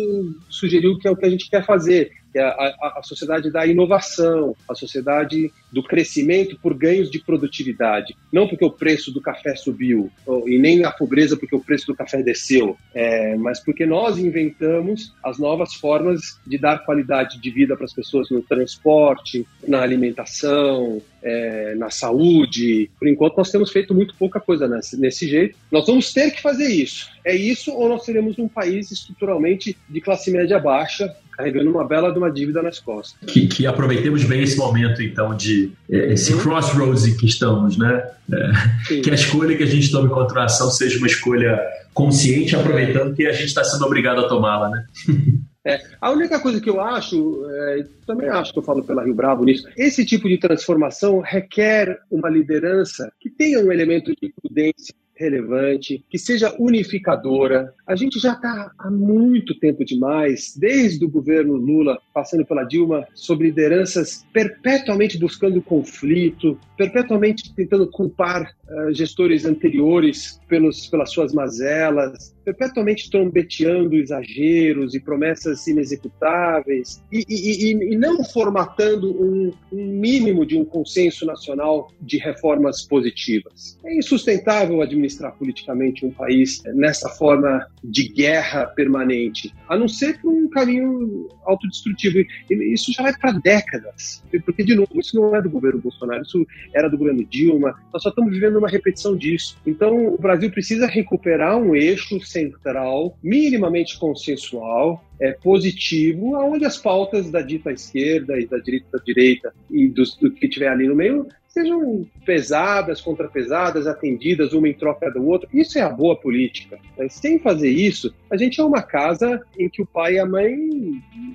sugeriu 0.49 0.97
que 0.97 1.07
é 1.07 1.11
o 1.11 1.15
que 1.15 1.25
a 1.25 1.29
gente 1.29 1.49
quer 1.49 1.65
fazer, 1.65 2.11
que 2.33 2.39
é 2.39 2.43
a, 2.43 2.95
a, 2.97 3.03
sociedade 3.03 3.51
da 3.51 3.65
inovação, 3.65 4.55
a 4.67 4.73
sociedade 4.73 5.53
do 5.71 5.83
crescimento 5.83 6.57
por 6.59 6.73
ganhos 6.73 7.11
de 7.11 7.19
produtividade. 7.19 8.15
Não 8.31 8.47
porque 8.47 8.65
o 8.65 8.71
preço 8.71 9.11
do 9.11 9.21
café 9.21 9.55
subiu, 9.55 10.11
e 10.47 10.57
nem 10.57 10.83
a 10.83 10.91
pobreza 10.91 11.37
porque 11.37 11.55
o 11.55 11.63
preço 11.63 11.85
do 11.85 11.95
café 11.95 12.23
desceu, 12.23 12.75
é, 12.93 13.35
mas 13.37 13.63
porque 13.63 13.85
nós 13.85 14.17
inventamos 14.17 15.13
as 15.23 15.37
novas 15.37 15.75
formas 15.75 16.39
de 16.45 16.57
dar 16.57 16.79
qualidade 16.79 17.39
de 17.39 17.51
vida 17.51 17.75
para 17.75 17.85
as 17.85 17.93
pessoas 17.93 18.29
no 18.31 18.41
transporte, 18.41 19.45
na 19.67 19.81
alimentação, 19.81 21.01
é, 21.21 21.75
na 21.75 21.91
saúde. 21.91 22.89
Por 22.97 23.07
enquanto, 23.07 23.37
nós 23.37 23.51
temos 23.51 23.71
feito 23.71 23.93
muito 23.93 24.15
pouca 24.15 24.39
coisa 24.39 24.67
nesse, 24.67 24.99
nesse 24.99 25.27
jeito. 25.27 25.55
Nós 25.71 25.85
vamos 25.85 26.11
ter 26.11 26.31
que 26.31 26.41
fazer 26.41 26.67
isso. 26.67 27.12
É 27.25 27.35
isso 27.35 27.71
ou 27.71 27.89
nós 27.89 28.03
seremos 28.05 28.37
um 28.37 28.47
país 28.47 28.91
estruturalmente 28.91 29.77
de 29.89 30.01
classe 30.01 30.31
média 30.31 30.59
baixa, 30.59 31.13
carregando 31.31 31.71
uma 31.71 31.87
bela 31.87 32.11
de 32.11 32.17
uma 32.17 32.31
dívida 32.31 32.61
nas 32.61 32.79
costas. 32.79 33.17
Que, 33.27 33.47
que 33.47 33.65
aproveitemos 33.65 34.23
bem 34.23 34.43
esse 34.43 34.57
momento, 34.57 35.01
então, 35.01 35.35
de 35.35 35.71
é, 35.89 36.13
esse 36.13 36.35
crossroads 36.37 37.05
em 37.05 37.17
que 37.17 37.25
estamos, 37.25 37.77
né? 37.77 38.03
É, 38.31 38.99
que 39.01 39.09
a 39.09 39.13
escolha 39.13 39.55
que 39.55 39.63
a 39.63 39.67
gente 39.67 39.91
tome 39.91 40.09
contra 40.09 40.41
a 40.41 40.45
ação 40.45 40.69
seja 40.69 40.97
uma 40.97 41.07
escolha 41.07 41.59
consciente, 41.93 42.55
aproveitando 42.55 43.15
que 43.15 43.25
a 43.25 43.31
gente 43.31 43.47
está 43.47 43.63
sendo 43.63 43.85
obrigado 43.85 44.19
a 44.19 44.27
tomá-la, 44.27 44.69
né? 44.69 44.85
É, 45.65 45.79
a 46.01 46.11
única 46.11 46.41
coisa 46.41 46.59
que 46.59 46.69
eu 46.69 46.81
acho, 46.81 47.45
é, 47.49 47.85
também 48.05 48.27
acho 48.27 48.51
que 48.51 48.59
eu 48.59 48.63
falo 48.63 48.83
pela 48.83 49.01
Rio 49.01 49.15
Bravo 49.15 49.45
nisso, 49.45 49.65
esse 49.77 50.05
tipo 50.05 50.27
de 50.27 50.37
transformação 50.37 51.21
requer 51.21 51.99
uma 52.11 52.29
liderança 52.29 53.09
que 53.17 53.29
tenha 53.29 53.59
um 53.61 53.71
elemento 53.71 54.11
de 54.11 54.33
prudência 54.41 54.93
relevante, 55.23 56.03
que 56.09 56.17
seja 56.17 56.53
unificadora. 56.59 57.73
A 57.87 57.95
gente 57.95 58.19
já 58.19 58.33
está 58.33 58.71
há 58.77 58.91
muito 58.91 59.57
tempo 59.59 59.83
demais, 59.85 60.55
desde 60.57 61.03
o 61.05 61.09
governo 61.09 61.55
Lula, 61.55 61.97
passando 62.13 62.45
pela 62.45 62.63
Dilma, 62.63 63.05
sobre 63.13 63.47
lideranças 63.47 64.25
perpetuamente 64.33 65.17
buscando 65.17 65.61
conflito, 65.61 66.57
perpetuamente 66.77 67.53
tentando 67.55 67.87
culpar 67.87 68.51
uh, 68.67 68.93
gestores 68.93 69.45
anteriores 69.45 70.39
pelos, 70.47 70.87
pelas 70.87 71.11
suas 71.11 71.33
mazelas. 71.33 72.35
Perpetuamente 72.43 73.09
trombeteando 73.09 73.95
exageros 73.95 74.93
e 74.93 74.99
promessas 74.99 75.65
inexecutáveis 75.67 77.01
e, 77.11 77.25
e, 77.27 77.71
e, 77.71 77.93
e 77.93 77.97
não 77.97 78.23
formatando 78.23 79.11
um, 79.11 79.51
um, 79.71 79.85
mínimo 79.99 80.45
de 80.45 80.57
um 80.57 80.65
consenso 80.65 81.25
nacional 81.25 81.91
de 82.01 82.17
reformas 82.17 82.83
positivas. 82.83 83.77
É 83.85 83.97
insustentável 83.97 84.81
administrar 84.81 85.33
politicamente 85.37 86.05
um 86.05 86.11
país 86.11 86.61
nessa 86.73 87.09
forma 87.09 87.65
de 87.83 88.07
guerra 88.09 88.65
permanente, 88.67 89.53
a 89.67 89.77
não 89.77 89.87
ser 89.87 90.19
por 90.21 90.31
um 90.31 90.49
caminho 90.49 91.29
autodestrutivo. 91.45 92.19
E 92.19 92.73
isso 92.73 92.91
já 92.93 93.03
vai 93.03 93.13
para 93.17 93.31
décadas, 93.31 94.23
porque, 94.45 94.63
de 94.63 94.75
novo, 94.75 94.99
isso 94.99 95.15
não 95.15 95.35
é 95.35 95.41
do 95.41 95.49
governo 95.49 95.81
Bolsonaro, 95.81 96.23
isso 96.23 96.45
era 96.73 96.89
do 96.89 96.97
governo 96.97 97.23
Dilma, 97.25 97.75
nós 97.91 98.01
só 98.01 98.09
estamos 98.09 98.33
vivendo 98.33 98.57
uma 98.57 98.69
repetição 98.69 99.15
disso. 99.15 99.57
Então, 99.65 100.07
o 100.07 100.17
Brasil 100.17 100.49
precisa 100.51 100.87
recuperar 100.87 101.57
um 101.57 101.75
eixo 101.75 102.19
central, 102.33 103.17
minimamente 103.23 103.97
consensual, 103.97 105.03
é, 105.19 105.31
positivo, 105.31 106.35
onde 106.35 106.65
as 106.65 106.77
pautas 106.77 107.29
da 107.29 107.41
dita 107.41 107.71
esquerda 107.71 108.37
e 108.39 108.45
da 108.45 108.57
dita 108.57 108.99
direita 109.05 109.53
e 109.69 109.87
do, 109.87 110.03
do 110.19 110.31
que 110.31 110.49
tiver 110.49 110.67
ali 110.67 110.87
no 110.87 110.95
meio 110.95 111.27
sejam 111.53 112.05
pesadas, 112.25 112.99
contrapesadas, 112.99 113.85
atendidas 113.85 114.53
uma 114.53 114.67
em 114.67 114.73
troca 114.73 115.11
do 115.11 115.23
outro. 115.27 115.47
Isso 115.53 115.77
é 115.77 115.81
a 115.81 115.89
boa 115.89 116.15
política. 116.15 116.79
Mas 116.97 117.13
sem 117.13 117.37
fazer 117.37 117.69
isso, 117.69 118.13
a 118.29 118.35
gente 118.35 118.59
é 118.59 118.63
uma 118.63 118.81
casa 118.81 119.39
em 119.57 119.69
que 119.69 119.81
o 119.81 119.85
pai 119.85 120.15
e 120.15 120.19
a 120.19 120.25
mãe 120.25 120.55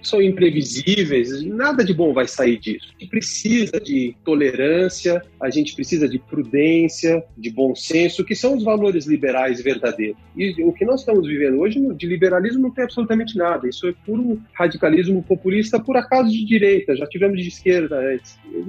são 0.02 0.20
imprevisíveis, 0.20 1.44
nada 1.44 1.84
de 1.84 1.94
bom 1.94 2.12
vai 2.12 2.26
sair 2.26 2.58
disso. 2.58 2.88
A 2.96 3.00
gente 3.00 3.10
precisa 3.10 3.80
de 3.80 4.16
tolerância, 4.24 5.22
a 5.40 5.50
gente 5.50 5.74
precisa 5.74 6.08
de 6.08 6.18
prudência, 6.18 7.22
de 7.36 7.50
bom 7.50 7.74
senso, 7.76 8.24
que 8.24 8.34
são 8.34 8.56
os 8.56 8.64
valores 8.64 9.06
liberais 9.06 9.62
verdadeiros. 9.62 10.18
E 10.36 10.62
o 10.64 10.72
que 10.72 10.84
nós 10.84 11.00
estamos 11.00 11.28
vivendo 11.28 11.60
hoje 11.60 11.80
de 11.94 12.06
liberalismo 12.06 12.62
não 12.62 12.70
tem 12.72 12.84
absolutamente 12.84 13.36
nada. 13.36 13.68
Isso 13.68 13.86
é 13.86 13.94
puro 14.04 14.40
radicalismo 14.52 15.22
populista 15.22 15.78
por 15.78 15.96
acaso 15.96 16.30
de 16.30 16.44
direita. 16.44 16.96
Já 16.96 17.06
tivemos 17.06 17.40
de 17.40 17.48
esquerda. 17.48 18.00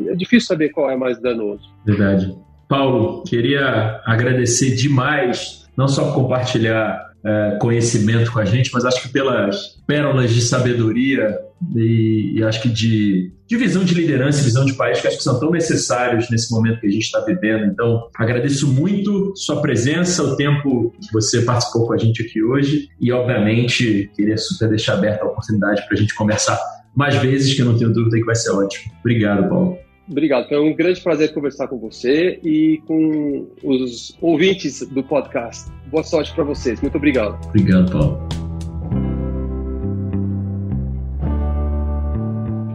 É 0.08 0.16
difícil 0.16 0.48
saber 0.48 0.70
qual 0.70 0.90
é 0.92 0.96
mais 0.96 1.20
danoso. 1.40 1.62
Verdade. 1.86 2.36
Paulo, 2.68 3.24
queria 3.24 4.02
agradecer 4.06 4.76
demais, 4.76 5.66
não 5.76 5.88
só 5.88 6.06
por 6.06 6.16
compartilhar 6.16 7.10
é, 7.26 7.58
conhecimento 7.60 8.32
com 8.32 8.40
a 8.40 8.46
gente, 8.46 8.70
mas 8.74 8.86
acho 8.86 9.02
que 9.02 9.10
pelas 9.10 9.78
pérolas 9.88 10.32
de 10.32 10.42
sabedoria 10.42 11.38
e, 11.76 12.36
e, 12.38 12.44
acho 12.44 12.62
que 12.62 12.70
de, 12.70 13.34
de 13.46 13.58
visão 13.58 13.84
de 13.84 13.94
liderança 13.94 14.42
visão 14.42 14.64
de 14.64 14.74
país 14.74 15.02
que 15.02 15.08
acho 15.08 15.18
que 15.18 15.24
são 15.24 15.38
tão 15.38 15.52
necessários 15.52 16.30
nesse 16.30 16.50
momento 16.54 16.80
que 16.80 16.88
a 16.88 16.92
gente 16.92 17.04
está 17.04 17.20
vivendo. 17.20 17.66
Então, 17.66 18.08
agradeço 18.16 18.68
muito 18.68 19.34
sua 19.36 19.62
presença, 19.62 20.24
o 20.24 20.38
tempo 20.38 20.94
que 21.02 21.12
você 21.12 21.42
participou 21.42 21.88
com 21.88 21.94
a 21.94 21.98
gente 21.98 22.22
aqui 22.22 22.42
hoje 22.42 22.88
e, 23.02 23.12
obviamente, 23.12 24.10
queria 24.16 24.38
super 24.38 24.70
deixar 24.70 24.94
aberta 24.94 25.26
a 25.26 25.28
oportunidade 25.28 25.86
para 25.86 25.98
a 25.98 26.00
gente 26.00 26.16
conversar 26.16 26.58
mais 26.96 27.16
vezes, 27.16 27.54
que 27.54 27.62
eu 27.62 27.66
não 27.66 27.78
tenho 27.78 27.92
dúvida 27.92 28.18
que 28.18 28.26
vai 28.26 28.36
ser 28.36 28.52
ótimo. 28.52 28.94
Obrigado, 29.02 29.50
Paulo. 29.50 29.89
Obrigado, 30.10 30.48
foi 30.48 30.60
um 30.60 30.76
grande 30.76 31.00
prazer 31.02 31.34
conversar 31.34 31.68
com 31.68 31.78
você 31.78 32.40
e 32.44 32.82
com 32.88 33.48
os 33.64 34.18
ouvintes 34.20 34.82
do 34.88 35.04
podcast. 35.04 35.70
Boa 35.88 36.04
sorte 36.04 36.34
para 36.34 36.44
vocês. 36.44 36.82
Muito 36.82 36.98
obrigado. 36.98 37.40
Obrigado, 37.48 37.92
Paulo. 37.92 38.39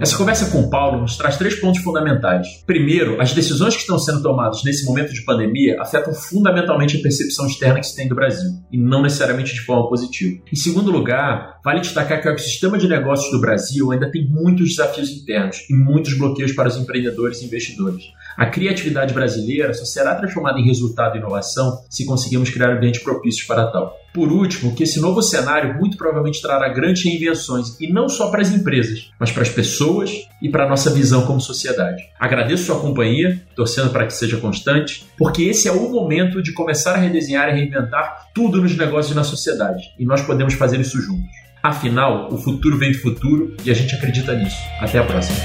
Essa 0.05 0.18
conversa 0.18 0.50
com 0.50 0.61
o 0.61 0.68
Paulo 0.68 1.00
nos 1.00 1.16
traz 1.16 1.38
três 1.38 1.55
pontos 1.55 1.80
fundamentais. 1.80 2.46
Primeiro, 2.66 3.18
as 3.22 3.32
decisões 3.32 3.74
que 3.74 3.80
estão 3.80 3.98
sendo 3.98 4.20
tomadas 4.22 4.62
nesse 4.62 4.84
momento 4.84 5.14
de 5.14 5.24
pandemia 5.24 5.80
afetam 5.80 6.12
fundamentalmente 6.12 6.98
a 6.98 7.00
percepção 7.00 7.46
externa 7.46 7.80
que 7.80 7.86
se 7.86 7.96
tem 7.96 8.07
do 8.07 8.14
Brasil, 8.14 8.50
e 8.70 8.76
não 8.76 9.00
necessariamente 9.00 9.55
de 9.55 9.62
forma 9.62 9.88
positiva. 9.88 10.42
Em 10.52 10.57
segundo 10.57 10.90
lugar, 10.90 11.59
vale 11.64 11.80
destacar 11.80 12.20
que 12.20 12.28
o 12.28 12.32
ecossistema 12.32 12.76
de 12.76 12.86
negócios 12.86 13.30
do 13.30 13.40
Brasil 13.40 13.92
ainda 13.92 14.11
tem 14.11 14.28
muitos 14.28 14.76
desafios 14.76 15.09
internos 15.09 15.64
e 15.70 15.74
muitos 15.74 16.12
bloqueios 16.18 16.52
para 16.52 16.68
os 16.68 16.76
empreendedores 16.76 17.40
e 17.40 17.46
investidores. 17.46 18.05
A 18.36 18.44
criatividade 18.44 19.14
brasileira 19.14 19.72
só 19.72 19.86
será 19.86 20.16
transformada 20.16 20.61
em 20.61 20.66
resultado 20.66 21.16
e 21.16 21.18
inovação 21.18 21.78
se 21.88 22.05
conseguirmos 22.05 22.50
criar 22.50 22.76
ambientes 22.76 23.02
propícios 23.02 23.46
para 23.46 23.68
tal. 23.68 24.03
Por 24.15 24.31
último, 24.31 24.77
que 24.77 24.85
esse 24.85 25.01
novo 25.01 25.21
cenário 25.21 25.75
muito 25.75 25.97
provavelmente 25.97 26.41
trará 26.41 26.69
grandes 26.69 27.05
reinvenções, 27.05 27.81
e 27.81 27.93
não 27.93 28.09
só 28.09 28.31
para 28.31 28.43
as 28.43 28.53
empresas, 28.53 29.11
mas 29.19 29.33
para 29.33 29.43
as 29.43 29.49
pessoas 29.49 30.12
e 30.41 30.49
para 30.49 30.67
a 30.67 30.69
nossa 30.69 30.89
visão 30.95 31.27
como 31.27 31.41
sociedade. 31.41 32.01
Agradeço 32.21 32.67
sua 32.67 32.79
companhia, 32.79 33.43
torcendo 33.57 33.91
para 33.91 34.07
que 34.07 34.15
seja 34.15 34.37
constante, 34.37 35.05
porque 35.19 35.43
esse 35.43 35.67
é 35.67 35.73
o 35.73 35.91
momento 35.91 36.41
de 36.41 36.53
começar 36.53 36.93
a 36.93 36.99
redesenhar 36.99 37.49
e 37.49 37.59
reinventar 37.59 38.29
tudo 38.33 38.62
nos 38.62 38.77
negócios 38.77 39.12
e 39.12 39.17
na 39.17 39.25
sociedade, 39.25 39.83
e 39.99 40.05
nós 40.05 40.23
podemos 40.23 40.55
fazer 40.55 40.79
isso 40.79 41.01
juntos. 41.03 41.35
Afinal, 41.61 42.29
o 42.33 42.39
futuro 42.39 42.79
vem 42.79 42.93
do 42.93 42.99
futuro 42.99 43.57
e 43.65 43.71
a 43.71 43.75
gente 43.75 43.97
acredita 43.97 44.33
nisso. 44.37 44.57
Até 44.81 44.99
a 44.99 45.05
próxima. 45.05 45.39